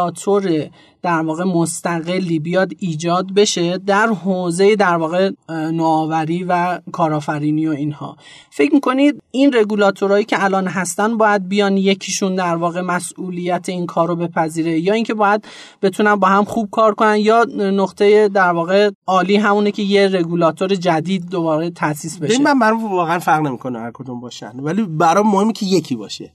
رگولاتور 0.09 0.71
در 1.03 1.23
واقع 1.23 1.45
مستقلی 1.45 2.39
بیاد 2.39 2.73
ایجاد 2.79 3.35
بشه 3.35 3.79
در 3.79 4.07
حوزه 4.07 4.77
در 4.77 4.97
واقع 4.97 5.31
نوآوری 5.49 6.45
و 6.45 6.81
کارآفرینی 6.93 7.67
و 7.67 7.71
اینها. 7.71 8.17
فکر 8.51 8.75
می‌کنید 8.75 9.23
این 9.31 9.53
رگولاتورهایی 9.53 10.25
که 10.25 10.45
الان 10.45 10.67
هستن 10.67 11.17
باید 11.17 11.49
بیان 11.49 11.77
یکیشون 11.77 12.35
در 12.35 12.57
واقع 12.57 12.81
مسئولیت 12.81 13.69
این 13.69 13.87
کار 13.87 14.09
رو 14.09 14.17
بپذیره؟ 14.17 14.81
یا 14.81 14.93
اینکه 14.95 15.15
باید 15.15 15.45
بتونن 15.83 16.15
با 16.15 16.29
هم 16.29 16.45
خوب 16.45 16.69
کار 16.71 16.95
کنن 16.95 17.17
یا 17.17 17.47
نقطه 17.59 18.29
در 18.29 18.53
واقع 18.53 18.91
عالی 19.07 19.37
همونه 19.37 19.71
که 19.71 19.83
یه 19.83 20.09
رگولاتور 20.09 20.75
جدید 20.75 21.31
دوباره 21.31 21.71
تاسیس 21.71 22.19
بشه؟ 22.19 22.43
من 22.43 22.59
برام 22.59 22.93
واقعا 22.93 23.19
فرق 23.19 23.41
نمی‌کنه 23.41 23.79
هر 23.79 23.91
کدوم 23.95 24.21
باشن 24.21 24.61
ولی 24.61 24.83
برام 24.83 25.31
مهمه 25.31 25.53
که 25.53 25.67
یکی 25.67 25.97
باشه. 25.97 26.33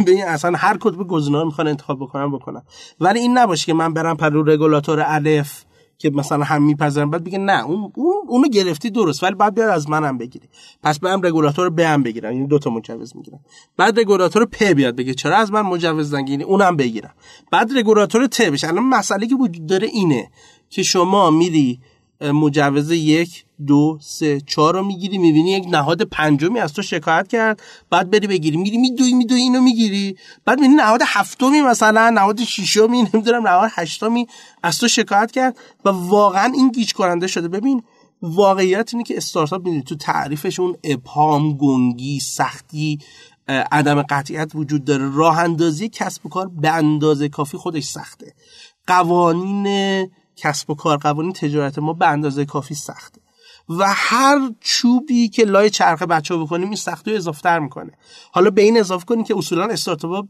ببین 0.00 0.24
اصلا 0.24 0.52
هر 0.58 0.76
کدوم 0.80 0.98
گزینه‌ها 0.98 1.44
می‌خوان 1.44 1.68
انتخاب 1.68 1.98
بکنن 2.00 2.32
بکنن. 2.32 2.62
ولی 3.00 3.20
این 3.20 3.38
نباشه 3.38 3.66
که 3.66 3.74
من 3.74 3.94
برم 3.94 4.16
پرو 4.16 4.42
رگولاتور 4.42 5.04
الف 5.06 5.64
که 5.98 6.10
مثلا 6.10 6.44
هم 6.44 6.62
میپذیرن 6.62 7.10
بعد 7.10 7.24
بگه 7.24 7.38
نه 7.38 7.64
اون 7.64 7.92
اون 7.96 8.14
اونو 8.28 8.48
گرفتی 8.48 8.90
درست 8.90 9.22
ولی 9.22 9.34
بعد 9.34 9.54
بیاد 9.54 9.68
از 9.68 9.90
منم 9.90 10.18
بگیری. 10.18 10.48
پس 10.82 10.98
برم 10.98 11.26
رگولاتور 11.26 11.70
ب 11.70 11.80
هم 11.80 12.02
بگیرم. 12.02 12.30
این 12.30 12.46
دو 12.46 12.58
تا 12.58 12.70
مجوز 12.70 13.16
می‌گیرم. 13.16 13.40
بعد 13.76 14.00
رگولاتور 14.00 14.44
پ 14.44 14.64
بیاد 14.64 14.96
بگه 14.96 15.14
چرا 15.14 15.36
از 15.36 15.52
من 15.52 15.60
مجوز 15.60 16.14
نگیری؟ 16.14 16.42
اونم 16.42 16.76
بگیرم. 16.76 17.14
بعد 17.50 17.78
رگولاتور 17.78 18.26
ت 18.26 18.42
بشه. 18.42 18.68
الان 18.68 18.84
مسئله 18.84 19.26
که 19.26 19.34
وجود 19.34 19.66
داره 19.66 19.88
اینه 19.88 20.30
که 20.70 20.82
شما 20.82 21.30
میری 21.30 21.80
مجوز 22.22 22.90
یک 22.90 23.44
دو 23.66 23.98
سه 24.00 24.40
چهار 24.40 24.74
رو 24.74 24.84
می‌گیری 24.84 25.18
می‌بینی 25.18 25.50
یک 25.50 25.64
نهاد 25.70 26.02
پنجمی 26.02 26.58
از 26.58 26.72
تو 26.72 26.82
شکایت 26.82 27.28
کرد. 27.28 27.62
بعد 27.90 28.10
بری 28.10 28.26
بگیری 28.26 28.56
می‌گیری 28.56 28.78
میدوی 28.78 29.12
میدوی 29.12 29.40
اینو 29.40 29.60
می‌گیری. 29.60 30.16
بعد 30.44 30.60
می‌بینی 30.60 30.74
نهاد 30.74 31.00
هفتمی 31.06 31.60
مثلا 31.60 32.10
نهاد 32.10 32.44
ششمی 32.44 33.02
نمی‌دونم 33.02 33.48
نهاد 33.48 33.70
هشتمی 33.74 34.26
از 34.62 34.78
تو 34.78 34.88
شکایت 34.88 35.30
کرد. 35.30 35.58
و 35.84 35.88
واقعا 35.88 36.52
این 36.54 36.70
گیج 36.70 36.92
کننده 36.92 37.26
شده. 37.26 37.48
ببین 37.48 37.82
واقعیت 38.22 38.90
اینه 38.92 39.04
که 39.04 39.16
استارتاپ 39.16 39.64
می‌دونی 39.64 39.82
تو 39.82 39.94
تعریفش 39.94 40.60
اون 40.60 40.76
ابهام 40.84 41.56
گنگی 41.56 42.20
سختی 42.20 42.98
عدم 43.48 44.02
قطعیت 44.02 44.50
وجود 44.54 44.84
داره. 44.84 45.10
راه 45.14 45.38
اندازی 45.38 45.88
کسب 45.88 46.26
و 46.26 46.28
کار 46.28 46.48
به 46.48 46.70
اندازه 46.70 47.28
کافی 47.28 47.56
خودش 47.56 47.84
سخته. 47.84 48.34
قوانین 48.86 49.66
کسب 50.42 50.70
و 50.70 50.74
کار 50.74 50.96
قوانین 50.96 51.32
تجارت 51.32 51.78
ما 51.78 51.92
به 51.92 52.06
اندازه 52.06 52.44
کافی 52.44 52.74
سخته. 52.74 53.20
و 53.68 53.84
هر 53.96 54.50
چوبی 54.60 55.28
که 55.28 55.44
لای 55.44 55.70
چرخ 55.70 56.02
بچه 56.02 56.36
بکنیم 56.36 56.66
این 56.66 56.76
سختی 56.76 57.10
رو 57.10 57.16
اضافه 57.16 57.58
می‌کنه. 57.58 57.92
حالا 58.32 58.50
به 58.50 58.62
این 58.62 58.80
اضافه 58.80 59.04
کنیم 59.04 59.24
که 59.24 59.38
اصولا 59.38 59.64
استارتاپ 59.64 60.26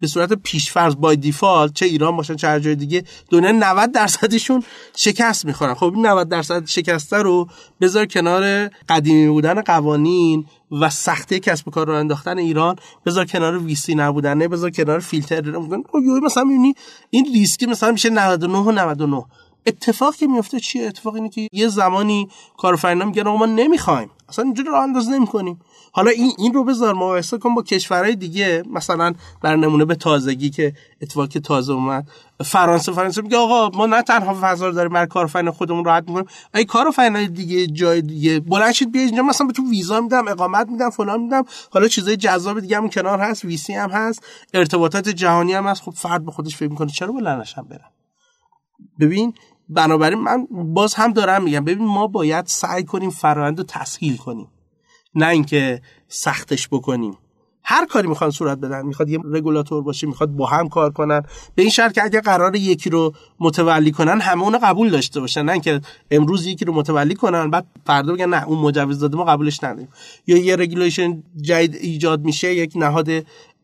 به 0.00 0.06
صورت 0.06 0.32
پیشفرض 0.32 0.94
بای 0.94 1.16
دیفالت 1.16 1.74
چه 1.74 1.86
ایران 1.86 2.16
باشن 2.16 2.36
چه 2.36 2.48
هر 2.48 2.58
جای 2.58 2.74
دیگه 2.74 3.04
دنیا 3.30 3.52
90 3.52 3.92
درصدشون 3.92 4.62
شکست 4.96 5.44
می‌خورن. 5.44 5.74
خب 5.74 5.92
این 5.94 6.06
90 6.06 6.28
درصد 6.28 6.66
شکسته 6.66 7.16
رو 7.16 7.48
بذار 7.80 8.06
کنار 8.06 8.68
قدیمی 8.68 9.28
بودن 9.28 9.60
قوانین 9.60 10.46
و 10.80 10.90
سختی 10.90 11.40
کسب 11.40 11.68
و 11.68 11.70
کار 11.70 11.86
رو 11.86 11.94
انداختن 11.94 12.38
ایران. 12.38 12.76
بذار 13.06 13.24
کنار 13.24 13.58
ویسی 13.58 13.94
نبودن 13.94 14.38
بذار 14.38 14.70
کنار 14.70 14.98
فیلتر. 14.98 15.52
خب 15.92 15.98
مثلا 16.24 16.44
می‌بینی 16.44 16.74
این 17.10 17.34
ریسکی 17.34 17.66
مثلا 17.66 17.92
میشه 17.92 18.10
99 18.10 18.58
و 18.58 18.72
99 18.72 19.24
اتفاق 19.66 20.16
که 20.16 20.26
میفته 20.26 20.60
چیه؟ 20.60 20.86
اتفاق 20.86 21.14
اینه 21.14 21.28
که 21.28 21.48
یه 21.52 21.68
زمانی 21.68 22.28
کارآفرینا 22.58 23.04
میگن 23.04 23.22
ما 23.22 23.46
نمی‌خوایم. 23.46 24.10
اصلا 24.28 24.44
اینجوری 24.44 24.68
راه 24.68 24.82
انداز 24.82 25.08
نمی‌کنیم. 25.08 25.60
حالا 25.92 26.10
این 26.10 26.32
این 26.38 26.54
رو 26.54 26.64
بذار 26.64 26.94
مقایسه 26.94 27.38
کن 27.38 27.54
با 27.54 27.62
کشورهای 27.62 28.16
دیگه. 28.16 28.62
مثلا 28.70 29.14
بر 29.42 29.56
نمونه 29.56 29.84
به 29.84 29.94
تازگی 29.94 30.50
که 30.50 30.74
اتفاقی 31.02 31.28
که 31.28 31.40
تازه 31.40 31.72
اومد. 31.72 32.08
فرانسه 32.44 32.92
فرانسه 32.92 33.22
میگه 33.22 33.36
آقا 33.36 33.78
ما 33.78 33.86
نه 33.86 34.02
تنها 34.02 34.38
فضا 34.40 34.70
داریم 34.70 34.92
بر 34.92 35.06
کارآفرین 35.06 35.50
خودمون 35.50 35.84
راحت 35.84 36.04
می‌کنیم. 36.08 36.26
ای 36.54 36.64
کارآفرینای 36.64 37.28
دیگه 37.28 37.66
جای 37.66 38.02
دیگه. 38.02 38.40
بلند 38.40 38.72
شید 38.72 38.92
بیا 38.92 39.02
اینجا. 39.02 39.22
مثلا 39.22 39.46
به 39.46 39.52
تو 39.52 39.70
ویزا 39.70 40.00
میدم 40.00 40.28
اقامت 40.28 40.68
میدم 40.68 40.90
فلان 40.90 41.20
میدم. 41.20 41.44
حالا 41.70 41.88
چیزای 41.88 42.16
جذاب 42.16 42.60
دیگه 42.60 42.76
هم 42.76 42.88
کنار 42.88 43.18
هست 43.20 43.44
ویسی 43.44 43.72
هم 43.72 43.90
هست. 43.90 44.22
ارتباطات 44.54 45.08
جهانی 45.08 45.52
هم 45.52 45.66
هست. 45.66 45.82
خب 45.82 45.90
فرد 45.90 46.24
به 46.24 46.30
خودش 46.30 46.56
فکر 46.56 46.68
می‌کنه 46.68 46.90
چرا 46.90 47.12
بلندش 47.12 47.58
هم 47.58 47.64
برم 47.64 47.90
ببین 49.00 49.34
بنابراین 49.68 50.18
من 50.18 50.46
باز 50.50 50.94
هم 50.94 51.12
دارم 51.12 51.42
میگم 51.42 51.64
ببین 51.64 51.86
ما 51.86 52.06
باید 52.06 52.46
سعی 52.46 52.84
کنیم 52.84 53.10
فرآیند 53.10 53.58
رو 53.58 53.64
تسهیل 53.68 54.16
کنیم. 54.16 54.48
نه 55.14 55.28
اینکه 55.28 55.82
سختش 56.08 56.68
بکنیم. 56.68 57.18
هر 57.66 57.86
کاری 57.86 58.08
می‌خوان 58.08 58.30
صورت 58.30 58.58
بدن 58.58 58.86
می‌خواد 58.86 59.08
یه 59.08 59.18
رگولاتور 59.24 59.82
باشه 59.82 60.06
می‌خواد 60.06 60.30
با 60.30 60.46
هم 60.46 60.68
کار 60.68 60.92
کنن. 60.92 61.22
به 61.54 61.62
این 61.62 61.70
شرط 61.70 61.92
که 61.92 62.04
اگه 62.04 62.20
قرار 62.20 62.56
یکی 62.56 62.90
رو 62.90 63.12
متولی 63.40 63.90
کنن 63.90 64.20
همه 64.20 64.42
اونو 64.42 64.58
قبول 64.62 64.90
داشته 64.90 65.20
باشن. 65.20 65.42
نه 65.42 65.52
اینکه 65.52 65.80
امروز 66.10 66.46
یکی 66.46 66.64
رو 66.64 66.72
متولی 66.72 67.14
کنن 67.14 67.50
بعد 67.50 67.66
فردا 67.86 68.12
بگن 68.12 68.28
نه 68.28 68.48
اون 68.48 68.58
مجوز 68.58 68.98
داده 68.98 69.16
ما 69.16 69.24
قبولش 69.24 69.64
نداریم. 69.64 69.88
یا 70.26 70.36
یه 70.36 70.56
regulation 70.56 71.22
جدید 71.40 71.74
ایجاد 71.74 72.24
میشه 72.24 72.54
یک 72.54 72.72
نهاد 72.76 73.08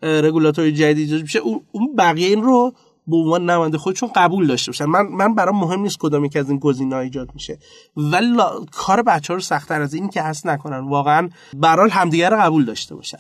رگولاتوری 0.03 0.73
جدید 0.73 0.99
ایجاد 0.99 1.23
میشه 1.23 1.39
اون 1.39 1.97
بقیه 1.99 2.29
این 2.29 2.43
رو 2.43 2.75
به 3.11 3.17
عنوان 3.17 3.51
نماینده 3.51 3.79
خودشون 3.79 4.11
قبول 4.15 4.47
داشته 4.47 4.71
باشن. 4.71 4.85
من 4.85 5.03
من 5.03 5.35
برام 5.35 5.61
مهم 5.61 5.81
نیست 5.81 5.99
کدام 5.99 6.25
یکی 6.25 6.39
از 6.39 6.51
این 6.51 6.59
گزینه‌ها 6.59 7.01
ایجاد 7.01 7.31
میشه. 7.35 7.59
ولی 7.97 8.37
کار 8.73 9.03
بچه 9.03 9.33
ها 9.33 9.35
رو 9.35 9.41
سختتر 9.41 9.83
از 9.83 9.95
این 9.95 10.09
که 10.09 10.23
هست 10.23 10.47
نکنن. 10.47 10.89
واقعا 10.89 11.29
برال 11.55 11.91
همدیگر 11.91 12.31
رو 12.31 12.37
قبول 12.41 12.65
داشته 12.65 12.95
باشن. 12.95 13.19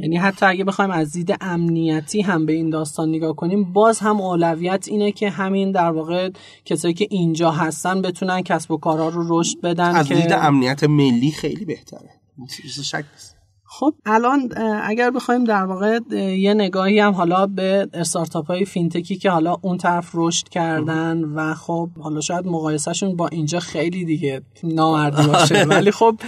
یعنی 0.00 0.16
حتی 0.16 0.46
اگه 0.46 0.64
بخوایم 0.64 0.90
از 0.90 1.12
دید 1.12 1.36
امنیتی 1.40 2.20
هم 2.20 2.46
به 2.46 2.52
این 2.52 2.70
داستان 2.70 3.08
نگاه 3.08 3.36
کنیم 3.36 3.72
باز 3.72 3.98
هم 3.98 4.20
اولویت 4.20 4.88
اینه 4.88 5.12
که 5.12 5.30
همین 5.30 5.72
در 5.72 5.90
واقع 5.90 6.30
کسایی 6.64 6.94
که 6.94 7.06
اینجا 7.10 7.50
هستن 7.50 8.02
بتونن 8.02 8.42
کسب 8.42 8.70
و 8.70 8.76
کارها 8.76 9.08
رو 9.08 9.40
رشد 9.40 9.60
بدن 9.60 9.96
از 9.96 10.08
که... 10.08 10.14
دید 10.14 10.32
امنیت 10.32 10.84
ملی 10.84 11.30
خیلی 11.30 11.64
بهتره. 11.64 12.10
شک 12.84 13.04
نیست. 13.12 13.37
خب 13.78 13.94
الان 14.06 14.52
اگر 14.82 15.10
بخوایم 15.10 15.44
در 15.44 15.64
واقع 15.64 16.00
یه 16.16 16.54
نگاهی 16.54 16.98
هم 16.98 17.12
حالا 17.12 17.46
به 17.46 17.88
استارتاپ 17.94 18.46
های 18.46 18.64
فینتکی 18.64 19.16
که 19.16 19.30
حالا 19.30 19.56
اون 19.62 19.78
طرف 19.78 20.10
رشد 20.14 20.48
کردن 20.48 21.24
و 21.24 21.54
خب 21.54 21.88
حالا 22.00 22.20
شاید 22.20 22.46
مقایسهشون 22.46 23.16
با 23.16 23.28
اینجا 23.28 23.60
خیلی 23.60 24.04
دیگه 24.04 24.42
نامردی 24.64 25.26
باشه. 25.26 25.64
ولی 25.64 25.90
خب 25.90 26.20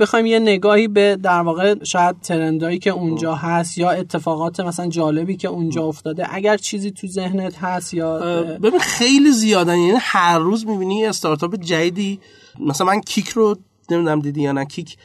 بخوایم 0.00 0.26
یه 0.26 0.38
نگاهی 0.38 0.88
به 0.88 1.18
در 1.22 1.40
واقع 1.40 1.84
شاید 1.84 2.20
ترندایی 2.20 2.78
که 2.78 2.90
اونجا 2.90 3.34
هست 3.34 3.78
یا 3.78 3.90
اتفاقات 3.90 4.60
مثلا 4.60 4.86
جالبی 4.86 5.36
که 5.36 5.48
اونجا 5.48 5.84
افتاده 5.84 6.34
اگر 6.34 6.56
چیزی 6.56 6.90
تو 6.90 7.06
ذهنت 7.06 7.58
هست 7.58 7.94
یا 7.94 8.18
ببین 8.62 8.80
خیلی 8.80 9.32
زیادن. 9.32 9.78
یعنی 9.78 9.98
هر 10.00 10.38
روز 10.38 10.66
می‌بینی 10.66 11.06
استارتاپ 11.06 11.54
جدیدی. 11.54 12.20
مثلا 12.60 12.86
من 12.86 13.00
Kik 13.00 13.28
رو 13.28 13.56
نمی‌دونم 13.90 14.20
دیدی 14.20 14.42
یا 14.42 14.52
نه. 14.52 14.64
Kik 14.64 14.96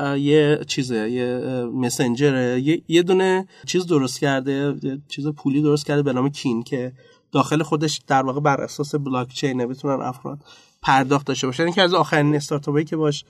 یه 0.00 0.60
چیزه 0.66 1.10
یه 1.10 1.38
مسنجره 1.74 2.60
یه, 2.60 2.82
یه 2.88 3.02
دونه 3.02 3.48
چیز 3.66 3.86
درست 3.86 4.20
کرده 4.20 4.74
چیز 5.08 5.26
پولی 5.26 5.62
درست 5.62 5.86
کرده 5.86 6.02
به 6.02 6.12
نام 6.12 6.28
Kin 6.28 6.62
که 6.62 6.92
داخل 7.32 7.62
خودش 7.62 8.00
در 8.06 8.22
واقع 8.22 8.40
بر 8.40 8.60
اساس 8.60 8.94
بلاک 8.94 9.28
چینه 9.28 9.66
بتونن 9.66 10.02
افراد 10.02 10.38
پرداخت 10.82 11.26
داشته 11.26 11.46
باشن. 11.46 11.70
که 11.70 11.82
از 11.82 11.94
آخرین 11.94 12.34
استارتاپی 12.34 12.84
که 12.84 12.96
باش 12.96 13.24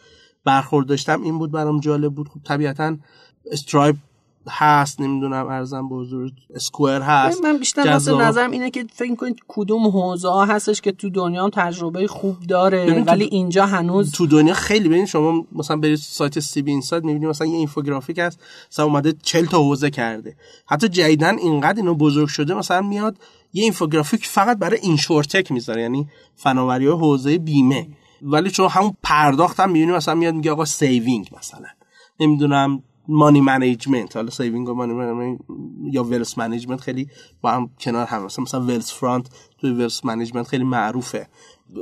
برخورد 0.45 0.87
داشتم 0.87 1.23
این 1.23 1.39
بود 1.39 1.51
برام 1.51 1.81
جالب 1.81 2.15
بود. 2.15 2.29
خب 2.29 2.41
طبیعتا 2.45 2.97
Stripe 3.51 3.97
هست 4.49 5.01
نمی‌دونم 5.01 5.47
عرضم 5.47 5.89
به 5.89 5.95
حضور 5.95 6.31
Square 6.55 7.03
هست 7.03 7.45
من 7.45 7.59
بیشتر 7.59 7.91
واسه 7.91 8.17
نظرم 8.17 8.51
اینه 8.51 8.71
که 8.71 8.87
فکر 8.93 9.15
کنید 9.15 9.41
کدوم 9.49 9.87
حوزه 9.87 10.29
ها 10.29 10.45
هستش 10.45 10.81
که 10.81 10.93
تو 10.93 11.11
دنیا 11.11 11.45
هم 11.45 11.51
تجربه 11.51 12.07
خوب 12.07 12.37
داره 12.49 13.05
ولی 13.07 13.25
اینجا 13.25 13.67
هنوز 13.67 14.13
تو 14.13 14.27
دنیا 14.27 14.55
خیلی 14.55 14.89
ببین 14.89 15.07
شما 15.07 15.45
مثلا 15.53 15.77
برید 15.77 15.99
سایت 15.99 16.41
CB 16.41 16.71
Insights 16.71 17.05
می‌بینید 17.05 17.29
مثلا 17.29 17.47
یه 17.47 17.57
اینفوگرافیک 17.57 18.19
هست 18.19 18.41
مثلا 18.73 18.85
اومده 18.85 19.15
40 19.23 19.47
تا 19.47 19.59
حوزه 19.59 19.91
کرده. 19.91 20.37
حتی 20.67 20.89
جدیدن 20.89 21.39
اینقدر 21.39 21.77
اینو 21.77 21.95
بزرگ 21.95 22.29
شده 22.29 22.55
مثلا 22.55 22.81
میاد 22.81 23.17
یه 23.53 23.63
اینفوگرافیک 23.63 24.27
فقط 24.27 24.59
برای 24.59 24.79
insurtech 24.83 25.53
می‌ذاره 25.53 25.83
یعنی 25.83 26.09
فناوری 26.35 26.87
حوزه 26.87 27.39
بیمه. 27.39 27.89
ولی 28.23 28.51
چون 28.51 28.69
همون 28.69 28.97
پرداخت 29.03 29.61
هم 29.61 29.71
می‌بینی 29.71 29.93
مثلا 29.93 30.15
میاد 30.15 30.35
میگه 30.35 30.51
آقا 30.51 30.65
saving 30.65 31.29
مثلا. 31.39 31.69
نمی‌دونم 32.21 32.83
money 33.09 33.41
management 33.41 34.17
حالا 34.17 34.31
saving 34.31 34.69
و 34.69 34.75
money 34.75 35.39
یا 35.91 36.05
wealth 36.05 36.39
management 36.39 36.81
خیلی 36.81 37.09
با 37.41 37.51
هم 37.51 37.71
کنار 37.81 38.07
هم. 38.07 38.25
مثلا 38.25 38.43
مثلا 38.43 38.61
Wealthfront 38.61 39.27
توی 39.59 39.71
wealth 39.71 40.05
management 40.05 40.49
خیلی 40.49 40.65
معروفه. 40.65 41.29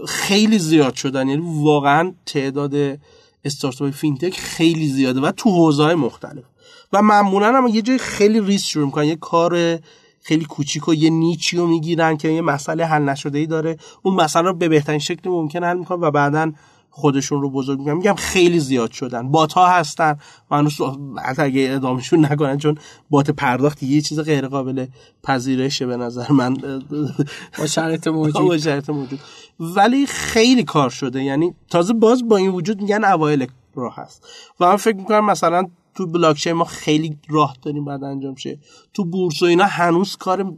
خیلی 0.08 0.58
زیاد 0.58 0.94
شدن. 0.94 1.28
یعنی 1.28 1.42
واقعا 1.62 2.12
تعداد 2.26 2.98
استارتاپ 3.44 3.90
فینتک 3.90 4.40
خیلی 4.40 4.88
زیاده 4.88 5.20
و 5.20 5.30
تو 5.30 5.50
حوزه‌های 5.50 5.94
مختلف. 5.94 6.44
و 6.92 7.02
معمولا 7.02 7.52
هم 7.52 7.66
یه 7.66 7.82
جای 7.82 7.98
خیلی 7.98 8.40
ریز 8.40 8.64
شروع 8.64 8.86
می‌کنن. 8.86 9.04
یه 9.04 9.16
کار 9.16 9.78
خیلی 10.20 10.44
کوچیک 10.44 10.88
و 10.88 10.94
یه 10.94 11.10
niche 11.10 11.49
ی 11.49 11.56
رو 11.56 11.66
می‌گیرن 11.66 12.16
که 12.16 12.28
یه 12.28 12.40
مسئله 12.40 12.86
حل 12.86 13.02
نشده 13.02 13.38
ای 13.38 13.46
داره. 13.46 13.76
اون 14.02 14.14
مسئله 14.14 14.42
رو 14.42 14.54
به 14.54 14.68
بهترین 14.68 14.98
شکل 14.98 15.30
ممکن 15.30 15.64
حل 15.64 15.78
می‌کنن 15.78 16.00
و 16.00 16.10
بعدا 16.10 16.52
خودشون 16.96 17.42
رو 17.42 17.50
بزرگ 17.50 17.78
میگم 17.78 17.96
میگم 17.96 18.14
خیلی 18.14 18.60
زیاد 18.60 18.90
شدن. 18.90 19.30
bot 19.30 19.52
ها 19.52 19.66
هستن 19.66 20.18
و 20.50 20.56
هنوز 20.56 20.80
حتی 21.24 21.42
اگه 21.42 21.68
ادامشون 21.70 22.24
نکنن 22.24 22.58
چون 22.58 22.78
بات 23.10 23.30
پرداخت 23.30 23.82
یه 23.82 24.00
چیز 24.00 24.20
غیر 24.20 24.48
قابل 24.48 24.86
پذیرشه 25.22 25.86
به 25.86 25.96
نظر 25.96 26.32
من. 26.32 26.56
با 27.58 27.66
شرط 27.66 28.06
موجود. 28.06 28.48
با 28.48 28.58
شرط 28.58 28.90
موجود. 28.90 29.20
ولی 29.60 30.06
خیلی 30.06 30.64
کار 30.64 30.90
شده. 30.90 31.24
یعنی 31.24 31.54
تازه 31.70 31.92
باز 31.92 32.28
با 32.28 32.36
این 32.36 32.50
وجود 32.50 32.80
میگن 32.80 33.04
اوایل 33.04 33.46
راه 33.74 33.96
هست. 33.96 34.26
و 34.60 34.66
من 34.66 34.76
فکر 34.76 34.96
می‌کنم 34.96 35.24
مثلا 35.24 35.64
تو 35.94 36.06
بلاکچین 36.06 36.52
ما 36.52 36.64
خیلی 36.64 37.18
راه 37.28 37.56
داریم 37.62 37.84
بعد 37.84 38.04
انجام 38.04 38.34
شه. 38.34 38.58
تو 38.92 39.04
بورس 39.04 39.42
و 39.42 39.44
اینا 39.44 39.64
هنوز 39.64 40.16
کار 40.16 40.54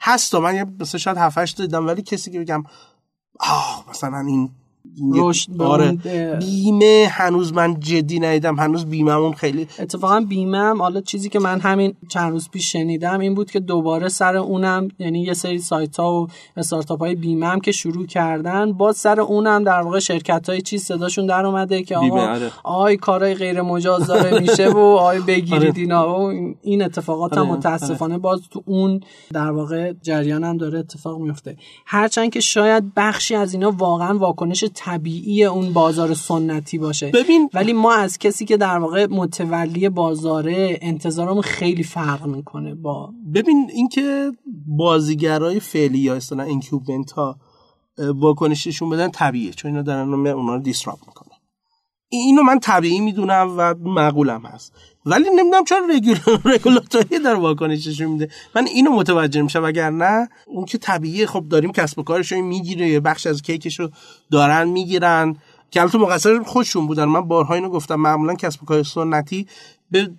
هست. 0.00 0.34
من 0.34 0.54
یه 0.54 0.66
مثلا 0.80 0.98
شاید 0.98 1.16
7 1.16 1.60
دیدم 1.60 1.86
ولی 1.86 2.02
کسی 2.02 2.30
که 2.30 2.40
بگم 2.40 2.64
آه 3.40 3.84
مثلا 3.90 4.18
این 4.18 4.50
رشد 5.14 5.62
آره 5.62 5.98
بیمه 6.38 7.08
هنوز 7.10 7.52
من 7.52 7.80
جدی 7.80 8.20
ندیدم 8.20 8.56
هنوز 8.56 8.86
بیمهمون 8.86 9.32
خیلی 9.32 9.66
اتفاقا 9.78 10.20
بیمه 10.20 10.58
هم 10.58 10.82
حالا 10.82 11.00
چیزی 11.00 11.28
که 11.28 11.38
من 11.38 11.60
همین 11.60 11.94
چند 12.08 12.32
روز 12.32 12.48
پیش 12.50 12.72
شنیدم 12.72 13.20
این 13.20 13.34
بود 13.34 13.50
که 13.50 13.60
دوباره 13.60 14.08
سر 14.08 14.36
اونم 14.36 14.88
یعنی 14.98 15.22
یه 15.22 15.34
سری 15.34 15.58
سایت 15.58 15.96
ها 15.96 16.22
و 16.22 16.28
استارتاپ 16.56 16.98
های 16.98 17.14
بیمه 17.14 17.46
هم 17.46 17.60
که 17.60 17.72
شروع 17.72 18.06
کردن 18.06 18.72
باز 18.72 18.96
سر 18.96 19.20
اونم 19.20 19.64
در 19.64 19.80
واقع 19.80 19.98
شرکت 19.98 20.48
های 20.48 20.60
چیز 20.60 20.84
صداشون 20.84 21.26
در 21.26 21.46
اومده 21.46 21.82
که 21.82 21.96
آقا 21.96 22.20
آره. 22.20 22.50
آی 22.64 22.96
کارهای 22.96 23.34
غیر 23.34 23.62
مجاز 23.62 24.06
داره 24.06 24.38
میشه 24.40 24.68
و 24.68 24.78
آی 24.78 25.20
بگیرید 25.20 25.70
آره. 25.70 25.72
اینا 25.76 26.20
و 26.20 26.32
این 26.62 26.82
اتفاقات 26.82 27.36
هم 27.36 27.42
آره. 27.42 27.52
متاسفانه 27.52 28.18
باز 28.18 28.40
تو 28.50 28.62
اون 28.66 29.00
در 29.32 29.50
واقع 29.50 29.92
جریان 30.02 30.44
هم 30.44 30.56
داره 30.56 30.78
اتفاق 30.78 31.18
میفته 31.18 31.56
هرچند 31.86 32.30
که 32.30 32.40
شاید 32.40 32.94
بخشی 32.94 33.34
از 33.34 33.54
اینا 33.54 33.70
واقعا 33.70 34.18
واکنش 34.18 34.64
طبیعی 34.84 35.44
اون 35.44 35.72
بازار 35.72 36.14
سنتی 36.14 36.78
باشه. 36.78 37.10
ببین 37.10 37.50
ولی 37.54 37.72
ما 37.72 37.94
از 37.94 38.18
کسی 38.18 38.44
که 38.44 38.56
در 38.56 38.78
واقع 38.78 39.06
متولی 39.10 39.88
بازاره 39.88 40.78
انتظارمون 40.82 41.42
خیلی 41.42 41.82
فرق 41.82 42.26
می‌کنه 42.26 42.74
با 42.74 43.12
ببین 43.34 43.70
اینکه 43.74 44.32
بازیگرای 44.66 45.60
فعلی 45.60 45.98
یا 45.98 46.14
اصلا 46.14 46.42
اینکیوبنت 46.42 47.12
ها 47.12 47.36
واکنششون 47.98 48.90
بدن 48.90 49.10
طبیعیه 49.10 49.52
چون 49.52 49.70
اینا 49.70 49.82
دارن 49.82 50.14
اونا 50.14 50.54
رو 50.54 50.62
دیسراپ 50.62 50.98
می‌کنن. 51.06 51.36
اینو 52.08 52.42
من 52.42 52.58
طبیعی 52.58 53.00
می‌دونم 53.00 53.54
و 53.58 53.74
معقولم 53.74 54.46
هست. 54.46 54.72
ولی 55.06 55.24
نمی‌دونم 55.30 55.64
چرا 55.64 55.80
رگولاتوری 56.44 57.18
در 57.18 57.34
واکنشش 57.34 58.00
میده. 58.00 58.28
من 58.54 58.66
اینو 58.66 58.90
متوجه 58.90 59.42
میشم 59.42 59.64
اگر 59.64 59.90
نه 59.90 60.28
اون 60.46 60.64
که 60.64 60.78
طبیعیه 60.78 61.26
خب 61.26 61.44
داریم 61.50 61.72
کسب 61.72 61.98
و 61.98 62.02
کارش 62.02 62.32
می‌گیره 62.32 62.88
یه 62.88 63.00
بخش 63.00 63.26
از 63.26 63.42
کیکش 63.42 63.80
رو 63.80 63.90
دارن 64.30 64.68
می‌گیرن. 64.68 65.36
که 65.70 65.80
البته 65.80 65.98
مقصر 65.98 66.42
خودشون 66.42 66.86
بودن. 66.86 67.04
من 67.04 67.20
بارها 67.20 67.54
اینو 67.54 67.68
گفتم. 67.68 67.94
معمولا 67.94 68.34
کسب 68.34 68.62
و 68.62 68.66
کار 68.66 68.82
سنتی 68.82 69.46
به 69.90 70.10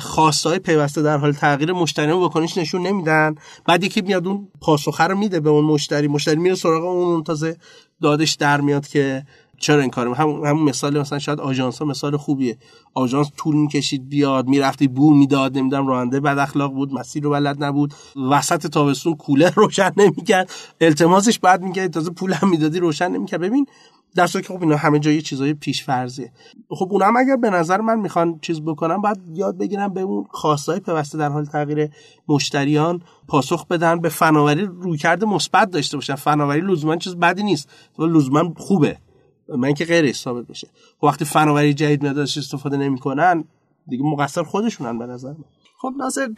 خواستای 0.00 0.58
پیوسته 0.58 1.02
در 1.02 1.16
حال 1.16 1.32
تغییر 1.32 1.72
مشتری 1.72 2.12
واکنش 2.12 2.58
نشون 2.58 2.86
نمیدن. 2.86 3.34
بعد 3.66 3.84
یکی 3.84 4.00
میاد 4.00 4.26
اون 4.26 4.48
پاسخه 4.60 5.04
رو 5.04 5.18
میده 5.18 5.40
به 5.40 5.50
اون 5.50 5.64
مشتری. 5.64 6.08
مشتری 6.08 6.36
میره 6.36 6.54
سراغ 6.54 6.84
اون 6.84 7.24
تازه 7.24 7.56
دادش 8.02 8.34
در 8.34 8.60
میاد 8.60 8.88
که 8.88 9.26
چرا 9.60 9.80
این 9.80 9.90
کارو 9.90 10.14
هم 10.14 10.28
همون 10.28 10.62
مثال 10.62 11.00
مثلا 11.00 11.18
شاید 11.18 11.40
آژانس 11.40 11.78
ها 11.78 11.84
مثال 11.84 12.16
خوبیه. 12.16 12.58
آژانس 12.94 13.30
طول 13.36 13.56
می‌کشید 13.56 14.08
بیاد 14.08 14.48
می‌رفتی 14.48 14.88
بو 14.88 15.14
می‌داد 15.14 15.58
نمی‌دونم 15.58 15.86
راننده 15.86 16.20
بد 16.20 16.38
اخلاق 16.38 16.72
بود 16.72 16.92
مسیر 16.92 17.22
رو 17.22 17.30
بلد 17.30 17.64
نبود 17.64 17.94
وسط 18.30 18.66
تابستون 18.66 19.14
کولر 19.14 19.50
روشن 19.62 19.92
نمی‌کرد 19.96 20.50
التماسش 20.80 21.38
بعد 21.38 21.62
می‌کرد 21.62 21.90
تازه 21.90 22.10
پول 22.10 22.32
هم 22.32 22.48
می‌دادی 22.50 22.78
روشن 22.78 23.08
نمی‌کرد. 23.08 23.40
ببین 23.40 23.66
در 24.14 24.26
که 24.26 24.42
خب 24.42 24.62
اینا 24.62 24.76
همه 24.76 24.98
جای 24.98 25.22
چیزای 25.22 25.54
پیش 25.54 25.84
فرضیه 25.84 26.32
خب 26.70 26.88
اونم 26.90 27.16
اگر 27.16 27.36
به 27.36 27.50
نظر 27.50 27.80
من 27.80 28.00
می‌خوان 28.00 28.38
چیز 28.42 28.60
بکنم 28.60 29.00
باید 29.00 29.18
یاد 29.34 29.58
بگیرم 29.58 29.94
به 29.94 30.00
اون 30.00 30.24
خواستای 30.30 30.80
پیوسته 30.80 31.18
در 31.18 31.28
حال 31.28 31.44
تغییر 31.44 31.90
مشتریان 32.28 33.02
پاسخ 33.28 33.66
بدن 33.66 34.00
به 34.00 34.08
فناوری 34.08 34.62
رویکرد 34.64 35.24
مثبت 35.24 35.70
داشته 35.70 35.96
باشن. 35.96 36.14
فناوری 36.14 36.60
لزوما 36.60 36.96
چیز 36.96 37.16
بدی 37.16 37.42
نیست. 37.42 37.68
لزوما 37.98 38.54
خوبه. 38.56 38.98
من 39.48 39.74
که 39.74 39.84
غیر 39.84 40.12
ثابت 40.12 40.46
بشه 40.46 40.68
وقتی 41.02 41.24
فناوری 41.24 41.74
جدید 41.74 42.02
میاد 42.02 42.18
استفاده 42.18 42.76
نمی‌کنن 42.76 43.44
دیگه 43.88 44.04
مقصر 44.04 44.42
خودشونن 44.42 44.98
به 44.98 45.06
نظر 45.06 45.28
من. 45.28 45.44
خب 45.78 45.92
ناصر 45.96 46.28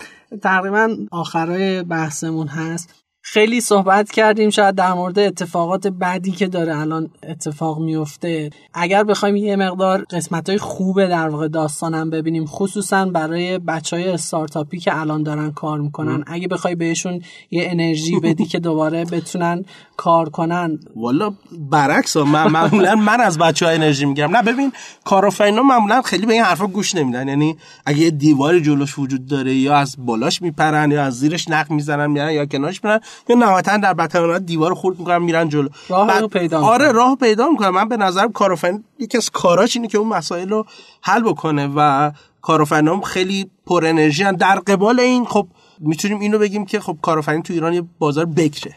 تقریبا 0.42 0.96
آخرای 1.10 1.82
بحثمون 1.82 2.46
هست. 2.46 2.99
خیلی 3.22 3.60
صحبت 3.60 4.10
کردیم 4.10 4.50
شاید 4.50 4.74
در 4.74 4.92
مورد 4.92 5.18
اتفاقات 5.18 5.86
بعدی 5.86 6.30
که 6.30 6.46
داره 6.46 6.78
الان 6.78 7.10
اتفاق 7.22 7.78
میفته. 7.78 8.50
اگر 8.74 9.04
بخوایم 9.04 9.36
یه 9.36 9.56
مقدار 9.56 10.04
قسمت 10.10 10.48
های 10.48 10.58
خوب 10.58 11.06
در 11.06 11.28
واقع 11.28 11.48
داستانم 11.48 12.10
ببینیم 12.10 12.46
خصوصا 12.46 13.04
برای 13.04 13.58
بچه 13.58 13.96
های 13.96 14.08
استارتاپی 14.08 14.78
که 14.78 15.00
الان 15.00 15.22
دارن 15.22 15.50
کار 15.52 15.80
می‌کنن. 15.80 16.24
اگه 16.26 16.48
بخوای 16.48 16.74
بهشون 16.74 17.22
یه 17.50 17.68
انرژی 17.70 18.20
بدی 18.20 18.44
که 18.44 18.58
دوباره 18.58 19.04
بتونن 19.04 19.64
کار 19.96 20.28
کنن. 20.28 20.78
والا 20.96 21.32
برعکس 21.70 22.16
من 22.16 22.50
معمولا 22.50 22.94
من 22.94 23.20
از 23.20 23.38
بچه 23.38 23.66
ها 23.66 23.72
انرژی 23.72 24.04
می‌گیرم. 24.04 24.36
نه 24.36 24.42
ببین 24.42 24.72
کارآفرینا 25.04 25.62
معمولا 25.62 26.02
خیلی 26.02 26.26
به 26.26 26.32
این 26.32 26.42
حرفا 26.42 26.66
گوش 26.66 26.94
نمیدن. 26.94 27.28
یعنی 27.28 27.56
اگه 27.86 27.98
یه 27.98 28.10
دیواری 28.10 28.60
جلوش 28.60 28.98
وجود 28.98 29.26
داره 29.26 29.54
یا 29.54 29.76
از 29.76 29.96
بالاش 29.98 30.42
میپرن 30.42 30.90
یا 30.90 31.02
از 31.02 31.18
زیرش 31.18 31.48
نق 31.48 31.70
می‌زنن 31.70 32.16
یا 32.16 32.46
کنارش 32.46 32.84
میرن 32.84 33.00
یا 33.28 33.36
نهایتا 33.36 33.76
در 33.76 33.94
بدترین 33.94 34.38
دیوار 34.38 34.74
خورد 34.74 34.98
می‌کنن 34.98 35.18
میرن 35.18 35.48
جلو. 35.48 35.68
راه 35.88 36.06
بعد... 36.06 36.24
پیدا 36.24 36.60
آره 36.60 36.92
راه 36.92 37.16
پیدا 37.16 37.48
می‌کنن. 37.48 37.68
من 37.68 37.88
به 37.88 37.96
نظرم 37.96 38.32
کارآفرین 38.32 38.84
یکی 38.98 39.16
از 39.16 39.30
کاراش 39.30 39.76
اینه 39.76 39.88
که 39.88 39.98
اون 39.98 40.08
مسائل 40.08 40.48
رو 40.48 40.66
حل 41.02 41.22
بکنه 41.22 41.68
و 41.76 42.10
کارآفرینام 42.42 43.00
خیلی 43.00 43.50
پر 43.66 43.86
انرژی 43.86 44.24
در 44.24 44.58
قبال 44.58 45.00
این 45.00 45.24
خب 45.24 45.46
می‌تونیم 45.78 46.20
اینو 46.20 46.38
بگیم 46.38 46.66
که 46.66 46.80
خب 46.80 46.96
کارآفرین 47.02 47.42
تو 47.42 47.52
ایران 47.52 47.72
یه 47.72 47.82
بازار 47.98 48.24
بکره. 48.24 48.74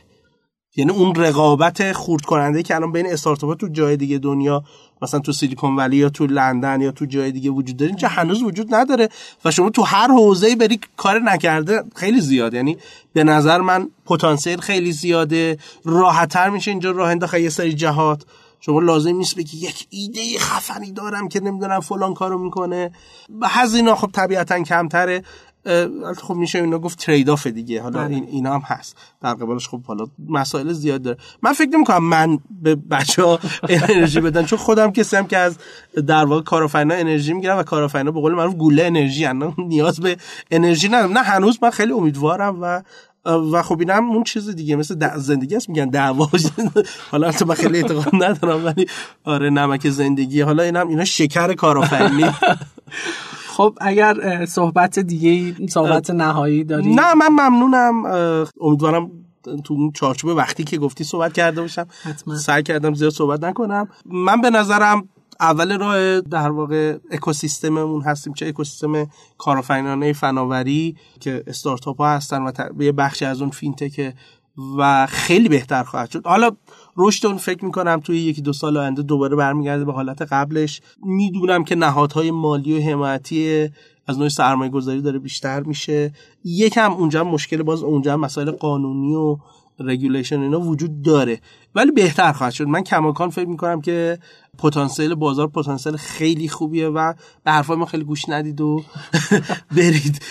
یعنی 0.75 0.91
اون 0.91 1.15
رقابت 1.15 1.91
خورد 1.91 2.25
کننده 2.25 2.63
که 2.63 2.75
الان 2.75 2.91
بین 2.91 3.07
استارتاپ 3.07 3.57
تو 3.57 3.67
جای 3.67 3.97
دیگه 3.97 4.17
دنیا 4.17 4.63
مثلا 5.01 5.19
تو 5.19 5.31
سیلیکون 5.31 5.75
ولی 5.75 5.97
یا 5.97 6.09
تو 6.09 6.27
لندن 6.27 6.81
یا 6.81 6.91
تو 6.91 7.05
جای 7.05 7.31
دیگه 7.31 7.49
وجود 7.49 7.77
داره 7.77 7.89
اینجا 7.89 8.07
هنوز 8.07 8.43
وجود 8.43 8.75
نداره 8.75 9.09
و 9.45 9.51
شما 9.51 9.69
تو 9.69 9.81
هر 9.81 10.07
حوزه‌ای 10.07 10.55
بری 10.55 10.79
کار 10.97 11.19
نکرده 11.19 11.83
خیلی 11.95 12.21
زیاد. 12.21 12.53
یعنی 12.53 12.77
به 13.13 13.23
نظر 13.23 13.61
من 13.61 13.89
پتانسیل 14.05 14.59
خیلی 14.59 14.91
زیاده 14.91 15.57
راحتتر 15.85 16.49
میشه 16.49 16.71
اینجا 16.71 16.91
راه 16.91 17.09
انداخت 17.09 17.33
یه 17.33 17.49
سری 17.49 17.73
جهات. 17.73 18.25
شما 18.59 18.79
لازم 18.79 19.15
نیست 19.15 19.35
بگی 19.35 19.57
یک 19.57 19.87
ایده 19.89 20.39
خفنی 20.39 20.91
دارم 20.91 21.27
که 21.27 21.39
نمی‌دونم 21.39 21.79
فلان 21.79 22.13
کارو 22.13 22.37
می‌کنه. 22.37 22.91
و 23.41 23.47
هزینه 23.47 23.95
خب 23.95 24.09
طبیعتا 24.13 24.63
کمتره. 24.63 25.23
خب 26.17 26.33
میشه 26.33 26.59
اینا 26.59 26.79
گفت 26.79 26.99
ترید 26.99 27.29
آف 27.29 27.47
دیگه. 27.47 27.81
حالا 27.81 27.99
بله. 27.99 28.15
این 28.15 28.27
اینا 28.31 28.53
هم 28.53 28.61
هست. 28.65 28.97
در 29.21 29.33
قبالش 29.33 29.67
خب 29.67 29.83
حالا 29.83 30.05
مسائل 30.29 30.73
زیاد 30.73 31.01
داره. 31.01 31.17
من 31.41 31.53
فکر 31.53 31.69
نمی 31.69 31.83
کنم 31.83 32.03
من 32.03 32.39
به 32.61 32.75
بچه 32.75 33.23
ها 33.23 33.39
انرژی 33.69 34.21
بدن 34.21 34.45
چون 34.45 34.59
خودم 34.59 34.91
کسی 34.91 35.15
هم 35.15 35.27
که 35.27 35.37
از 35.37 35.57
در 36.07 36.25
واقع 36.25 36.41
کارآفرینا 36.41 36.95
انرژی 36.95 37.33
می‌گیرم 37.33 37.57
و 37.57 37.63
کارآفرینا 37.63 38.11
به 38.11 38.21
قول 38.21 38.33
معروف 38.33 38.55
گوله 38.55 38.85
انرژی 38.85 39.25
هن. 39.25 39.53
نیاز 39.57 39.99
به 39.99 40.17
انرژی 40.51 40.87
ندارم. 40.87 41.13
نه 41.13 41.21
هنوز 41.23 41.59
من 41.61 41.69
خیلی 41.69 41.91
امیدوارم 41.91 42.61
و 42.61 42.81
و 43.25 43.61
خب 43.61 43.79
اینم 43.79 44.11
اون 44.11 44.23
چیز 44.23 44.49
دیگه 44.49 44.75
مثل 44.75 45.17
زندگی 45.17 45.55
است 45.55 45.69
میگن 45.69 45.89
دعوا. 45.89 46.29
حالا 47.11 47.31
تو 47.31 47.45
من 47.45 47.55
خیلی 47.55 47.77
اعتقاد 47.77 48.23
ندارم 48.23 48.65
ولی 48.65 48.87
آره 49.23 49.49
نمک 49.49 49.89
زندگی. 49.89 50.41
حالا 50.41 50.63
اینم 50.63 50.87
اینا 50.87 51.05
شکر 51.05 51.53
کارآفرینی 51.53 52.25
خب 53.53 53.77
اگر 53.81 54.45
صحبت 54.45 54.99
دیگه 54.99 55.67
صحبت 55.67 56.09
نهایی 56.09 56.63
داری؟ 56.63 56.95
نه 56.95 57.13
من 57.13 57.27
ممنونم. 57.27 58.05
امیدوارم 58.61 59.11
تو 59.63 59.73
اون 59.73 59.91
چارچوب 59.91 60.29
وقتی 60.29 60.63
که 60.63 60.77
گفتی 60.77 61.03
صحبت 61.03 61.33
کرده 61.33 61.61
باشم. 61.61 61.87
حتما. 62.03 62.35
سعی 62.35 62.63
کردم 62.63 62.93
زیاد 62.93 63.11
صحبت 63.11 63.43
نکنم. 63.43 63.87
من 64.05 64.41
به 64.41 64.49
نظرم 64.49 65.09
اول 65.39 65.79
راه 65.79 66.21
در 66.21 66.49
واقع 66.49 66.97
اکوسیستممون 67.11 68.01
هستیم 68.01 68.33
چه 68.33 68.47
اکوسیستم 68.47 69.07
کارآفرینانه 69.37 70.13
فناوری 70.13 70.95
که 71.19 71.43
استارتاپ 71.47 71.97
ها 71.97 72.15
هستن 72.15 72.41
و 72.77 72.83
یه 72.83 72.91
بخشی 72.91 73.25
از 73.25 73.41
اون 73.41 73.49
فینتک 73.49 74.13
و 74.77 75.07
خیلی 75.09 75.49
بهتر 75.49 75.83
خواهد 75.83 76.11
شد. 76.11 76.27
حالا 76.27 76.51
رشد 76.97 77.25
اون 77.25 77.37
فکر 77.37 77.65
می‌کنم 77.65 77.99
توی 77.99 78.19
یکی 78.19 78.41
دو 78.41 78.53
سال 78.53 78.77
آینده 78.77 79.01
دوباره 79.01 79.35
برمیگرده 79.35 79.85
به 79.85 79.93
حالت 79.93 80.21
قبلش. 80.21 80.81
می‌دونم 81.03 81.63
که 81.63 81.75
نهادهای 81.75 82.31
مالی 82.31 82.79
و 82.79 82.81
حمایتی 82.81 83.69
از 84.07 84.19
نوع 84.19 84.29
سرمایه 84.29 84.71
گذاری 84.71 85.01
داره 85.01 85.19
بیشتر 85.19 85.63
میشه. 85.63 86.13
یکم 86.43 86.91
اونجا 86.91 87.23
مشکل 87.23 87.63
باز 87.63 87.83
اونجا 87.83 88.17
مسائل 88.17 88.51
قانونی 88.51 89.15
و 89.15 89.37
رگولیشن 89.79 90.39
اینا 90.39 90.59
وجود 90.59 91.01
داره. 91.01 91.41
ولی 91.75 91.91
بهتر 91.91 92.31
خواهد 92.31 92.53
شد. 92.53 92.67
من 92.67 92.83
کماکان 92.83 93.29
فکر 93.29 93.47
می‌کنم 93.47 93.81
که 93.81 94.19
پتانسیل 94.57 95.15
بازار 95.15 95.47
پتانسیل 95.47 95.97
خیلی 95.97 96.49
خوبیه 96.49 96.87
و 96.87 97.13
به 97.43 97.51
حرفای 97.51 97.77
ما 97.77 97.85
خیلی 97.85 98.03
گوش 98.03 98.29
ندید 98.29 98.61
و 98.61 98.83
برید 99.77 100.21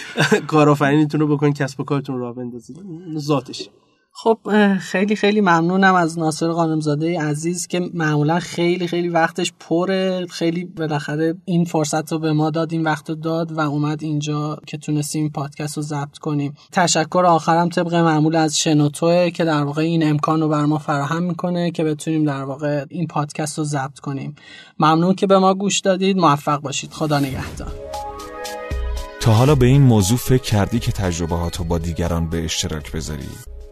کارآفرینیتون 0.46 1.20
رو 1.20 1.36
بکنید 1.36 1.56
کسب 1.56 1.80
و 1.80 1.84
کارتون 1.84 2.18
رو 2.18 2.34
بندازید. 2.34 2.76
ذاتش. 3.18 3.68
خب 4.14 4.38
خیلی 4.80 5.16
خیلی 5.16 5.40
ممنونم 5.40 5.94
از 5.94 6.18
ناصر 6.18 6.48
قانمزاده 6.48 7.20
عزیز 7.20 7.66
که 7.66 7.80
معمولا 7.94 8.40
خیلی 8.40 8.86
خیلی 8.86 9.08
وقتش 9.08 9.52
پره. 9.60 10.26
خیلی 10.26 10.64
بالاخره 10.64 11.34
این 11.44 11.64
فرصت 11.64 12.12
رو 12.12 12.18
به 12.18 12.32
ما 12.32 12.50
داد 12.50 12.72
این 12.72 12.82
وقت 12.82 13.10
رو 13.10 13.16
داد 13.16 13.52
و 13.52 13.60
اومد 13.60 14.02
اینجا 14.02 14.58
که 14.66 14.78
تونستیم 14.78 15.30
پادکست 15.30 15.76
رو 15.76 15.82
ضبط 15.82 16.18
کنیم. 16.18 16.54
تشکر 16.72 17.24
آخرم 17.26 17.68
طبق 17.68 17.94
معمول 17.94 18.36
از 18.36 18.58
شنوتوه 18.58 19.30
که 19.30 19.44
در 19.44 19.62
واقع 19.62 19.82
این 19.82 20.08
امکان 20.08 20.40
رو 20.40 20.48
بر 20.48 20.64
ما 20.64 20.78
فراهم 20.78 21.22
می‌کنه 21.22 21.70
که 21.70 21.84
بتونیم 21.84 22.24
در 22.24 22.42
واقع 22.42 22.84
این 22.88 23.06
پادکست 23.06 23.58
رو 23.58 23.64
ضبط 23.64 23.98
کنیم. 23.98 24.34
ممنون 24.78 25.14
که 25.14 25.26
به 25.26 25.38
ما 25.38 25.54
گوش 25.54 25.80
دادید. 25.80 26.16
موفق 26.16 26.60
باشید. 26.60 26.92
خدا 26.92 27.18
نگهدار. 27.18 27.72
تا 29.20 29.32
حالا 29.32 29.54
به 29.54 29.66
این 29.66 29.82
موضوع 29.82 30.18
فکر 30.18 30.42
کردی 30.42 30.78
که 30.78 30.92
تجربه 30.92 31.36
با 31.68 31.78
دیگران 31.78 32.28
به 32.28 32.44
اشتراک 32.44 32.92
بذاری؟ 32.92 33.28